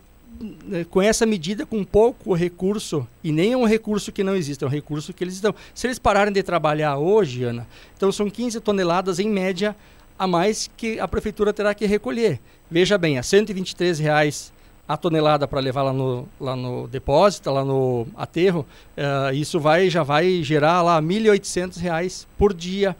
com 0.89 1.01
essa 1.01 1.25
medida, 1.25 1.65
com 1.65 1.83
pouco 1.83 2.33
recurso, 2.33 3.07
e 3.23 3.31
nem 3.31 3.53
é 3.53 3.57
um 3.57 3.65
recurso 3.65 4.11
que 4.11 4.23
não 4.23 4.35
existe, 4.35 4.63
é 4.63 4.67
um 4.67 4.69
recurso 4.69 5.13
que 5.13 5.23
eles 5.23 5.35
estão. 5.35 5.53
Se 5.73 5.87
eles 5.87 5.99
pararem 5.99 6.33
de 6.33 6.43
trabalhar 6.43 6.97
hoje, 6.97 7.43
Ana, 7.43 7.67
então 7.95 8.11
são 8.11 8.29
15 8.29 8.59
toneladas 8.61 9.19
em 9.19 9.29
média 9.29 9.75
a 10.17 10.25
mais 10.25 10.69
que 10.77 10.99
a 10.99 11.07
prefeitura 11.07 11.53
terá 11.53 11.73
que 11.73 11.85
recolher. 11.85 12.39
Veja 12.69 12.97
bem, 12.97 13.17
a 13.17 13.23
123 13.23 13.99
reais 13.99 14.53
a 14.87 14.95
tonelada 14.95 15.47
para 15.47 15.59
levar 15.59 15.81
lá 15.81 15.93
no, 15.93 16.27
lá 16.39 16.55
no 16.55 16.87
depósito, 16.87 17.49
lá 17.49 17.65
no 17.65 18.07
aterro, 18.15 18.65
uh, 18.95 19.33
isso 19.33 19.59
vai 19.59 19.89
já 19.89 20.03
vai 20.03 20.43
gerar 20.43 20.81
lá 20.83 20.99
R$ 20.99 21.05
1.800 21.05 22.27
por 22.37 22.53
dia 22.53 22.95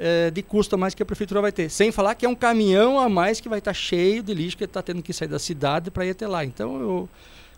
uh, 0.00 0.30
de 0.30 0.42
custo 0.42 0.74
a 0.74 0.78
mais 0.78 0.94
que 0.94 1.02
a 1.02 1.06
prefeitura 1.06 1.40
vai 1.40 1.52
ter. 1.52 1.68
Sem 1.68 1.92
falar 1.92 2.14
que 2.14 2.24
é 2.24 2.28
um 2.28 2.34
caminhão 2.34 2.98
a 2.98 3.08
mais 3.08 3.40
que 3.40 3.48
vai 3.48 3.58
estar 3.58 3.70
tá 3.70 3.74
cheio 3.74 4.22
de 4.22 4.34
lixo 4.34 4.56
que 4.56 4.64
está 4.64 4.82
tendo 4.82 5.02
que 5.02 5.12
sair 5.12 5.28
da 5.28 5.38
cidade 5.38 5.90
para 5.90 6.06
ir 6.06 6.10
até 6.10 6.26
lá. 6.26 6.44
Então, 6.44 6.80
eu, 6.80 7.08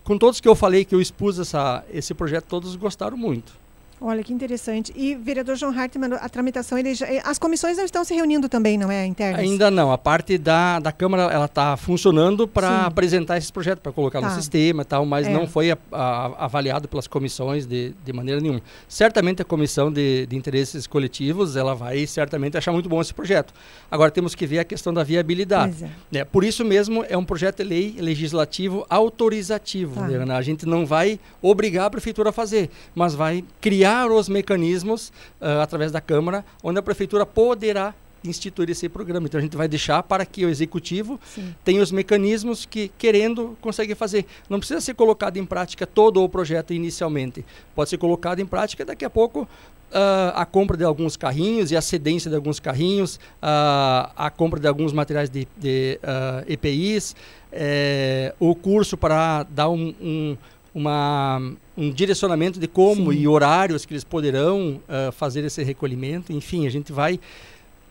com 0.02 0.18
todos 0.18 0.40
que 0.40 0.48
eu 0.48 0.54
falei 0.54 0.84
que 0.84 0.94
eu 0.94 1.00
expus 1.00 1.38
essa, 1.38 1.84
esse 1.92 2.12
projeto, 2.12 2.46
todos 2.48 2.74
gostaram 2.76 3.16
muito. 3.16 3.61
Olha 4.04 4.22
que 4.24 4.32
interessante. 4.32 4.92
E 4.96 5.14
vereador 5.14 5.54
João 5.56 5.72
Hartmann, 5.76 6.14
a 6.14 6.28
tramitação, 6.28 6.76
ele 6.76 6.94
já, 6.94 7.06
as 7.24 7.38
comissões 7.38 7.76
não 7.76 7.84
estão 7.84 8.02
se 8.04 8.12
reunindo 8.14 8.48
também, 8.48 8.76
não 8.76 8.90
é, 8.90 9.06
internas? 9.06 9.40
Ainda 9.40 9.70
não. 9.70 9.92
A 9.92 9.98
parte 9.98 10.36
da, 10.36 10.80
da 10.80 10.90
Câmara, 10.90 11.24
ela 11.24 11.44
está 11.44 11.76
funcionando 11.76 12.48
para 12.48 12.86
apresentar 12.86 13.38
esse 13.38 13.52
projeto, 13.52 13.78
para 13.78 13.92
colocar 13.92 14.20
tá. 14.20 14.28
no 14.28 14.34
sistema 14.34 14.82
e 14.82 14.84
tal, 14.84 15.06
mas 15.06 15.28
é. 15.28 15.32
não 15.32 15.46
foi 15.46 15.70
a, 15.70 15.78
a, 15.92 16.44
avaliado 16.46 16.88
pelas 16.88 17.06
comissões 17.06 17.64
de, 17.64 17.94
de 18.04 18.12
maneira 18.12 18.40
nenhuma. 18.40 18.60
Certamente 18.88 19.40
a 19.40 19.44
Comissão 19.44 19.92
de, 19.92 20.26
de 20.26 20.36
Interesses 20.36 20.86
Coletivos, 20.86 21.54
ela 21.54 21.74
vai 21.74 22.04
certamente 22.06 22.56
achar 22.56 22.72
muito 22.72 22.88
bom 22.88 23.00
esse 23.00 23.14
projeto. 23.14 23.54
Agora 23.88 24.10
temos 24.10 24.34
que 24.34 24.46
ver 24.46 24.58
a 24.58 24.64
questão 24.64 24.92
da 24.92 25.04
viabilidade. 25.04 25.84
É. 26.12 26.18
É, 26.18 26.24
por 26.24 26.42
isso 26.42 26.64
mesmo 26.64 27.04
é 27.08 27.16
um 27.16 27.24
projeto 27.24 27.58
de 27.58 27.64
lei 27.64 27.94
legislativo 27.98 28.84
autorizativo. 28.90 29.94
Tá. 29.94 30.08
Né? 30.08 30.34
A 30.34 30.42
gente 30.42 30.66
não 30.66 30.84
vai 30.84 31.20
obrigar 31.40 31.86
a 31.86 31.90
prefeitura 31.90 32.30
a 32.30 32.32
fazer, 32.32 32.68
mas 32.94 33.14
vai 33.14 33.44
criar 33.60 33.91
criar 33.92 34.10
os 34.10 34.28
mecanismos 34.28 35.12
uh, 35.40 35.60
através 35.60 35.92
da 35.92 36.00
Câmara, 36.00 36.44
onde 36.62 36.78
a 36.78 36.82
Prefeitura 36.82 37.26
poderá 37.26 37.94
instituir 38.24 38.70
esse 38.70 38.88
programa. 38.88 39.26
Então 39.26 39.38
a 39.38 39.42
gente 39.42 39.56
vai 39.56 39.68
deixar 39.68 40.02
para 40.02 40.24
que 40.24 40.46
o 40.46 40.48
executivo 40.48 41.20
Sim. 41.34 41.54
tenha 41.64 41.82
os 41.82 41.92
mecanismos 41.92 42.64
que, 42.64 42.90
querendo, 42.96 43.56
consegue 43.60 43.94
fazer. 43.94 44.24
Não 44.48 44.58
precisa 44.58 44.80
ser 44.80 44.94
colocado 44.94 45.36
em 45.36 45.44
prática 45.44 45.86
todo 45.86 46.22
o 46.22 46.28
projeto 46.28 46.72
inicialmente. 46.72 47.44
Pode 47.74 47.90
ser 47.90 47.98
colocado 47.98 48.38
em 48.40 48.46
prática 48.46 48.84
daqui 48.84 49.04
a 49.04 49.10
pouco. 49.10 49.42
Uh, 49.42 50.32
a 50.34 50.46
compra 50.46 50.74
de 50.74 50.84
alguns 50.84 51.18
carrinhos 51.18 51.70
e 51.70 51.76
a 51.76 51.82
cedência 51.82 52.30
de 52.30 52.36
alguns 52.36 52.58
carrinhos, 52.58 53.16
uh, 53.16 54.08
a 54.16 54.32
compra 54.34 54.58
de 54.58 54.66
alguns 54.66 54.90
materiais 54.90 55.28
de, 55.28 55.46
de 55.58 56.00
uh, 56.02 56.50
EPIs, 56.50 57.14
eh, 57.52 58.34
o 58.40 58.54
curso 58.54 58.96
para 58.96 59.42
dar 59.42 59.68
um, 59.68 59.94
um, 60.00 60.36
uma, 60.74 61.52
um 61.76 61.90
direcionamento 61.90 62.58
de 62.58 62.66
como 62.66 63.12
Sim. 63.12 63.18
e 63.18 63.28
horários 63.28 63.84
que 63.84 63.92
eles 63.92 64.04
poderão 64.04 64.80
uh, 64.88 65.12
fazer 65.12 65.44
esse 65.44 65.62
recolhimento. 65.62 66.32
Enfim, 66.32 66.66
a 66.66 66.70
gente 66.70 66.92
vai. 66.92 67.20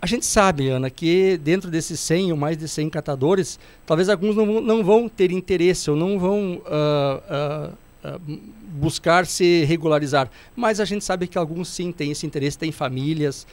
A 0.01 0.07
gente 0.07 0.25
sabe, 0.25 0.67
Ana, 0.67 0.89
que 0.89 1.37
dentro 1.37 1.69
desses 1.69 1.99
100 1.99 2.31
ou 2.31 2.37
mais 2.37 2.57
de 2.57 2.67
100 2.67 2.89
catadores, 2.89 3.59
talvez 3.85 4.09
alguns 4.09 4.35
não, 4.35 4.59
não 4.59 4.83
vão 4.83 5.07
ter 5.07 5.31
interesse 5.31 5.91
ou 5.91 5.95
não 5.95 6.17
vão 6.17 6.59
uh, 6.65 7.71
uh, 8.07 8.19
buscar 8.73 9.27
se 9.27 9.63
regularizar. 9.65 10.27
Mas 10.55 10.79
a 10.79 10.85
gente 10.85 11.05
sabe 11.05 11.27
que 11.27 11.37
alguns 11.37 11.69
sim 11.69 11.91
têm 11.91 12.09
esse 12.09 12.25
interesse, 12.25 12.57
têm 12.57 12.71
famílias, 12.71 13.45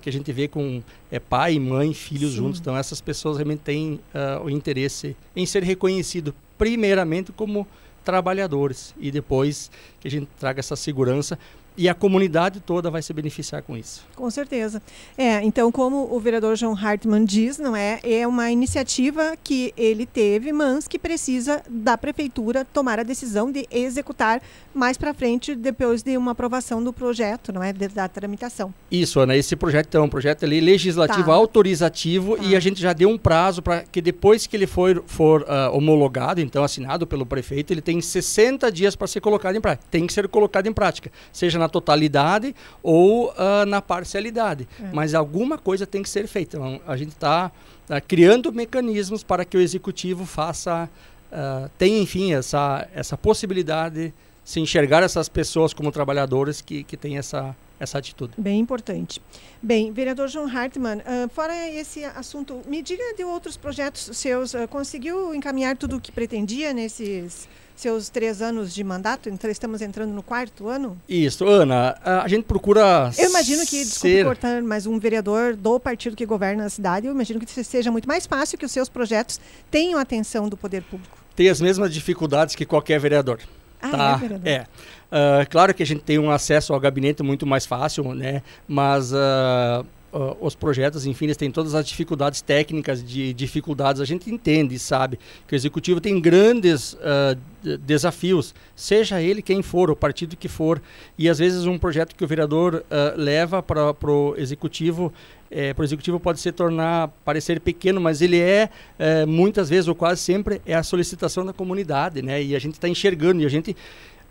que 0.00 0.08
a 0.08 0.12
gente 0.12 0.32
vê 0.32 0.48
com 0.48 0.82
é, 1.10 1.18
pai, 1.18 1.58
mãe, 1.58 1.92
filhos 1.92 2.30
sim. 2.30 2.36
juntos. 2.36 2.60
Então, 2.60 2.74
essas 2.74 3.02
pessoas 3.02 3.36
realmente 3.36 3.60
têm 3.60 4.00
o 4.42 4.48
interesse 4.48 5.14
em 5.36 5.44
ser 5.44 5.62
reconhecido, 5.62 6.34
primeiramente, 6.56 7.30
como 7.30 7.66
trabalhadores. 8.04 8.94
E 8.98 9.10
depois 9.10 9.70
que 10.00 10.08
a 10.08 10.10
gente 10.10 10.28
traga 10.38 10.60
essa 10.60 10.76
segurança 10.76 11.38
e 11.76 11.88
a 11.88 11.94
comunidade 11.94 12.60
toda 12.60 12.90
vai 12.90 13.02
se 13.02 13.12
beneficiar 13.12 13.62
com 13.62 13.76
isso. 13.76 14.04
Com 14.14 14.30
certeza. 14.30 14.80
É, 15.18 15.42
então, 15.42 15.72
como 15.72 16.14
o 16.14 16.20
vereador 16.20 16.56
João 16.56 16.76
Hartmann 16.76 17.24
diz, 17.24 17.58
não 17.58 17.74
é, 17.74 18.00
é 18.02 18.26
uma 18.26 18.50
iniciativa 18.50 19.36
que 19.42 19.72
ele 19.76 20.06
teve, 20.06 20.52
mas 20.52 20.86
que 20.86 20.98
precisa 20.98 21.62
da 21.68 21.98
prefeitura 21.98 22.64
tomar 22.64 22.98
a 22.98 23.02
decisão 23.02 23.50
de 23.50 23.66
executar 23.70 24.40
mais 24.72 24.96
para 24.96 25.14
frente 25.14 25.54
depois 25.54 26.02
de 26.02 26.16
uma 26.16 26.32
aprovação 26.32 26.82
do 26.82 26.92
projeto, 26.92 27.52
não 27.52 27.62
é, 27.62 27.72
de, 27.72 27.88
da 27.88 28.08
tramitação. 28.08 28.72
Isso, 28.90 29.20
Ana, 29.20 29.36
esse 29.36 29.56
projeto 29.56 29.96
é 29.96 30.00
um 30.00 30.08
projeto 30.08 30.44
ali 30.44 30.60
legislativo 30.60 31.26
tá. 31.26 31.32
autorizativo 31.32 32.36
tá. 32.36 32.44
e 32.44 32.56
a 32.56 32.60
gente 32.60 32.80
já 32.80 32.92
deu 32.92 33.08
um 33.08 33.18
prazo 33.18 33.62
para 33.62 33.82
que 33.82 34.00
depois 34.00 34.46
que 34.46 34.56
ele 34.56 34.66
for, 34.66 35.02
for 35.06 35.42
uh, 35.42 35.76
homologado, 35.76 36.40
então 36.40 36.64
assinado 36.64 37.06
pelo 37.06 37.24
prefeito, 37.24 37.72
ele 37.72 37.80
tem 37.80 38.00
60 38.00 38.70
dias 38.70 38.96
para 38.96 39.06
ser 39.06 39.20
colocado 39.20 39.56
em 39.56 39.60
prática. 39.60 39.86
Tem 39.90 40.06
que 40.06 40.12
ser 40.12 40.28
colocado 40.28 40.66
em 40.66 40.72
prática, 40.72 41.10
seja 41.32 41.58
na 41.58 41.63
totalidade 41.68 42.54
ou 42.82 43.30
uh, 43.30 43.66
na 43.66 43.80
parcialidade. 43.80 44.68
É. 44.80 44.90
Mas 44.92 45.14
alguma 45.14 45.58
coisa 45.58 45.86
tem 45.86 46.02
que 46.02 46.08
ser 46.08 46.26
feita. 46.26 46.56
Então, 46.56 46.80
a 46.86 46.96
gente 46.96 47.10
está 47.10 47.50
uh, 47.88 47.94
criando 48.06 48.52
mecanismos 48.52 49.22
para 49.22 49.44
que 49.44 49.56
o 49.56 49.60
executivo 49.60 50.24
faça, 50.24 50.88
uh, 51.32 51.70
tenha, 51.78 52.00
enfim, 52.00 52.32
essa, 52.34 52.88
essa 52.94 53.16
possibilidade 53.16 54.08
de 54.08 54.14
se 54.44 54.60
enxergar 54.60 55.02
essas 55.02 55.28
pessoas 55.28 55.72
como 55.72 55.90
trabalhadores 55.90 56.60
que, 56.60 56.84
que 56.84 56.96
têm 56.96 57.16
essa, 57.16 57.56
essa 57.84 57.98
atitude. 57.98 58.34
Bem 58.36 58.58
importante. 58.58 59.22
Bem, 59.62 59.92
vereador 59.92 60.28
João 60.28 60.46
Hartmann, 60.46 60.98
uh, 60.98 61.28
fora 61.30 61.54
esse 61.70 62.04
assunto, 62.04 62.60
me 62.66 62.82
diga 62.82 63.14
de 63.16 63.24
outros 63.24 63.56
projetos 63.56 64.10
seus. 64.12 64.52
Uh, 64.54 64.66
conseguiu 64.68 65.34
encaminhar 65.34 65.76
tudo 65.76 65.96
o 65.96 66.00
que 66.00 66.10
pretendia 66.10 66.72
nesses 66.72 67.48
seus 67.76 68.08
três 68.08 68.40
anos 68.40 68.72
de 68.72 68.84
mandato, 68.84 69.28
então 69.28 69.50
estamos 69.50 69.82
entrando 69.82 70.12
no 70.12 70.22
quarto 70.22 70.68
ano? 70.68 70.96
Isso, 71.08 71.44
Ana, 71.44 71.98
a 72.04 72.28
gente 72.28 72.44
procura. 72.44 73.10
Eu 73.18 73.30
imagino 73.30 73.66
que, 73.66 73.84
desculpe 73.84 74.16
ser... 74.16 74.24
cortar, 74.24 74.62
mas 74.62 74.86
um 74.86 74.98
vereador 74.98 75.56
do 75.56 75.80
partido 75.80 76.14
que 76.14 76.24
governa 76.24 76.64
a 76.64 76.68
cidade, 76.68 77.06
eu 77.06 77.12
imagino 77.12 77.40
que 77.40 77.64
seja 77.64 77.90
muito 77.90 78.06
mais 78.06 78.26
fácil 78.26 78.56
que 78.56 78.64
os 78.64 78.70
seus 78.70 78.88
projetos 78.88 79.40
tenham 79.70 79.98
atenção 79.98 80.48
do 80.48 80.56
poder 80.56 80.82
público. 80.82 81.18
Tem 81.34 81.48
as 81.48 81.60
mesmas 81.60 81.92
dificuldades 81.92 82.54
que 82.54 82.64
qualquer 82.64 83.00
vereador. 83.00 83.40
Ah, 83.84 84.18
tá? 84.18 84.20
é? 84.44 84.50
É. 84.52 84.66
Uh, 85.12 85.48
claro 85.48 85.72
que 85.74 85.82
a 85.82 85.86
gente 85.86 86.02
tem 86.02 86.18
um 86.18 86.30
acesso 86.30 86.72
ao 86.72 86.80
gabinete 86.80 87.22
muito 87.22 87.46
mais 87.46 87.66
fácil, 87.66 88.14
né? 88.14 88.42
Mas. 88.66 89.12
Uh, 89.12 89.84
uh, 90.14 90.36
os 90.40 90.54
projetos, 90.54 91.04
enfim, 91.04 91.26
eles 91.26 91.36
têm 91.36 91.50
todas 91.50 91.74
as 91.74 91.86
dificuldades 91.86 92.40
técnicas, 92.40 93.02
de 93.02 93.34
dificuldades, 93.34 94.00
a 94.00 94.04
gente 94.04 94.30
entende, 94.30 94.78
sabe, 94.78 95.18
que 95.46 95.54
o 95.54 95.56
executivo 95.56 96.00
tem 96.00 96.20
grandes 96.20 96.94
uh, 96.94 97.78
desafios, 97.78 98.54
seja 98.76 99.20
ele 99.20 99.42
quem 99.42 99.62
for, 99.62 99.90
o 99.90 99.96
partido 99.96 100.36
que 100.36 100.48
for, 100.48 100.80
e 101.18 101.28
às 101.28 101.38
vezes 101.38 101.66
um 101.66 101.78
projeto 101.78 102.14
que 102.14 102.24
o 102.24 102.28
vereador 102.28 102.76
uh, 102.76 103.20
leva 103.20 103.62
para 103.62 103.92
o 104.10 104.34
executivo 104.38 105.12
é, 105.50 105.72
para 105.72 105.82
o 105.82 105.84
executivo 105.84 106.18
pode 106.18 106.40
se 106.40 106.50
tornar 106.50 107.08
parecer 107.24 107.60
pequeno, 107.60 108.00
mas 108.00 108.20
ele 108.20 108.40
é, 108.40 108.68
é, 108.98 109.24
muitas 109.24 109.68
vezes 109.68 109.86
ou 109.86 109.94
quase 109.94 110.20
sempre 110.20 110.60
é 110.66 110.74
a 110.74 110.82
solicitação 110.82 111.46
da 111.46 111.52
comunidade, 111.52 112.22
né? 112.22 112.42
E 112.42 112.56
a 112.56 112.58
gente 112.58 112.74
está 112.74 112.88
enxergando 112.88 113.40
e 113.40 113.46
a 113.46 113.48
gente 113.48 113.76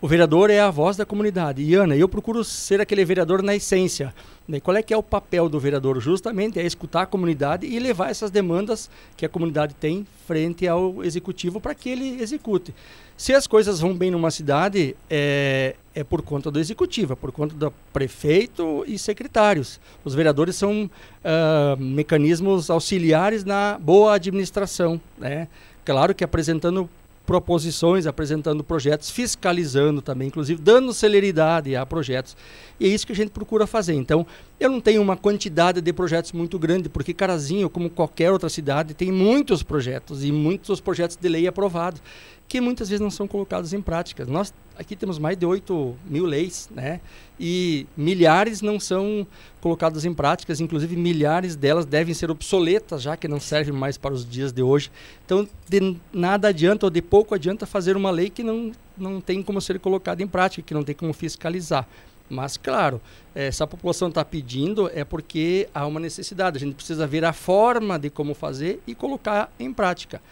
o 0.04 0.06
vereador 0.06 0.50
é 0.50 0.60
a 0.60 0.70
voz 0.70 0.98
da 0.98 1.06
comunidade. 1.06 1.62
E 1.62 1.74
Ana, 1.74 1.96
eu 1.96 2.06
procuro 2.06 2.44
ser 2.44 2.78
aquele 2.78 3.02
vereador 3.06 3.42
na 3.42 3.56
essência. 3.56 4.14
Né? 4.46 4.60
Qual 4.60 4.76
é 4.76 4.82
que 4.82 4.92
é 4.92 4.96
o 4.98 5.02
papel 5.02 5.48
do 5.48 5.58
vereador? 5.58 5.98
Justamente 5.98 6.60
é 6.60 6.66
escutar 6.66 7.00
a 7.00 7.06
comunidade 7.06 7.66
e 7.66 7.78
levar 7.78 8.10
essas 8.10 8.30
demandas 8.30 8.90
que 9.16 9.24
a 9.24 9.30
comunidade 9.30 9.74
tem 9.74 10.06
frente 10.26 10.68
ao 10.68 11.02
executivo 11.02 11.58
para 11.58 11.74
que 11.74 11.88
ele 11.88 12.20
execute. 12.20 12.74
Se 13.16 13.32
as 13.32 13.46
coisas 13.46 13.80
vão 13.80 13.96
bem 13.96 14.10
numa 14.10 14.30
cidade, 14.30 14.94
é, 15.08 15.74
é 15.94 16.04
por 16.04 16.20
conta 16.20 16.50
do 16.50 16.60
executivo, 16.60 17.14
é 17.14 17.16
por 17.16 17.32
conta 17.32 17.54
do 17.54 17.72
prefeito 17.90 18.84
e 18.86 18.98
secretários. 18.98 19.80
Os 20.04 20.14
vereadores 20.14 20.54
são 20.54 20.84
uh, 20.84 21.80
mecanismos 21.82 22.68
auxiliares 22.68 23.42
na 23.42 23.78
boa 23.80 24.16
administração. 24.16 25.00
Né? 25.16 25.48
Claro 25.82 26.14
que 26.14 26.22
apresentando 26.22 26.90
proposições, 27.26 28.06
apresentando 28.06 28.62
projetos, 28.62 29.10
fiscalizando 29.10 30.02
também, 30.02 30.28
inclusive 30.28 30.60
dando 30.60 30.92
celeridade 30.92 31.74
a 31.74 31.84
projetos. 31.86 32.36
E 32.78 32.86
é 32.86 32.88
isso 32.88 33.06
que 33.06 33.12
a 33.12 33.16
gente 33.16 33.30
procura 33.30 33.66
fazer. 33.66 33.94
Então, 33.94 34.26
eu 34.60 34.70
não 34.70 34.80
tenho 34.80 35.00
uma 35.00 35.16
quantidade 35.16 35.80
de 35.80 35.92
projetos 35.92 36.32
muito 36.32 36.58
grande, 36.58 36.88
porque 36.88 37.14
Carazinho, 37.14 37.70
como 37.70 37.88
qualquer 37.88 38.30
outra 38.30 38.48
cidade, 38.48 38.94
tem 38.94 39.10
muitos 39.10 39.62
projetos 39.62 40.24
e 40.24 40.30
muitos 40.30 40.80
projetos 40.80 41.16
de 41.16 41.28
lei 41.28 41.46
aprovados 41.46 42.00
que 42.48 42.60
muitas 42.60 42.88
vezes 42.88 43.00
não 43.00 43.10
são 43.10 43.26
colocados 43.26 43.72
em 43.72 43.80
prática. 43.80 44.24
Nós 44.24 44.52
aqui 44.76 44.96
temos 44.96 45.18
mais 45.18 45.36
de 45.36 45.46
8 45.46 45.96
mil 46.04 46.24
leis, 46.24 46.68
né? 46.74 47.00
E 47.38 47.86
milhares 47.96 48.60
não 48.60 48.78
são 48.78 49.26
colocadas 49.60 50.04
em 50.04 50.12
práticas, 50.12 50.60
inclusive 50.60 50.96
milhares 50.96 51.56
delas 51.56 51.84
devem 51.84 52.12
ser 52.14 52.30
obsoletas, 52.30 53.02
já 53.02 53.16
que 53.16 53.26
não 53.26 53.40
servem 53.40 53.72
mais 53.72 53.96
para 53.96 54.12
os 54.12 54.28
dias 54.28 54.52
de 54.52 54.62
hoje. 54.62 54.90
Então, 55.24 55.48
de 55.68 55.96
nada 56.12 56.48
adianta 56.48 56.86
ou 56.86 56.90
de 56.90 57.00
pouco 57.00 57.34
adianta 57.34 57.66
fazer 57.66 57.96
uma 57.96 58.10
lei 58.10 58.30
que 58.30 58.42
não, 58.42 58.72
não 58.96 59.20
tem 59.20 59.42
como 59.42 59.60
ser 59.60 59.78
colocada 59.80 60.22
em 60.22 60.26
prática, 60.26 60.66
que 60.66 60.74
não 60.74 60.82
tem 60.82 60.94
como 60.94 61.12
fiscalizar. 61.12 61.88
Mas, 62.28 62.56
claro, 62.56 63.00
eh, 63.34 63.50
se 63.50 63.62
a 63.62 63.66
população 63.66 64.08
está 64.08 64.24
pedindo, 64.24 64.90
é 64.94 65.04
porque 65.04 65.68
há 65.74 65.86
uma 65.86 66.00
necessidade. 66.00 66.56
A 66.56 66.60
gente 66.60 66.74
precisa 66.74 67.06
ver 67.06 67.24
a 67.24 67.32
forma 67.32 67.98
de 67.98 68.08
como 68.08 68.34
fazer 68.34 68.80
e 68.86 68.94
colocar 68.94 69.52
em 69.58 69.72
prática. 69.72 70.22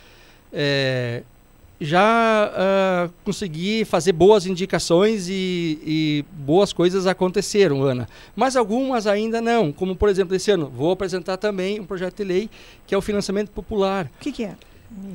É, 0.53 1.23
já 1.85 2.51
uh, 3.09 3.13
consegui 3.25 3.85
fazer 3.85 4.13
boas 4.13 4.47
indicações 4.47 5.29
e, 5.29 5.79
e, 5.85 6.25
boas 6.33 6.73
coisas 6.73 7.07
aconteceram, 7.07 7.83
Ana. 7.83 8.09
Mas 8.37 8.55
algumas 8.55 9.07
ainda 9.07 9.41
não. 9.41 9.73
Como, 9.73 9.97
por 9.97 10.09
exemplo, 10.09 10.37
esse 10.37 10.51
ano, 10.51 10.73
vou 10.75 10.93
apresentar 10.93 11.37
também 11.37 11.81
um 11.81 11.85
projeto 11.85 12.19
de 12.19 12.25
lei 12.25 12.51
que 12.87 12.95
é 12.95 12.99
o 12.99 13.03
financiamento 13.03 13.51
popular. 13.51 14.07
O 14.07 14.21
que, 14.21 14.31
que 14.31 14.45
é? 14.45 14.55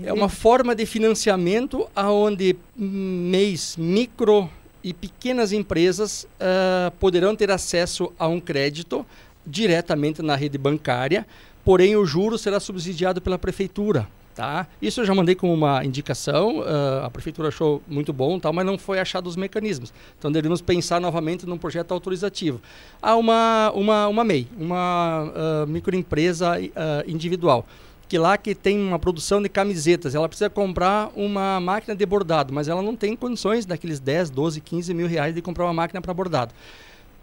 É 0.03 0.11
uma 0.11 0.27
forma 0.27 0.75
de 0.75 0.85
financiamento 0.85 1.87
aonde 1.95 2.55
mês 2.75 3.75
micro 3.77 4.49
e 4.83 4.93
pequenas 4.93 5.51
empresas 5.51 6.23
uh, 6.23 6.91
poderão 6.99 7.35
ter 7.35 7.51
acesso 7.51 8.11
a 8.17 8.27
um 8.27 8.39
crédito 8.39 9.05
diretamente 9.45 10.21
na 10.21 10.35
rede 10.35 10.57
bancária, 10.57 11.25
porém 11.63 11.95
o 11.95 12.05
juro 12.05 12.37
será 12.37 12.59
subsidiado 12.59 13.21
pela 13.21 13.37
prefeitura. 13.37 14.07
Tá? 14.37 14.67
Isso 14.79 15.01
eu 15.01 15.05
já 15.05 15.15
mandei 15.15 15.33
como 15.33 15.51
uma 15.51 15.83
indicação, 15.83 16.59
uh, 16.59 17.03
a 17.03 17.09
prefeitura 17.09 17.47
achou 17.47 17.81
muito 17.87 18.13
bom, 18.13 18.39
tal, 18.39 18.53
mas 18.53 18.63
não 18.67 18.77
foi 18.77 18.99
achado 18.99 19.25
os 19.25 19.35
mecanismos. 19.35 19.91
Então 20.19 20.31
deveríamos 20.31 20.61
pensar 20.61 21.01
novamente 21.01 21.47
num 21.47 21.57
projeto 21.57 21.91
autorizativo. 21.91 22.61
Há 23.01 23.15
uma, 23.15 23.71
uma, 23.73 24.07
uma 24.07 24.23
MEI, 24.23 24.47
uma 24.55 25.23
uh, 25.23 25.67
microempresa 25.67 26.51
uh, 26.59 27.09
individual, 27.09 27.65
que 28.07 28.15
lá 28.19 28.37
que 28.37 28.53
tem 28.53 28.79
uma 28.79 28.99
produção 28.99 29.41
de 29.41 29.49
camisetas, 29.49 30.13
ela 30.13 30.29
precisa 30.29 30.51
comprar 30.51 31.09
uma 31.15 31.59
máquina 31.59 31.95
de 31.95 32.05
bordado, 32.05 32.53
mas 32.53 32.67
ela 32.67 32.83
não 32.83 32.95
tem 32.95 33.15
condições 33.15 33.65
daqueles 33.65 33.99
10, 33.99 34.29
12, 34.29 34.61
15 34.61 34.93
mil 34.93 35.07
reais 35.07 35.33
de 35.33 35.41
comprar 35.41 35.65
uma 35.65 35.73
máquina 35.73 35.99
para 35.99 36.13
bordado. 36.13 36.53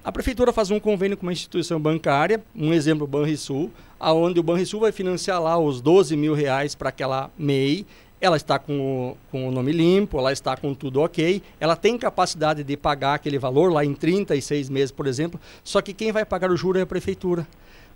A 0.04 0.12
prefeitura 0.12 0.52
faz 0.52 0.70
um 0.70 0.78
convênio 0.78 1.16
com 1.16 1.24
uma 1.24 1.32
instituição 1.32 1.80
bancária, 1.80 2.44
um 2.54 2.74
exemplo, 2.74 3.04
o 3.04 3.06
Banrisul, 3.06 3.70
aonde 3.98 4.38
o 4.38 4.42
Banrisul 4.42 4.80
vai 4.80 4.92
financiar 4.92 5.40
lá 5.40 5.56
os 5.56 5.80
12 5.80 6.14
mil 6.14 6.34
reais 6.34 6.74
para 6.74 6.90
aquela 6.90 7.30
MEI, 7.38 7.86
ela 8.20 8.36
está 8.36 8.58
com 8.58 8.78
o, 8.78 9.16
com 9.30 9.48
o 9.48 9.50
nome 9.50 9.72
limpo, 9.72 10.18
ela 10.18 10.30
está 10.30 10.58
com 10.58 10.74
tudo 10.74 11.00
ok, 11.00 11.40
ela 11.58 11.74
tem 11.74 11.96
capacidade 11.96 12.62
de 12.62 12.76
pagar 12.76 13.14
aquele 13.14 13.38
valor 13.38 13.72
lá 13.72 13.82
em 13.82 13.94
36 13.94 14.68
meses, 14.68 14.92
por 14.92 15.06
exemplo, 15.06 15.40
só 15.62 15.80
que 15.80 15.94
quem 15.94 16.12
vai 16.12 16.26
pagar 16.26 16.50
o 16.50 16.56
juro 16.56 16.78
é 16.78 16.82
a 16.82 16.86
prefeitura. 16.86 17.46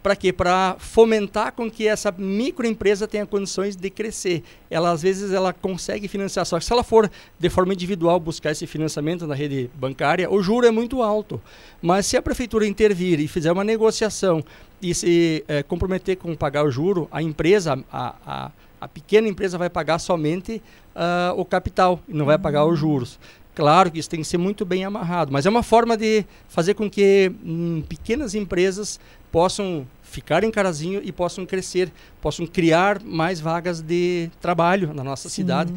Para 0.03 0.14
quê? 0.14 0.32
Para 0.32 0.76
fomentar 0.78 1.53
com 1.53 1.70
que 1.70 1.86
essa 1.86 2.12
microempresa 2.16 3.09
tenha 3.09 3.26
condições 3.26 3.74
de 3.74 3.90
crescer. 3.90 4.42
Ela 4.70 4.90
às 4.90 5.03
vezes 5.03 5.32
ela 5.32 5.53
consegue 5.53 6.07
financiar, 6.07 6.46
só 6.46 6.59
que 6.59 6.64
se 6.64 6.72
ela 6.72 6.84
for 6.84 7.11
de 7.38 7.51
forma 7.51 7.72
individual 7.72 8.20
buscar 8.20 8.53
esse 8.53 8.66
financiamento 8.66 9.26
na 9.26 9.34
rede 9.34 9.68
bancária, 9.74 10.30
o 10.30 10.40
juro 10.42 10.66
é 10.66 10.70
muito 10.70 11.03
alto. 11.03 11.40
Mas 11.82 12.07
se 12.07 12.16
a 12.16 12.22
prefeitura 12.22 12.66
intervir 12.66 13.18
e 13.18 13.26
fizer 13.26 13.51
uma 13.51 13.64
negociação 13.64 14.44
e 14.80 14.94
se 14.94 15.44
é, 15.49 15.62
comprometer 15.62 16.16
com 16.16 16.34
pagar 16.34 16.64
o 16.64 16.70
juro, 16.70 17.09
a 17.11 17.20
empresa, 17.20 17.78
a, 17.90 18.14
a, 18.24 18.51
a 18.80 18.88
pequena 18.88 19.28
empresa 19.28 19.59
vai 19.59 19.68
pagar 19.68 19.99
somente 19.99 20.62
uh, 20.94 21.38
o 21.38 21.44
capital 21.44 22.01
e 22.09 22.14
não 22.14 22.24
vai 22.24 22.38
pagar 22.38 22.64
os 22.64 22.78
juros. 22.78 23.18
Claro 23.59 23.90
que 23.90 23.99
isso 23.99 24.09
tem 24.09 24.20
que 24.20 24.26
ser 24.26 24.38
muito 24.38 24.64
bem 24.64 24.84
amarrado, 24.84 25.32
mas 25.32 25.44
é 25.44 25.51
uma 25.51 25.64
forma 25.64 25.96
de 25.96 26.24
fazer 26.46 26.74
com 26.74 26.88
que 26.88 27.32
hum, 27.44 27.82
pequenas 27.88 28.36
empresas 28.36 29.01
possam 29.30 29.86
ficar 30.02 30.42
em 30.42 30.50
Carazinho 30.50 31.00
e 31.04 31.12
possam 31.12 31.44
crescer, 31.44 31.92
possam 32.20 32.46
criar 32.46 33.02
mais 33.02 33.40
vagas 33.40 33.80
de 33.80 34.30
trabalho 34.40 34.92
na 34.94 35.04
nossa 35.04 35.28
Sim. 35.28 35.42
cidade 35.42 35.72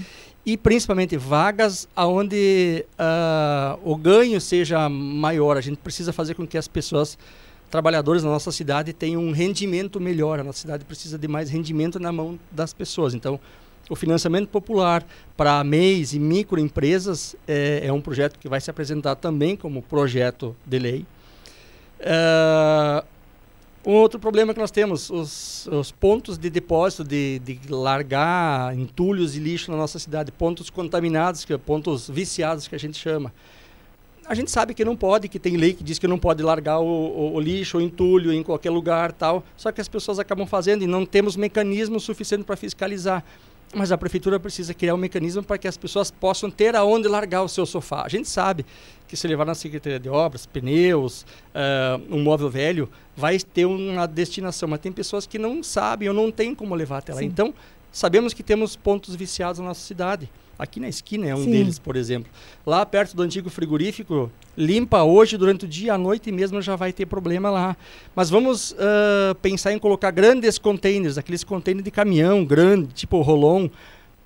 e 0.46 0.58
principalmente 0.58 1.18
vagas 1.18 1.88
aonde 1.96 2.86
uh, 2.94 3.80
o 3.84 3.96
ganho 3.96 4.40
seja 4.42 4.90
maior. 4.90 5.58
A 5.58 5.62
gente 5.62 5.78
precisa 5.78 6.12
fazer 6.12 6.34
com 6.34 6.48
que 6.48 6.58
as 6.58 6.68
pessoas 6.68 7.18
trabalhadores 7.70 8.24
na 8.24 8.30
nossa 8.30 8.52
cidade 8.52 8.92
tenham 8.94 9.22
um 9.22 9.32
rendimento 9.32 10.00
melhor. 10.00 10.40
A 10.40 10.44
nossa 10.44 10.60
cidade 10.60 10.84
precisa 10.84 11.18
de 11.18 11.28
mais 11.28 11.50
rendimento 11.50 12.00
na 12.00 12.12
mão 12.12 12.40
das 12.52 12.74
pessoas. 12.74 13.14
Então, 13.14 13.40
o 13.90 13.96
financiamento 13.96 14.48
popular 14.48 15.06
para 15.36 15.64
MEIs 15.64 16.14
e 16.14 16.20
microempresas 16.20 17.36
é, 17.48 17.82
é, 17.86 17.94
um 17.94 18.02
projeto 18.02 18.40
que 18.40 18.48
vai 18.48 18.60
se 18.60 18.70
apresentar 18.70 19.16
também 19.16 19.56
como 19.56 19.82
projeto 19.82 20.56
de 20.66 20.80
lei. 20.80 21.06
Uh, 22.00 23.06
um 23.86 23.94
outro 23.94 24.20
problema 24.20 24.54
que 24.54 24.60
nós 24.60 24.70
temos, 24.70 25.10
os, 25.10 25.68
os 25.68 25.92
pontos 25.92 26.38
de 26.38 26.50
depósito 26.50 27.04
de, 27.04 27.40
de, 27.40 27.60
largar 27.70 28.78
entulhos 28.78 29.36
e 29.36 29.40
lixo 29.40 29.72
na 29.72 29.78
nossa 29.78 29.98
cidade, 29.98 30.32
pontos 30.32 30.70
contaminados, 30.70 31.44
que 31.44 31.54
é 31.54 31.58
pontos 31.58 32.08
viciados 32.08 32.68
que 32.68 32.76
a 32.76 32.78
gente 32.78 32.98
chama. 32.98 33.34
A 34.26 34.36
gente 34.36 34.52
sabe 34.52 34.76
que 34.76 34.86
não 34.86 34.96
pode, 34.96 35.28
que 35.28 35.40
tem 35.40 35.58
lei 35.58 35.74
que 35.74 35.84
diz 35.84 35.98
que 35.98 36.08
não 36.08 36.20
pode 36.20 36.44
largar 36.44 36.80
o, 36.80 36.86
o, 36.86 37.34
o 37.34 37.40
lixo, 37.40 37.80
o 37.80 37.82
entulho 37.82 38.32
em 38.32 38.44
qualquer 38.44 38.70
lugar, 38.70 39.12
tal. 39.12 39.44
Só 39.58 39.72
que 39.72 39.82
as 39.82 39.88
pessoas 39.88 40.20
acabam 40.20 40.46
fazendo 40.46 40.84
e 40.84 40.88
não 40.88 41.06
temos 41.06 41.36
mecanismo 41.36 42.00
suficiente 42.00 42.44
para 42.44 42.56
fiscalizar. 42.56 43.26
Mas 43.74 43.92
a 43.92 43.98
prefeitura 43.98 44.40
precisa 44.40 44.74
criar 44.74 44.94
um 44.94 44.98
mecanismo 44.98 45.42
para 45.42 45.58
que 45.58 45.68
as 45.68 45.78
pessoas 45.78 46.12
possam 46.12 46.52
ter 46.52 46.76
aonde 46.76 47.08
largar 47.08 47.42
o 47.42 47.48
seu 47.48 47.66
sofá. 47.66 48.04
A 48.06 48.10
gente 48.10 48.28
sabe 48.28 48.66
que 49.08 49.16
se 49.16 49.28
levar 49.28 49.46
na 49.46 49.56
Secretaria 49.56 50.00
de 50.00 50.10
Obras, 50.10 50.46
pneus, 50.46 51.26
uh, 51.56 52.02
um 52.14 52.22
móvel 52.22 52.50
velho, 52.50 52.90
vai 53.16 53.40
ter 53.40 53.66
uma 53.66 54.06
destinação. 54.08 54.68
Mas 54.68 54.82
tem 54.82 54.92
pessoas 54.92 55.26
que 55.26 55.38
não 55.38 55.64
sabem 55.64 56.10
ou 56.10 56.14
não 56.14 56.32
têm 56.32 56.54
como 56.54 56.76
levar 56.76 56.98
até 56.98 57.14
lá. 57.14 57.20
Sim. 57.20 57.26
Então, 57.26 57.54
sabemos 57.92 58.34
que 58.34 58.44
temos 58.44 58.76
pontos 58.76 59.16
viciados 59.16 59.60
na 59.60 59.68
nossa 59.68 59.82
cidade. 59.82 60.30
Aqui 60.62 60.80
na 60.80 60.88
esquina 60.88 61.28
é 61.28 61.34
um 61.34 61.44
Sim. 61.44 61.50
deles, 61.50 61.80
por 61.80 61.96
exemplo. 61.96 62.32
Lá 62.64 62.86
perto 62.86 63.16
do 63.16 63.24
antigo 63.24 63.50
frigorífico, 63.50 64.32
limpa 64.56 65.02
hoje 65.02 65.36
durante 65.36 65.66
o 65.66 65.68
dia, 65.68 65.96
à 65.96 65.98
noite 65.98 66.32
mesmo 66.32 66.62
já 66.62 66.76
vai 66.76 66.94
ter 66.94 67.08
problema 67.08 67.50
lá. 67.50 67.76
Mas 68.16 68.30
vamos 68.30 68.74
uh, 68.74 69.34
pensar 69.42 69.74
em 69.74 69.80
colocar 69.80 70.12
grandes 70.12 70.60
containers, 70.60 71.18
aqueles 71.18 71.44
containers 71.44 71.84
de 71.84 71.90
caminhão 71.90 72.46
grande, 72.46 72.94
tipo 72.94 73.20
Rolon, 73.22 73.70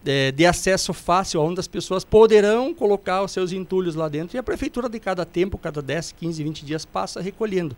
é, 0.06 0.30
de 0.34 0.46
acesso 0.46 0.94
fácil, 0.94 1.40
onde 1.40 1.62
as 1.62 1.70
pessoas 1.70 2.04
poderão 2.04 2.74
colocar 2.74 3.24
os 3.24 3.32
seus 3.32 3.54
entulhos 3.54 3.96
lá 3.96 4.10
dentro. 4.10 4.36
E 4.36 4.38
a 4.38 4.44
prefeitura, 4.44 4.90
de 4.90 5.00
cada 5.00 5.24
tempo, 5.24 5.58
cada 5.58 5.82
10, 5.82 6.12
15, 6.12 6.44
20 6.44 6.66
dias, 6.66 6.84
passa 6.86 7.22
recolhendo. 7.22 7.78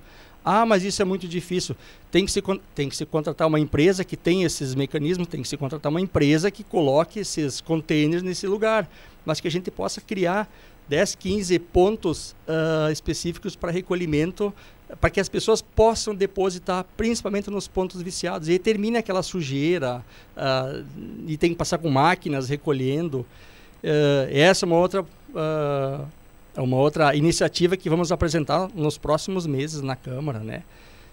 Ah, 0.49 0.65
mas 0.65 0.81
isso 0.85 1.01
é 1.01 1.05
muito 1.05 1.27
difícil. 1.27 1.75
Tem 2.09 2.25
que, 2.25 2.31
se, 2.31 2.41
tem 2.73 2.87
que 2.87 2.95
se 2.95 3.05
contratar 3.05 3.45
uma 3.49 3.59
empresa 3.59 4.05
que 4.05 4.15
tem 4.15 4.43
esses 4.43 4.75
mecanismos, 4.75 5.27
tem 5.27 5.41
que 5.41 5.47
se 5.47 5.57
contratar 5.57 5.89
uma 5.89 5.99
empresa 5.99 6.49
que 6.49 6.63
coloque 6.63 7.19
esses 7.19 7.59
containers 7.59 8.23
nesse 8.23 8.47
lugar, 8.47 8.89
mas 9.25 9.41
que 9.41 9.47
a 9.49 9.51
gente 9.51 9.69
possa 9.69 9.99
criar 9.99 10.49
10, 10.87 11.15
15 11.15 11.59
pontos 11.59 12.33
uh, 12.47 12.89
específicos 12.89 13.57
para 13.57 13.73
recolhimento, 13.73 14.53
para 15.01 15.09
que 15.09 15.19
as 15.19 15.27
pessoas 15.27 15.61
possam 15.61 16.15
depositar, 16.15 16.85
principalmente 16.95 17.49
nos 17.49 17.67
pontos 17.67 18.01
viciados, 18.01 18.47
e 18.47 18.57
termine 18.57 18.95
aquela 18.95 19.21
sujeira, 19.21 20.01
uh, 20.37 20.85
e 21.27 21.35
tem 21.35 21.49
que 21.49 21.57
passar 21.57 21.77
com 21.77 21.89
máquinas 21.89 22.47
recolhendo. 22.47 23.25
Uh, 23.83 24.31
essa 24.31 24.65
é 24.65 24.65
uma 24.65 24.77
outra 24.77 25.05
é 26.58 26.62
uma 26.62 26.78
outra 26.78 27.16
iniciativa 27.16 27.78
que 27.78 27.88
vamos 27.88 28.12
apresentar 28.12 28.68
nos 28.74 28.97
próximos 28.97 29.45
meses 29.45 29.84
na 29.84 29.95
Câmara, 29.95 30.39
né? 30.39 30.64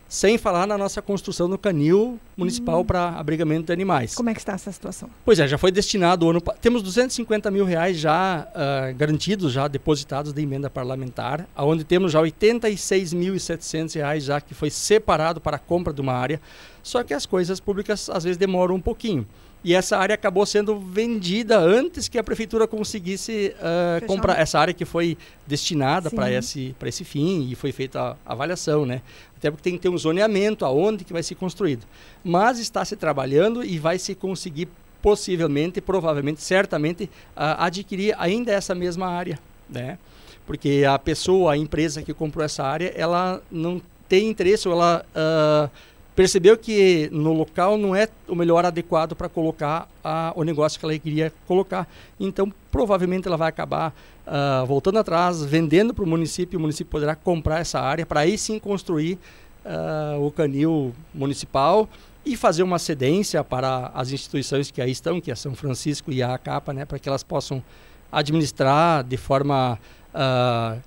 Sem 0.08 0.38
falar 0.38 0.66
na 0.66 0.78
nossa 0.78 1.02
construção 1.02 1.50
do 1.50 1.58
canil 1.58 2.18
municipal 2.36 2.80
hum. 2.80 2.84
para 2.84 3.10
abrigamento 3.10 3.66
de 3.66 3.72
animais. 3.72 4.14
Como 4.14 4.30
é 4.30 4.32
que 4.32 4.38
está 4.38 4.52
essa 4.52 4.72
situação? 4.72 5.10
Pois 5.24 5.38
é, 5.38 5.46
já 5.46 5.58
foi 5.58 5.70
destinado 5.70 6.24
o 6.24 6.30
ano 6.30 6.40
temos 6.62 6.82
250 6.82 7.50
mil 7.50 7.64
reais 7.64 7.98
já 7.98 8.48
uh, 8.48 8.94
garantidos, 8.96 9.52
já 9.52 9.68
depositados 9.68 10.32
de 10.32 10.40
emenda 10.40 10.70
parlamentar, 10.70 11.46
aonde 11.54 11.84
temos 11.84 12.12
já 12.12 12.20
86.700 12.20 13.94
reais 13.96 14.24
já 14.24 14.40
que 14.40 14.54
foi 14.54 14.70
separado 14.70 15.42
para 15.42 15.56
a 15.56 15.60
compra 15.60 15.92
de 15.92 16.00
uma 16.00 16.14
área. 16.14 16.40
Só 16.82 17.02
que 17.02 17.12
as 17.12 17.26
coisas 17.26 17.60
públicas 17.60 18.08
às 18.08 18.24
vezes 18.24 18.38
demoram 18.38 18.76
um 18.76 18.80
pouquinho. 18.80 19.26
E 19.64 19.74
essa 19.74 19.96
área 19.96 20.14
acabou 20.14 20.44
sendo 20.44 20.78
vendida 20.78 21.58
antes 21.58 22.06
que 22.06 22.18
a 22.18 22.22
prefeitura 22.22 22.68
conseguisse 22.68 23.54
uh, 23.56 24.06
comprar 24.06 24.38
essa 24.38 24.58
área 24.58 24.74
que 24.74 24.84
foi 24.84 25.16
destinada 25.46 26.10
para 26.10 26.30
esse, 26.30 26.76
esse 26.84 27.02
fim 27.02 27.48
e 27.50 27.54
foi 27.54 27.72
feita 27.72 28.14
a 28.26 28.32
avaliação, 28.32 28.84
né? 28.84 29.00
Até 29.38 29.50
porque 29.50 29.62
tem 29.62 29.72
que 29.72 29.80
ter 29.80 29.88
um 29.88 29.96
zoneamento 29.96 30.66
aonde 30.66 31.02
que 31.02 31.14
vai 31.14 31.22
ser 31.22 31.36
construído. 31.36 31.86
Mas 32.22 32.58
está 32.58 32.84
se 32.84 32.94
trabalhando 32.94 33.64
e 33.64 33.78
vai 33.78 33.98
se 33.98 34.14
conseguir 34.14 34.68
possivelmente, 35.00 35.80
provavelmente, 35.80 36.42
certamente, 36.42 37.04
uh, 37.04 37.56
adquirir 37.56 38.14
ainda 38.18 38.52
essa 38.52 38.74
mesma 38.74 39.06
área, 39.06 39.38
né? 39.68 39.98
Porque 40.46 40.84
a 40.86 40.98
pessoa, 40.98 41.54
a 41.54 41.56
empresa 41.56 42.02
que 42.02 42.12
comprou 42.12 42.44
essa 42.44 42.62
área, 42.62 42.92
ela 42.94 43.42
não 43.50 43.80
tem 44.06 44.28
interesse 44.28 44.68
ou 44.68 44.74
ela... 44.74 45.06
Uh, 45.16 45.93
percebeu 46.14 46.56
que 46.56 47.08
no 47.12 47.32
local 47.32 47.76
não 47.76 47.94
é 47.94 48.08
o 48.28 48.34
melhor 48.34 48.64
adequado 48.64 49.14
para 49.14 49.28
colocar 49.28 49.88
a, 50.02 50.32
o 50.36 50.44
negócio 50.44 50.78
que 50.78 50.86
ela 50.86 50.98
queria 50.98 51.32
colocar. 51.46 51.88
Então, 52.18 52.52
provavelmente 52.70 53.26
ela 53.26 53.36
vai 53.36 53.48
acabar 53.48 53.94
uh, 54.26 54.64
voltando 54.66 54.98
atrás, 54.98 55.44
vendendo 55.44 55.92
para 55.92 56.04
o 56.04 56.06
município, 56.06 56.58
o 56.58 56.62
município 56.62 56.90
poderá 56.90 57.14
comprar 57.14 57.60
essa 57.60 57.80
área 57.80 58.06
para 58.06 58.20
aí 58.20 58.38
sim 58.38 58.58
construir 58.58 59.18
uh, 59.64 60.24
o 60.24 60.30
canil 60.30 60.94
municipal 61.12 61.88
e 62.24 62.36
fazer 62.36 62.62
uma 62.62 62.78
cedência 62.78 63.42
para 63.44 63.90
as 63.94 64.10
instituições 64.10 64.70
que 64.70 64.80
aí 64.80 64.90
estão, 64.90 65.20
que 65.20 65.30
é 65.30 65.34
São 65.34 65.54
Francisco 65.54 66.10
e 66.12 66.22
a 66.22 66.34
ACAPA, 66.34 66.72
né, 66.72 66.84
para 66.84 66.98
que 66.98 67.08
elas 67.08 67.22
possam 67.22 67.62
administrar 68.10 69.02
de 69.02 69.16
forma 69.16 69.78
uh, 70.14 70.80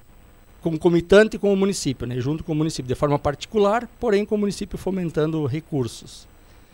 concomitante 0.69 1.37
com 1.37 1.53
o 1.53 1.55
município, 1.55 2.07
né, 2.07 2.19
junto 2.19 2.43
com 2.43 2.51
o 2.51 2.55
município, 2.55 2.87
de 2.87 2.95
forma 2.95 3.17
particular, 3.17 3.87
porém 3.99 4.25
com 4.25 4.35
o 4.35 4.37
município 4.37 4.77
fomentando 4.77 5.45
recursos. 5.45 6.27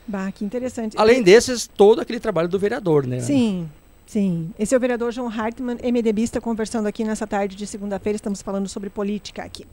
Bah, 0.06 0.30
que 0.30 0.44
interessante. 0.44 0.96
Além 0.98 1.22
desses, 1.22 1.66
todo 1.66 2.00
aquele 2.00 2.20
trabalho 2.20 2.48
do 2.48 2.58
vereador, 2.58 3.06
né? 3.06 3.20
Sim, 3.20 3.68
sim. 4.06 4.50
Esse 4.58 4.74
é 4.74 4.76
o 4.76 4.80
vereador 4.80 5.12
João 5.12 5.28
Hartmann, 5.28 5.78
MDBista, 5.82 6.40
conversando 6.40 6.86
aqui 6.86 7.04
nessa 7.04 7.26
tarde 7.26 7.56
de 7.56 7.66
segunda-feira. 7.66 8.16
Estamos 8.16 8.42
falando 8.42 8.68
sobre 8.68 8.90
política 8.90 9.42
aqui. 9.42 9.66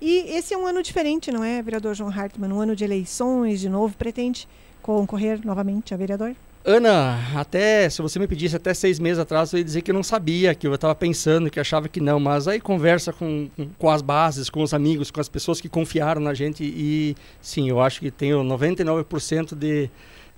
E 0.00 0.18
esse 0.36 0.52
é 0.52 0.58
um 0.58 0.66
ano 0.66 0.82
diferente, 0.82 1.32
não 1.32 1.42
é, 1.42 1.62
vereador 1.62 1.94
João 1.94 2.10
Hartmann? 2.10 2.52
Um 2.52 2.60
ano 2.60 2.76
de 2.76 2.84
eleições, 2.84 3.60
de 3.60 3.68
novo. 3.68 3.94
Pretende 3.96 4.46
concorrer 4.82 5.40
novamente 5.44 5.94
a 5.94 5.96
vereador? 5.96 6.34
Ana, 6.64 7.18
até 7.34 7.88
se 7.88 8.02
você 8.02 8.18
me 8.18 8.26
pedisse 8.26 8.54
até 8.56 8.74
seis 8.74 8.98
meses 8.98 9.18
atrás, 9.18 9.52
eu 9.52 9.58
ia 9.58 9.64
dizer 9.64 9.80
que 9.80 9.90
eu 9.90 9.94
não 9.94 10.02
sabia, 10.02 10.54
que 10.54 10.66
eu 10.66 10.74
estava 10.74 10.94
pensando, 10.94 11.50
que 11.50 11.58
achava 11.58 11.88
que 11.88 12.00
não. 12.00 12.20
Mas 12.20 12.46
aí 12.46 12.60
conversa 12.60 13.12
com, 13.12 13.48
com, 13.78 13.88
as 13.88 14.02
bases, 14.02 14.50
com 14.50 14.62
os 14.62 14.74
amigos, 14.74 15.10
com 15.10 15.20
as 15.20 15.28
pessoas 15.28 15.60
que 15.60 15.68
confiaram 15.68 16.20
na 16.20 16.34
gente. 16.34 16.62
E 16.64 17.16
sim, 17.40 17.68
eu 17.70 17.80
acho 17.80 18.00
que 18.00 18.10
tenho 18.10 18.42
99% 18.42 19.54
de, 19.54 19.88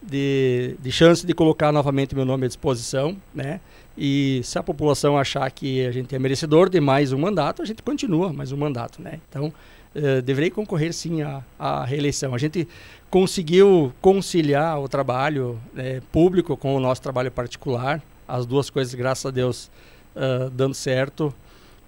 de, 0.02 0.76
de 0.80 0.92
chance 0.92 1.26
de 1.26 1.34
colocar 1.34 1.72
novamente 1.72 2.14
meu 2.14 2.24
nome 2.24 2.44
à 2.44 2.48
disposição, 2.48 3.16
né? 3.34 3.60
E 3.98 4.40
se 4.44 4.58
a 4.58 4.62
população 4.62 5.18
achar 5.18 5.50
que 5.50 5.84
a 5.84 5.90
gente 5.90 6.14
é 6.14 6.18
merecedor 6.18 6.68
de 6.68 6.80
mais 6.80 7.12
um 7.12 7.18
mandato, 7.18 7.60
a 7.60 7.64
gente 7.64 7.82
continua 7.82 8.32
mais 8.32 8.52
um 8.52 8.56
mandato, 8.56 9.02
né? 9.02 9.20
Então, 9.28 9.52
uh, 9.94 10.22
deveria 10.22 10.50
concorrer 10.50 10.92
sim 10.92 11.22
à, 11.22 11.42
à 11.58 11.84
reeleição. 11.84 12.34
A 12.34 12.38
gente 12.38 12.66
conseguiu 13.10 13.92
conciliar 14.00 14.80
o 14.80 14.88
trabalho 14.88 15.60
né, 15.74 16.00
público 16.12 16.56
com 16.56 16.74
o 16.74 16.80
nosso 16.80 17.02
trabalho 17.02 17.30
particular, 17.30 18.02
as 18.26 18.46
duas 18.46 18.70
coisas, 18.70 18.94
graças 18.94 19.26
a 19.26 19.30
Deus, 19.30 19.70
uh, 20.14 20.50
dando 20.50 20.74
certo. 20.74 21.34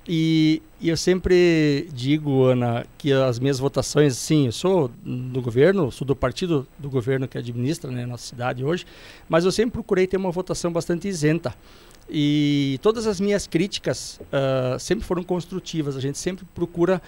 E, 0.07 0.61
e, 0.81 0.89
eu 0.89 0.97
sempre 0.97 1.89
digo, 1.93 2.45
Ana, 2.47 2.85
que 2.99 3.13
as 3.13 3.39
minhas 3.39 3.61
votações, 3.61 4.17
sim, 4.17 4.47
eu 4.47 4.53
sou 4.53 4.91
do 5.05 5.41
governo, 5.41 5.93
sou 5.93 6.05
do 6.05 6.17
partido 6.17 6.67
do 6.77 6.91
governo 6.91 7.29
que 7.29 7.39
administra 7.39 7.89
né, 7.89 8.03
a 8.03 8.07
nossa 8.07 8.27
cidade 8.27 8.65
hoje, 8.65 8.85
mas 9.29 9.45
eu 9.45 9.53
sempre 9.53 9.75
procurei 9.75 10.09
ter 10.09 10.17
uma 10.17 10.33
votação 10.33 10.73
bastante 10.73 11.07
isenta. 11.07 11.55
E 12.11 12.81
todas 12.83 13.07
as 13.07 13.21
minhas 13.21 13.47
críticas 13.47 14.21
uh, 14.25 14.79
sempre 14.79 15.05
foram 15.05 15.23
construtivas, 15.23 15.97
a 15.97 16.01
gente 16.01 16.19
sempre 16.19 16.45
procura 16.53 17.01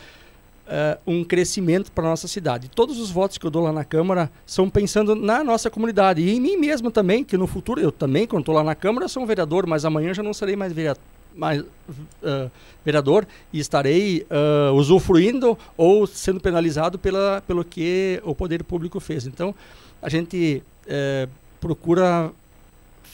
uh, 0.66 0.98
um 1.06 1.24
crescimento 1.24 1.90
para 1.92 2.04
a 2.04 2.10
nossa 2.10 2.28
cidade. 2.28 2.68
Todos 2.68 2.98
os 2.98 3.10
votos 3.10 3.38
que 3.38 3.46
eu 3.46 3.50
dou 3.50 3.62
lá 3.62 3.72
na 3.72 3.84
Câmara 3.84 4.30
são 4.46 4.68
pensando 4.68 5.14
na 5.14 5.42
nossa 5.44 5.70
comunidade 5.70 6.20
e 6.22 6.34
em 6.34 6.40
mim 6.40 6.56
mesmo 6.56 6.90
também, 6.90 7.24
que 7.24 7.36
no 7.36 7.46
futuro 7.46 7.80
eu 7.80 7.92
também, 7.92 8.26
quando 8.26 8.42
estou 8.42 8.54
lá 8.54 8.64
na 8.64 8.74
Câmara, 8.74 9.08
sou 9.08 9.22
um 9.22 9.26
vereador, 9.26 9.66
mas 9.66 9.84
amanhã 9.84 10.12
já 10.12 10.22
não 10.22 10.34
serei 10.34 10.56
mais 10.56 10.72
vereador 10.72 11.02
mais, 11.34 11.60
uh, 11.60 12.50
vereador 12.84 13.26
e 13.52 13.58
estarei 13.58 14.24
uh, 14.30 14.72
usufruindo 14.72 15.58
ou 15.76 16.06
sendo 16.06 16.38
penalizado 16.38 16.96
pela, 16.96 17.42
pelo 17.44 17.64
que 17.64 18.20
o 18.24 18.36
poder 18.36 18.62
público 18.62 19.00
fez. 19.00 19.26
Então, 19.26 19.52
a 20.00 20.08
gente 20.08 20.62
procura 21.60 22.30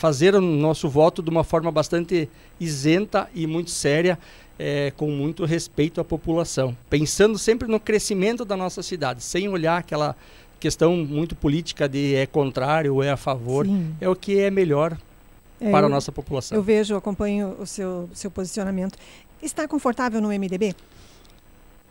fazer 0.00 0.34
o 0.34 0.40
nosso 0.40 0.88
voto 0.88 1.22
de 1.22 1.30
uma 1.30 1.44
forma 1.44 1.70
bastante 1.70 2.28
isenta 2.58 3.28
e 3.34 3.46
muito 3.46 3.70
séria, 3.70 4.18
é, 4.62 4.92
com 4.94 5.10
muito 5.10 5.46
respeito 5.46 6.02
à 6.02 6.04
população, 6.04 6.76
pensando 6.90 7.38
sempre 7.38 7.66
no 7.66 7.80
crescimento 7.80 8.44
da 8.44 8.54
nossa 8.54 8.82
cidade, 8.82 9.22
sem 9.22 9.48
olhar 9.48 9.78
aquela 9.78 10.14
questão 10.60 10.94
muito 10.98 11.34
política 11.34 11.88
de 11.88 12.14
é 12.14 12.26
contrário 12.26 12.94
ou 12.94 13.02
é 13.02 13.10
a 13.10 13.16
favor, 13.16 13.64
Sim. 13.64 13.94
é 13.98 14.06
o 14.06 14.14
que 14.14 14.38
é 14.38 14.50
melhor 14.50 14.98
é, 15.58 15.70
para 15.70 15.86
a 15.86 15.88
nossa 15.88 16.12
população. 16.12 16.54
Eu 16.54 16.62
vejo, 16.62 16.94
acompanho 16.94 17.56
o 17.58 17.66
seu, 17.66 18.10
seu 18.12 18.30
posicionamento. 18.30 18.98
Está 19.42 19.66
confortável 19.66 20.20
no 20.20 20.28
MDB? 20.28 20.74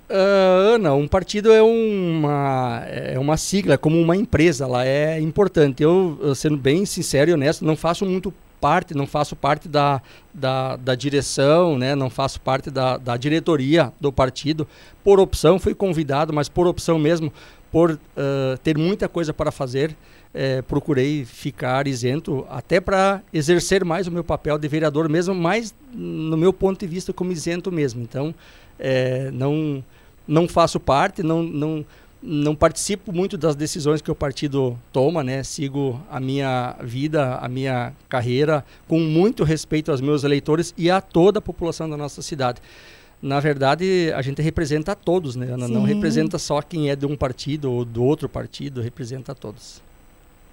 Uh, 0.07 0.76
Ana, 0.76 0.93
um 0.93 1.07
partido 1.07 1.51
é 1.51 1.63
uma, 1.63 2.84
é 2.86 3.17
uma 3.17 3.38
sigla, 3.38 3.74
é 3.74 3.78
como 3.78 3.99
uma 3.99 4.15
empresa, 4.15 4.65
ela 4.65 4.86
é 4.86 5.20
importante. 5.20 5.82
Eu, 5.82 6.36
sendo 6.36 6.57
bem 6.57 6.86
sincero 6.86 7.32
e 7.32 7.34
honesto, 7.34 7.65
não 7.65 7.76
faço 7.76 8.05
muito 8.05 8.32
parte, 8.60 8.93
não 8.93 9.07
faço 9.07 9.36
parte 9.36 9.68
da, 9.68 10.01
da, 10.34 10.76
da 10.76 10.95
direção, 10.95 11.78
né? 11.78 11.95
não 11.95 12.10
faço 12.10 12.39
parte 12.41 12.70
da, 12.70 12.97
da 12.97 13.18
diretoria 13.18 13.93
do 13.99 14.12
partido. 14.12 14.68
Por 15.03 15.20
opção, 15.20 15.60
fui 15.60 15.74
convidado, 15.74 16.34
mas 16.34 16.49
por 16.49 16.68
opção 16.68 16.99
mesmo, 16.99 17.32
por 17.72 17.91
uh, 17.91 18.57
ter 18.64 18.78
muita 18.78 19.07
coisa 19.07 19.34
para 19.34 19.51
fazer, 19.51 19.95
é, 20.34 20.62
procurei 20.62 21.26
ficar 21.26 21.88
isento, 21.88 22.45
até 22.49 22.80
para 22.80 23.22
exercer 23.34 23.84
mais 23.84 24.07
o 24.07 24.12
meu 24.12 24.24
papel 24.24 24.57
de 24.57 24.68
vereador 24.68 25.10
mesmo, 25.10 25.34
mais 25.34 25.74
no 25.91 26.38
meu 26.38 26.53
ponto 26.53 26.80
de 26.80 26.88
vista 26.88 27.12
como 27.12 27.32
isento 27.32 27.72
mesmo. 27.72 28.01
Então, 28.01 28.34
é, 28.78 29.32
não, 29.32 29.84
não 30.28 30.47
faço 30.47 30.80
parte, 30.80 31.24
não, 31.24 31.41
não, 31.41 31.86
não 32.22 32.55
participo 32.55 33.13
muito 33.13 33.38
das 33.38 33.55
decisões 33.55 34.01
que 34.01 34.11
o 34.11 34.15
partido 34.15 34.78
toma, 34.91 35.24
né? 35.24 35.41
Sigo 35.41 36.01
a 36.11 36.20
minha 36.20 36.76
vida, 36.82 37.36
a 37.38 37.47
minha 37.47 37.93
carreira 38.09 38.65
com 38.88 38.99
muito 38.99 39.43
respeito 39.43 39.89
aos 39.91 40.01
meus 40.01 40.24
eleitores 40.24 40.74
e 40.78 40.91
a 40.91 40.99
toda 40.99 41.39
a 41.39 41.41
população 41.41 41.89
da 41.89 41.95
nossa 41.95 42.22
cidade. 42.22 42.61
Na 43.22 43.39
verdade, 43.39 44.11
a 44.15 44.22
gente 44.22 44.41
representa 44.41 44.93
a 44.93 44.95
todos, 44.95 45.36
né? 45.36 45.47
Sim. 45.47 45.74
Não 45.74 45.84
representa 45.84 46.38
só 46.38 46.61
quem 46.61 46.89
é 46.89 46.95
de 46.95 47.05
um 47.05 47.15
partido 47.15 47.72
ou 47.72 47.86
do 47.86 48.03
outro 48.03 48.28
partido, 48.30 48.82
representa 48.82 49.32
a 49.32 49.36
todos. 49.36 49.82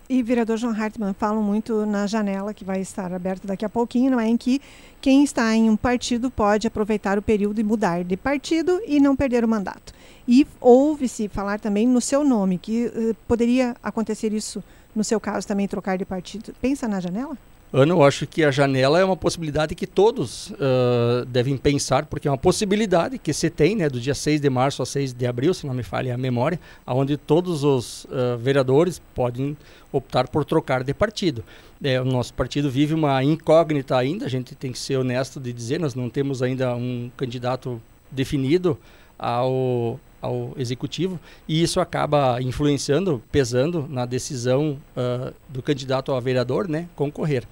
E 0.09 0.23
vereador 0.23 0.57
João 0.57 0.73
Hartmann 0.73 1.15
falam 1.15 1.43
muito 1.43 1.85
na 1.85 2.07
janela 2.07 2.55
que 2.55 2.65
vai 2.65 2.81
estar 2.81 3.13
aberta 3.13 3.49
daqui 3.49 3.65
a 3.65 3.69
pouquinho, 3.69 4.13
não 4.13 4.21
é? 4.21 4.29
Em 4.29 4.37
que 4.37 4.61
quem 5.01 5.25
está 5.25 5.53
em 5.55 5.69
um 5.69 5.77
partido 5.77 6.31
pode 6.31 6.65
aproveitar 6.67 7.19
o 7.19 7.23
período 7.23 7.61
e 7.61 7.65
mudar 7.65 8.05
de 8.05 8.17
partido 8.17 8.81
e 8.87 9.01
não 9.01 9.17
perder 9.17 9.45
o 9.45 9.49
mandato. 9.49 9.93
E 10.29 10.47
ouve-se 10.61 11.29
falar 11.29 11.61
também 11.61 11.87
no 11.87 12.01
seu 12.01 12.25
nome, 12.25 12.59
que 12.59 12.87
uh, 12.87 13.15
poderia 13.29 13.77
acontecer 13.83 14.33
isso 14.33 14.63
no 14.95 15.05
seu 15.05 15.21
caso 15.21 15.47
também, 15.47 15.69
trocar 15.69 15.99
de 15.99 16.05
partido. 16.05 16.55
Pensa 16.61 16.89
na 16.89 16.99
janela? 17.01 17.37
Ana, 17.73 17.93
eu 17.93 18.03
acho 18.03 18.27
que 18.27 18.45
a 18.45 18.51
janela 18.51 18.99
é 18.99 19.05
uma 19.05 19.17
possibilidade 19.17 19.75
que 19.75 19.87
todos 19.87 20.51
uh, 20.53 21.27
devem 21.27 21.57
pensar, 21.57 22.07
porque 22.07 22.29
é 22.29 22.31
uma 22.31 22.39
possibilidade 22.39 23.19
que 23.19 23.33
se 23.33 23.51
tem, 23.51 23.75
né, 23.75 23.89
do 23.89 24.01
dia 24.01 24.15
6 24.15 24.41
de 24.41 24.49
março 24.49 24.83
a 24.83 24.87
6 24.87 25.13
de 25.13 25.27
abril, 25.27 25.53
se 25.53 25.67
não 25.67 25.75
me 25.75 25.83
falha 25.83 26.15
a 26.15 26.19
memória, 26.19 26.59
onde 26.87 27.17
todos 27.17 27.65
os 27.65 28.05
uh, 28.05 28.39
vereadores 28.39 29.03
podem 29.15 29.57
optar 29.93 30.29
por 30.29 30.45
trocar 30.45 30.85
de 30.85 30.95
partido. 30.95 31.45
É, 31.83 32.01
o 32.01 32.05
nosso 32.05 32.33
partido 32.33 32.71
vive 32.71 32.95
uma 32.95 33.23
incógnita 33.23 33.97
ainda, 33.97 34.27
a 34.27 34.29
gente 34.29 34.55
tem 34.55 34.73
que 34.73 34.79
ser 34.79 34.97
honesto 34.97 35.41
de 35.41 35.53
dizer, 35.53 35.81
nós 35.81 35.95
não 35.95 36.09
temos 36.09 36.43
ainda 36.43 36.75
um 36.75 37.11
candidato 37.17 37.83
definido 38.11 38.79
ao, 39.19 39.99
ao 40.27 40.53
executivo 40.57 41.19
e 41.49 41.63
isso 41.63 41.81
acaba 41.81 42.41
influenciando, 42.43 43.23
pesando 43.33 43.87
na 43.89 44.05
decisão 44.05 44.79
uh, 44.97 45.33
do 45.49 45.63
candidato 45.63 46.13
a 46.13 46.21
vereador, 46.21 46.69
né, 46.69 46.89
concorrer. 46.95 47.45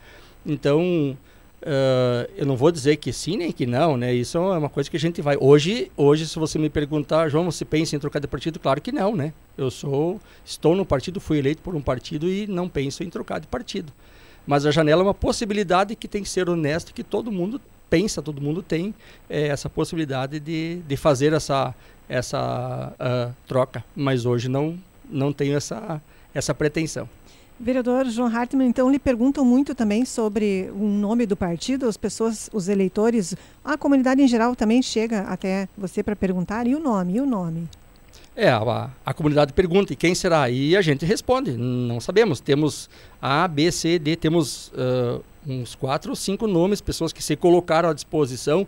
Então, 0.45 1.17
uh, 1.63 2.31
eu 2.37 2.47
não 2.47 2.57
vou 2.57 2.71
dizer 2.71 2.97
que 2.97 3.13
sim 3.13 3.37
nem 3.37 3.51
que 3.51 3.67
não, 3.67 3.97
né? 3.97 4.15
Isso 4.15 4.37
é 4.37 4.59
uma 4.59 4.69
coisa 4.69 4.91
que 4.91 4.97
a 4.97 5.01
gente 5.01 5.23
vai. 5.23 5.37
Hoje, 5.41 5.91
hoje, 5.97 6.27
se 6.29 6.39
você 6.39 6.59
me 6.59 6.69
perguntar, 6.69 7.29
João, 7.29 7.45
você 7.51 7.65
pensa 7.65 7.97
em 7.97 7.99
trocar 7.99 8.21
de 8.21 8.29
partido? 8.29 8.59
Claro 8.59 8.81
que 8.81 8.93
não, 8.93 9.17
né? 9.17 9.33
Eu 9.57 9.71
sou, 9.71 10.21
estou 10.45 10.77
no 10.77 10.85
partido, 10.85 11.21
fui 11.21 11.39
eleito 11.39 11.63
por 11.63 11.75
um 11.75 11.81
partido 11.81 12.29
e 12.29 12.47
não 12.47 12.69
penso 12.69 13.03
em 13.03 13.11
trocar 13.11 13.41
de 13.41 13.47
partido. 13.47 13.93
Mas 14.47 14.67
a 14.67 14.71
janela 14.71 15.01
é 15.01 15.05
uma 15.05 15.15
possibilidade 15.15 15.97
que 15.97 16.07
tem 16.07 16.23
que 16.23 16.29
ser 16.29 16.51
honesto, 16.51 16.93
que 16.93 17.03
todo 17.03 17.33
mundo 17.33 17.61
pensa, 17.89 18.21
todo 18.21 18.41
mundo 18.41 18.63
tem 18.63 18.95
é, 19.29 19.49
essa 19.49 19.71
possibilidade 19.71 20.41
de, 20.41 20.81
de 20.87 20.97
fazer 20.97 21.33
essa, 21.33 21.75
essa 22.09 22.93
uh, 22.95 23.35
troca, 23.47 23.85
mas 23.95 24.27
hoje 24.27 24.49
não, 24.49 24.79
não 25.09 25.33
tenho 25.33 25.57
essa, 25.57 26.01
essa 26.35 26.55
pretensão. 26.55 27.09
Vereador 27.59 28.07
João 28.07 28.29
Hartmann, 28.29 28.69
então 28.69 28.91
lhe 28.91 28.99
perguntam 28.99 29.45
muito 29.45 29.75
também 29.75 30.05
sobre 30.05 30.71
o 30.75 30.85
nome 30.87 31.25
do 31.25 31.37
partido, 31.37 31.87
as 31.87 31.97
pessoas, 31.97 32.51
os 32.53 32.69
eleitores, 32.69 33.37
a 33.65 33.79
comunidade 33.79 34.21
em 34.21 34.27
geral 34.27 34.57
também 34.57 34.83
chega 34.83 35.21
até 35.21 35.69
você 35.79 36.03
para 36.03 36.17
perguntar, 36.17 36.67
e 36.67 36.75
o 36.75 36.81
nome, 36.81 37.15
e 37.15 37.21
o 37.21 37.27
nome? 37.27 37.69
É, 38.37 38.49
a, 38.49 38.91
a, 39.07 39.15
comunidade 39.15 39.53
pergunta, 39.53 39.93
e 39.93 39.97
quem 39.97 40.13
será? 40.13 40.51
E 40.51 40.77
a 40.77 40.83
gente 40.83 41.05
responde, 41.07 41.53
não 41.53 42.01
sabemos. 42.01 42.41
Temos 42.41 42.91
A, 43.23 43.47
B, 43.47 43.71
C, 43.71 43.97
D, 43.97 44.17
temos 44.17 44.73
uh, 44.73 45.23
uns 45.47 45.77
quatro 45.77 46.11
ou 46.11 46.17
cinco 46.17 46.49
nomes, 46.49 46.81
pessoas 46.81 47.13
que 47.13 47.23
se 47.23 47.37
colocaram 47.37 47.89
à 47.89 47.93
disposição 47.93 48.67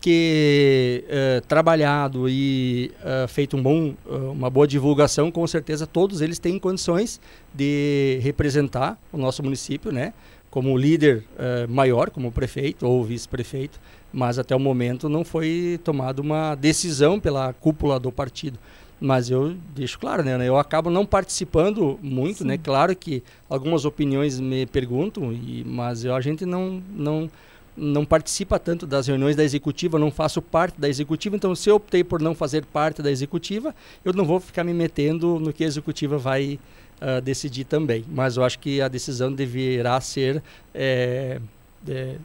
que 0.00 1.04
uh, 1.06 1.46
trabalhado 1.46 2.28
e 2.28 2.92
uh, 3.00 3.28
feito 3.28 3.56
um 3.56 3.62
bom, 3.62 3.94
uh, 4.06 4.32
uma 4.32 4.48
boa 4.48 4.66
divulgação, 4.66 5.30
com 5.30 5.46
certeza 5.46 5.86
todos 5.86 6.20
eles 6.20 6.38
têm 6.38 6.58
condições 6.58 7.20
de 7.52 8.18
representar 8.22 8.98
o 9.12 9.18
nosso 9.18 9.42
município, 9.42 9.92
né? 9.92 10.12
Como 10.50 10.78
líder 10.78 11.24
maior, 11.68 12.08
como 12.08 12.32
prefeito 12.32 12.86
ou 12.86 13.04
vice-prefeito, 13.04 13.78
mas 14.10 14.38
até 14.38 14.56
o 14.56 14.58
momento 14.58 15.06
não 15.06 15.22
foi 15.22 15.78
tomada 15.84 16.22
uma 16.22 16.54
decisão 16.54 17.20
pela 17.20 17.52
cúpula 17.52 18.00
do 18.00 18.10
partido. 18.10 18.58
Mas 18.98 19.30
eu 19.30 19.54
deixo 19.74 19.98
claro, 19.98 20.24
né? 20.24 20.48
Eu 20.48 20.56
acabo 20.56 20.88
não 20.88 21.04
participando 21.04 21.98
muito, 22.02 22.44
né? 22.44 22.54
Sim. 22.54 22.58
né? 22.58 22.58
Claro 22.64 22.96
que 22.96 23.22
algumas 23.48 23.84
opiniões 23.84 24.40
me 24.40 24.64
perguntam, 24.64 25.32
e, 25.32 25.62
mas 25.66 26.02
eu, 26.02 26.14
a 26.14 26.20
gente 26.20 26.46
não, 26.46 26.82
não 26.96 27.30
não 27.78 28.04
participa 28.04 28.58
tanto 28.58 28.86
das 28.86 29.06
reuniões 29.06 29.36
da 29.36 29.44
executiva, 29.44 29.98
não 29.98 30.10
faço 30.10 30.42
parte 30.42 30.80
da 30.80 30.88
executiva, 30.88 31.36
então 31.36 31.54
se 31.54 31.70
eu 31.70 31.76
optei 31.76 32.02
por 32.02 32.20
não 32.20 32.34
fazer 32.34 32.64
parte 32.66 33.00
da 33.00 33.10
executiva, 33.10 33.74
eu 34.04 34.12
não 34.12 34.24
vou 34.24 34.40
ficar 34.40 34.64
me 34.64 34.74
metendo 34.74 35.38
no 35.38 35.52
que 35.52 35.62
a 35.62 35.66
executiva 35.66 36.18
vai 36.18 36.58
uh, 37.00 37.20
decidir 37.20 37.64
também. 37.64 38.04
Mas 38.08 38.36
eu 38.36 38.44
acho 38.44 38.58
que 38.58 38.80
a 38.80 38.88
decisão 38.88 39.32
deverá 39.32 40.00
ser 40.00 40.42
é, 40.74 41.40
é, 41.88 42.16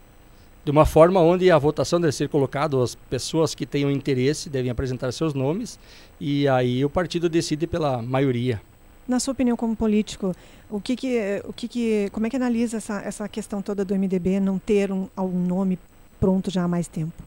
de 0.65 0.71
uma 0.71 0.85
forma 0.85 1.19
onde 1.19 1.51
a 1.51 1.57
votação 1.57 1.99
deve 1.99 2.13
ser 2.13 2.29
colocada, 2.29 2.81
as 2.81 2.95
pessoas 2.95 3.53
que 3.53 3.65
tenham 3.65 3.91
interesse 3.91 4.49
devem 4.49 4.71
apresentar 4.71 5.11
seus 5.11 5.33
nomes 5.33 5.77
e 6.19 6.47
aí 6.47 6.83
o 6.83 6.89
partido 6.89 7.29
decide 7.29 7.67
pela 7.67 8.01
maioria. 8.01 8.61
Na 9.07 9.19
sua 9.19 9.33
opinião 9.33 9.57
como 9.57 9.75
político, 9.75 10.33
o 10.69 10.79
que 10.79 10.95
que, 10.95 11.41
o 11.45 11.51
que, 11.51 11.67
que 11.67 12.09
como 12.11 12.25
é 12.25 12.29
que 12.29 12.35
analisa 12.35 12.77
essa, 12.77 13.01
essa 13.01 13.27
questão 13.27 13.61
toda 13.61 13.83
do 13.83 13.93
MDB 13.93 14.39
não 14.39 14.57
ter 14.57 14.91
um, 14.91 15.09
um 15.17 15.45
nome 15.45 15.77
pronto 16.19 16.49
já 16.49 16.63
há 16.63 16.67
mais 16.67 16.87
tempo? 16.87 17.21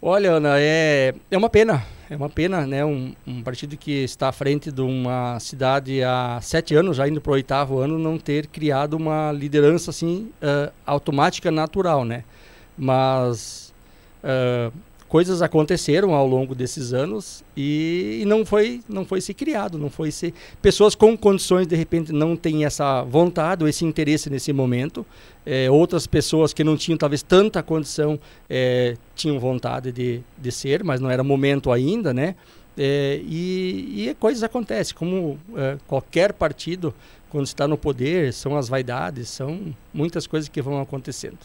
Olha, 0.00 0.32
Ana, 0.32 0.60
é, 0.60 1.14
é 1.30 1.36
uma 1.36 1.48
pena. 1.48 1.82
É 2.08 2.14
uma 2.14 2.28
pena, 2.28 2.64
né? 2.64 2.84
Um, 2.84 3.12
um 3.26 3.42
partido 3.42 3.76
que 3.76 4.04
está 4.04 4.28
à 4.28 4.32
frente 4.32 4.70
de 4.70 4.80
uma 4.80 5.40
cidade 5.40 6.04
há 6.04 6.38
sete 6.40 6.76
anos, 6.76 6.96
já 6.96 7.08
indo 7.08 7.20
para 7.20 7.30
o 7.30 7.34
oitavo 7.34 7.78
ano, 7.80 7.98
não 7.98 8.16
ter 8.16 8.46
criado 8.46 8.94
uma 8.94 9.32
liderança 9.32 9.90
assim 9.90 10.30
uh, 10.40 10.72
automática, 10.86 11.50
natural, 11.50 12.04
né? 12.04 12.22
Mas 12.78 13.74
uh, 14.22 14.72
coisas 15.08 15.42
aconteceram 15.42 16.14
ao 16.14 16.26
longo 16.26 16.54
desses 16.54 16.92
anos 16.92 17.44
e, 17.56 18.24
não 18.26 18.44
foi 18.44 18.80
não 18.88 19.04
foi 19.04 19.20
se 19.20 19.32
criado, 19.32 19.78
não 19.78 19.88
foi 19.88 20.10
se 20.10 20.34
pessoas 20.60 20.94
com 20.94 21.16
condições 21.16 21.66
de 21.66 21.76
repente 21.76 22.12
não 22.12 22.36
têm 22.36 22.64
essa 22.64 23.02
vontade 23.02 23.62
ou 23.62 23.68
esse 23.68 23.84
interesse 23.84 24.28
nesse 24.28 24.52
momento. 24.52 25.06
É, 25.44 25.70
outras 25.70 26.06
pessoas 26.08 26.52
que 26.52 26.64
não 26.64 26.76
tinham 26.76 26.98
talvez 26.98 27.22
tanta 27.22 27.62
condição 27.62 28.18
é, 28.50 28.96
tinham 29.14 29.38
vontade 29.38 29.92
de, 29.92 30.20
de 30.36 30.52
ser, 30.52 30.82
mas 30.82 31.00
não 31.00 31.10
era 31.10 31.22
momento 31.22 31.70
ainda, 31.70 32.12
né? 32.12 32.34
É, 32.76 33.20
e, 33.24 34.08
e, 34.08 34.14
coisas 34.16 34.42
acontecem, 34.42 34.94
como 34.94 35.38
é, 35.56 35.78
qualquer 35.86 36.32
partido, 36.32 36.92
quando 37.30 37.46
está 37.46 37.66
no 37.66 37.78
poder, 37.78 38.32
são 38.34 38.56
as 38.56 38.68
vaidades, 38.68 39.30
são 39.30 39.74
muitas 39.94 40.26
coisas 40.26 40.48
que 40.48 40.60
vão 40.60 40.80
acontecendo. 40.80 41.38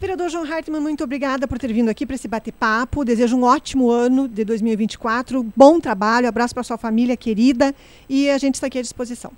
Vereador 0.00 0.28
João 0.28 0.44
Hartmann, 0.44 0.80
muito 0.80 1.04
obrigada 1.04 1.46
por 1.46 1.58
ter 1.58 1.72
vindo 1.72 1.88
aqui 1.88 2.04
para 2.04 2.16
esse 2.16 2.26
bate-papo. 2.26 3.04
Desejo 3.04 3.36
um 3.36 3.44
ótimo 3.44 3.90
ano 3.90 4.28
de 4.28 4.44
2024, 4.44 5.46
bom 5.56 5.78
trabalho, 5.78 6.28
abraço 6.28 6.52
para 6.52 6.62
sua 6.62 6.76
família 6.76 7.16
querida 7.16 7.74
e 8.08 8.28
a 8.28 8.36
gente 8.36 8.56
está 8.56 8.66
aqui 8.66 8.78
à 8.78 8.82
disposição. 8.82 9.30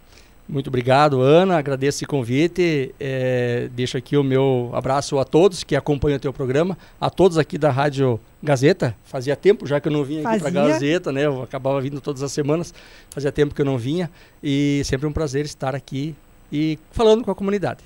Muito 0.48 0.68
obrigado, 0.68 1.20
Ana. 1.20 1.58
Agradeço 1.58 1.98
esse 1.98 2.06
convite. 2.06 2.94
É, 3.00 3.68
deixo 3.72 3.96
aqui 3.96 4.16
o 4.16 4.22
meu 4.22 4.70
abraço 4.72 5.18
a 5.18 5.24
todos 5.24 5.64
que 5.64 5.74
acompanham 5.74 6.16
o 6.16 6.20
teu 6.20 6.32
programa, 6.32 6.78
a 7.00 7.10
todos 7.10 7.36
aqui 7.36 7.58
da 7.58 7.70
Rádio 7.70 8.18
Gazeta. 8.40 8.96
Fazia 9.04 9.34
tempo 9.34 9.66
já 9.66 9.80
que 9.80 9.88
eu 9.88 9.92
não 9.92 10.04
vinha 10.04 10.26
aqui 10.26 10.38
para 10.38 10.48
a 10.48 10.50
Gazeta, 10.50 11.10
né? 11.10 11.26
Eu 11.26 11.42
acabava 11.42 11.80
vindo 11.80 12.00
todas 12.00 12.22
as 12.22 12.30
semanas. 12.30 12.72
Fazia 13.10 13.32
tempo 13.32 13.54
que 13.54 13.60
eu 13.60 13.66
não 13.66 13.76
vinha 13.76 14.08
e 14.42 14.82
sempre 14.84 15.06
um 15.06 15.12
prazer 15.12 15.44
estar 15.44 15.74
aqui 15.74 16.14
e 16.52 16.78
falando 16.92 17.24
com 17.24 17.30
a 17.30 17.34
comunidade. 17.34 17.80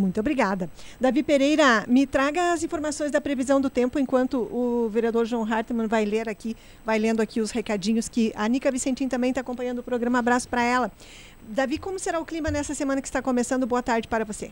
Muito 0.00 0.18
obrigada. 0.18 0.70
Davi 0.98 1.22
Pereira, 1.22 1.84
me 1.86 2.06
traga 2.06 2.54
as 2.54 2.62
informações 2.62 3.10
da 3.10 3.20
previsão 3.20 3.60
do 3.60 3.68
tempo 3.68 3.98
enquanto 3.98 4.38
o 4.50 4.88
vereador 4.88 5.26
João 5.26 5.44
Hartmann 5.44 5.86
vai 5.86 6.06
ler 6.06 6.26
aqui, 6.26 6.56
vai 6.86 6.98
lendo 6.98 7.20
aqui 7.20 7.38
os 7.38 7.50
recadinhos 7.50 8.08
que 8.08 8.32
a 8.34 8.48
Nica 8.48 8.70
Vicentim 8.70 9.08
também 9.08 9.30
está 9.30 9.42
acompanhando 9.42 9.80
o 9.80 9.82
programa. 9.82 10.18
Abraço 10.18 10.48
para 10.48 10.62
ela. 10.62 10.90
Davi, 11.42 11.76
como 11.76 11.98
será 11.98 12.18
o 12.18 12.24
clima 12.24 12.50
nessa 12.50 12.74
semana 12.74 13.02
que 13.02 13.08
está 13.08 13.20
começando? 13.20 13.66
Boa 13.66 13.82
tarde 13.82 14.08
para 14.08 14.24
você. 14.24 14.50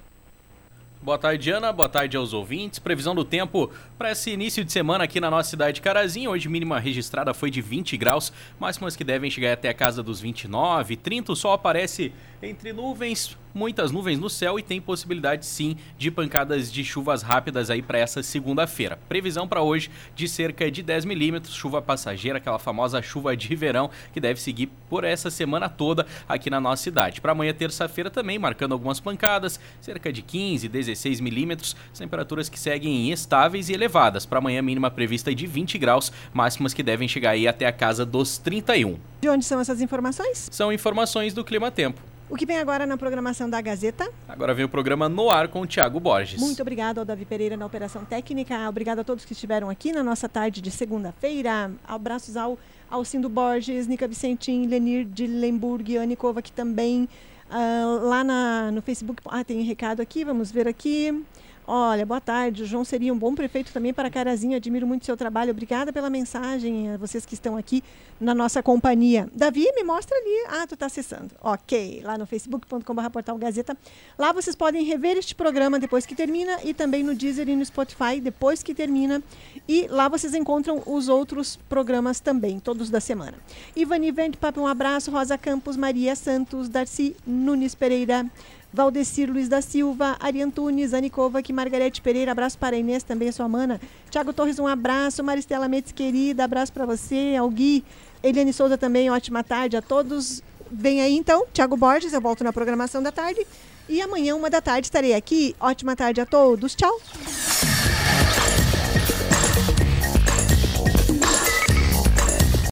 Boa 1.00 1.16
tarde, 1.16 1.48
Ana. 1.50 1.72
Boa 1.72 1.88
tarde 1.88 2.16
aos 2.16 2.32
ouvintes. 2.32 2.80
Previsão 2.80 3.14
do 3.14 3.24
tempo 3.24 3.70
para 3.96 4.10
esse 4.10 4.30
início 4.30 4.64
de 4.64 4.72
semana 4.72 5.04
aqui 5.04 5.20
na 5.20 5.30
nossa 5.30 5.48
cidade 5.48 5.76
de 5.76 5.80
Carazinho. 5.80 6.32
Hoje, 6.32 6.48
mínima 6.48 6.80
registrada 6.80 7.32
foi 7.32 7.52
de 7.52 7.62
20 7.62 7.96
graus, 7.96 8.32
máximas 8.58 8.96
que 8.96 9.04
devem 9.04 9.30
chegar 9.30 9.52
até 9.52 9.68
a 9.68 9.74
casa 9.74 10.02
dos 10.02 10.20
29, 10.20 10.96
30. 10.96 11.32
O 11.32 11.36
sol 11.36 11.52
aparece 11.52 12.12
entre 12.42 12.72
nuvens, 12.72 13.38
muitas 13.58 13.90
nuvens 13.90 14.20
no 14.20 14.30
céu 14.30 14.56
e 14.56 14.62
tem 14.62 14.80
possibilidade 14.80 15.44
sim 15.44 15.76
de 15.98 16.12
pancadas 16.12 16.70
de 16.70 16.84
chuvas 16.84 17.22
rápidas 17.22 17.70
aí 17.70 17.82
para 17.82 17.98
essa 17.98 18.22
segunda-feira. 18.22 18.96
Previsão 19.08 19.48
para 19.48 19.60
hoje 19.60 19.90
de 20.14 20.28
cerca 20.28 20.70
de 20.70 20.80
10 20.80 21.04
milímetros, 21.04 21.54
chuva 21.54 21.82
passageira, 21.82 22.38
aquela 22.38 22.60
famosa 22.60 23.02
chuva 23.02 23.36
de 23.36 23.54
verão 23.56 23.90
que 24.12 24.20
deve 24.20 24.40
seguir 24.40 24.70
por 24.88 25.02
essa 25.02 25.28
semana 25.28 25.68
toda 25.68 26.06
aqui 26.28 26.48
na 26.48 26.60
nossa 26.60 26.84
cidade. 26.84 27.20
Para 27.20 27.32
amanhã, 27.32 27.52
terça-feira, 27.52 28.08
também 28.08 28.38
marcando 28.38 28.72
algumas 28.72 29.00
pancadas, 29.00 29.58
cerca 29.80 30.12
de 30.12 30.22
15, 30.22 30.68
16 30.68 31.20
milímetros, 31.20 31.74
temperaturas 31.98 32.48
que 32.48 32.58
seguem 32.58 33.10
estáveis 33.10 33.68
e 33.68 33.72
elevadas. 33.72 34.24
Para 34.24 34.38
amanhã, 34.38 34.62
mínima 34.62 34.88
prevista 34.88 35.34
de 35.34 35.46
20 35.48 35.78
graus, 35.78 36.12
máximas 36.32 36.72
que 36.72 36.82
devem 36.84 37.08
chegar 37.08 37.30
aí 37.30 37.48
até 37.48 37.66
a 37.66 37.72
casa 37.72 38.06
dos 38.06 38.38
31. 38.38 38.98
De 39.20 39.28
onde 39.28 39.44
são 39.44 39.58
essas 39.58 39.80
informações? 39.80 40.48
São 40.52 40.72
informações 40.72 41.34
do 41.34 41.44
Clima 41.44 41.72
Tempo. 41.72 42.00
O 42.30 42.36
que 42.36 42.44
vem 42.44 42.58
agora 42.58 42.84
na 42.84 42.98
programação 42.98 43.48
da 43.48 43.58
Gazeta? 43.58 44.12
Agora 44.28 44.52
vem 44.52 44.62
o 44.62 44.68
programa 44.68 45.08
No 45.08 45.30
Ar 45.30 45.48
com 45.48 45.62
o 45.62 45.66
Tiago 45.66 45.98
Borges. 45.98 46.38
Muito 46.38 46.60
obrigado 46.60 46.98
ao 46.98 47.04
Davi 47.04 47.24
Pereira 47.24 47.56
na 47.56 47.64
Operação 47.64 48.04
Técnica. 48.04 48.68
Obrigado 48.68 48.98
a 48.98 49.04
todos 49.04 49.24
que 49.24 49.32
estiveram 49.32 49.70
aqui 49.70 49.92
na 49.92 50.04
nossa 50.04 50.28
tarde 50.28 50.60
de 50.60 50.70
segunda-feira. 50.70 51.70
Abraços 51.86 52.36
ao 52.36 52.58
Alcindo 52.90 53.30
Borges, 53.30 53.86
Nica 53.86 54.06
Vicentim, 54.06 54.66
Lenir 54.66 55.06
de 55.06 55.26
Lemburg, 55.26 55.96
Anne 55.96 56.16
Kovac 56.16 56.52
também. 56.52 57.08
Uh, 57.50 58.06
lá 58.06 58.22
na, 58.22 58.70
no 58.72 58.82
Facebook. 58.82 59.22
Ah, 59.24 59.42
tem 59.42 59.60
um 59.60 59.64
recado 59.64 60.02
aqui, 60.02 60.22
vamos 60.22 60.52
ver 60.52 60.68
aqui. 60.68 61.24
Olha, 61.70 62.06
boa 62.06 62.18
tarde. 62.18 62.62
O 62.62 62.66
João 62.66 62.82
seria 62.82 63.12
um 63.12 63.18
bom 63.18 63.34
prefeito 63.34 63.70
também 63.74 63.92
para 63.92 64.08
Carazinho. 64.08 64.56
Admiro 64.56 64.86
muito 64.86 65.04
seu 65.04 65.18
trabalho. 65.18 65.50
Obrigada 65.50 65.92
pela 65.92 66.08
mensagem, 66.08 66.92
a 66.92 66.96
vocês 66.96 67.26
que 67.26 67.34
estão 67.34 67.58
aqui 67.58 67.84
na 68.18 68.34
nossa 68.34 68.62
companhia. 68.62 69.28
Davi, 69.34 69.70
me 69.76 69.84
mostra 69.84 70.16
ali. 70.16 70.46
Ah, 70.48 70.66
tu 70.66 70.72
está 70.72 70.86
acessando. 70.86 71.30
Ok, 71.42 72.00
lá 72.02 72.16
no 72.16 72.24
facebook.com.br 72.24 73.10
portal 73.10 73.36
Gazeta. 73.36 73.76
Lá 74.18 74.32
vocês 74.32 74.56
podem 74.56 74.82
rever 74.82 75.18
este 75.18 75.34
programa 75.34 75.78
depois 75.78 76.06
que 76.06 76.14
termina 76.14 76.58
e 76.64 76.72
também 76.72 77.02
no 77.02 77.14
Deezer 77.14 77.46
e 77.50 77.54
no 77.54 77.66
Spotify 77.66 78.18
depois 78.18 78.62
que 78.62 78.74
termina. 78.74 79.22
E 79.68 79.86
lá 79.88 80.08
vocês 80.08 80.34
encontram 80.34 80.82
os 80.86 81.10
outros 81.10 81.56
programas 81.68 82.18
também, 82.18 82.58
todos 82.58 82.88
da 82.88 82.98
semana. 82.98 83.34
Ivani 83.76 84.10
Papo, 84.40 84.62
um 84.62 84.66
abraço. 84.66 85.10
Rosa 85.10 85.36
Campos, 85.36 85.76
Maria 85.76 86.16
Santos, 86.16 86.66
Darcy 86.66 87.14
Nunes 87.26 87.74
Pereira. 87.74 88.24
Valdecir 88.72 89.30
Luiz 89.30 89.48
da 89.48 89.62
Silva, 89.62 90.16
Ari 90.20 90.42
Antunes, 90.42 90.92
Anicova, 90.92 91.42
que 91.42 91.52
Margarete 91.52 92.02
Pereira, 92.02 92.32
abraço 92.32 92.58
para 92.58 92.76
a 92.76 92.78
Inês, 92.78 93.02
também 93.02 93.32
sua 93.32 93.48
mana. 93.48 93.80
Tiago 94.10 94.32
Torres, 94.32 94.58
um 94.58 94.66
abraço. 94.66 95.24
Maristela 95.24 95.68
Mendes, 95.68 95.92
querida, 95.92 96.44
abraço 96.44 96.72
para 96.72 96.84
você. 96.84 97.34
Algui, 97.38 97.84
Eliane 98.22 98.52
Souza 98.52 98.76
também, 98.76 99.10
ótima 99.10 99.42
tarde 99.42 99.76
a 99.76 99.82
todos. 99.82 100.42
Vem 100.70 101.00
aí 101.00 101.16
então, 101.16 101.46
Tiago 101.52 101.76
Borges, 101.76 102.12
eu 102.12 102.20
volto 102.20 102.44
na 102.44 102.52
programação 102.52 103.02
da 103.02 103.10
tarde. 103.10 103.46
E 103.88 104.02
amanhã, 104.02 104.36
uma 104.36 104.50
da 104.50 104.60
tarde, 104.60 104.86
estarei 104.86 105.14
aqui. 105.14 105.56
Ótima 105.58 105.96
tarde 105.96 106.20
a 106.20 106.26
todos. 106.26 106.74
Tchau. 106.74 107.00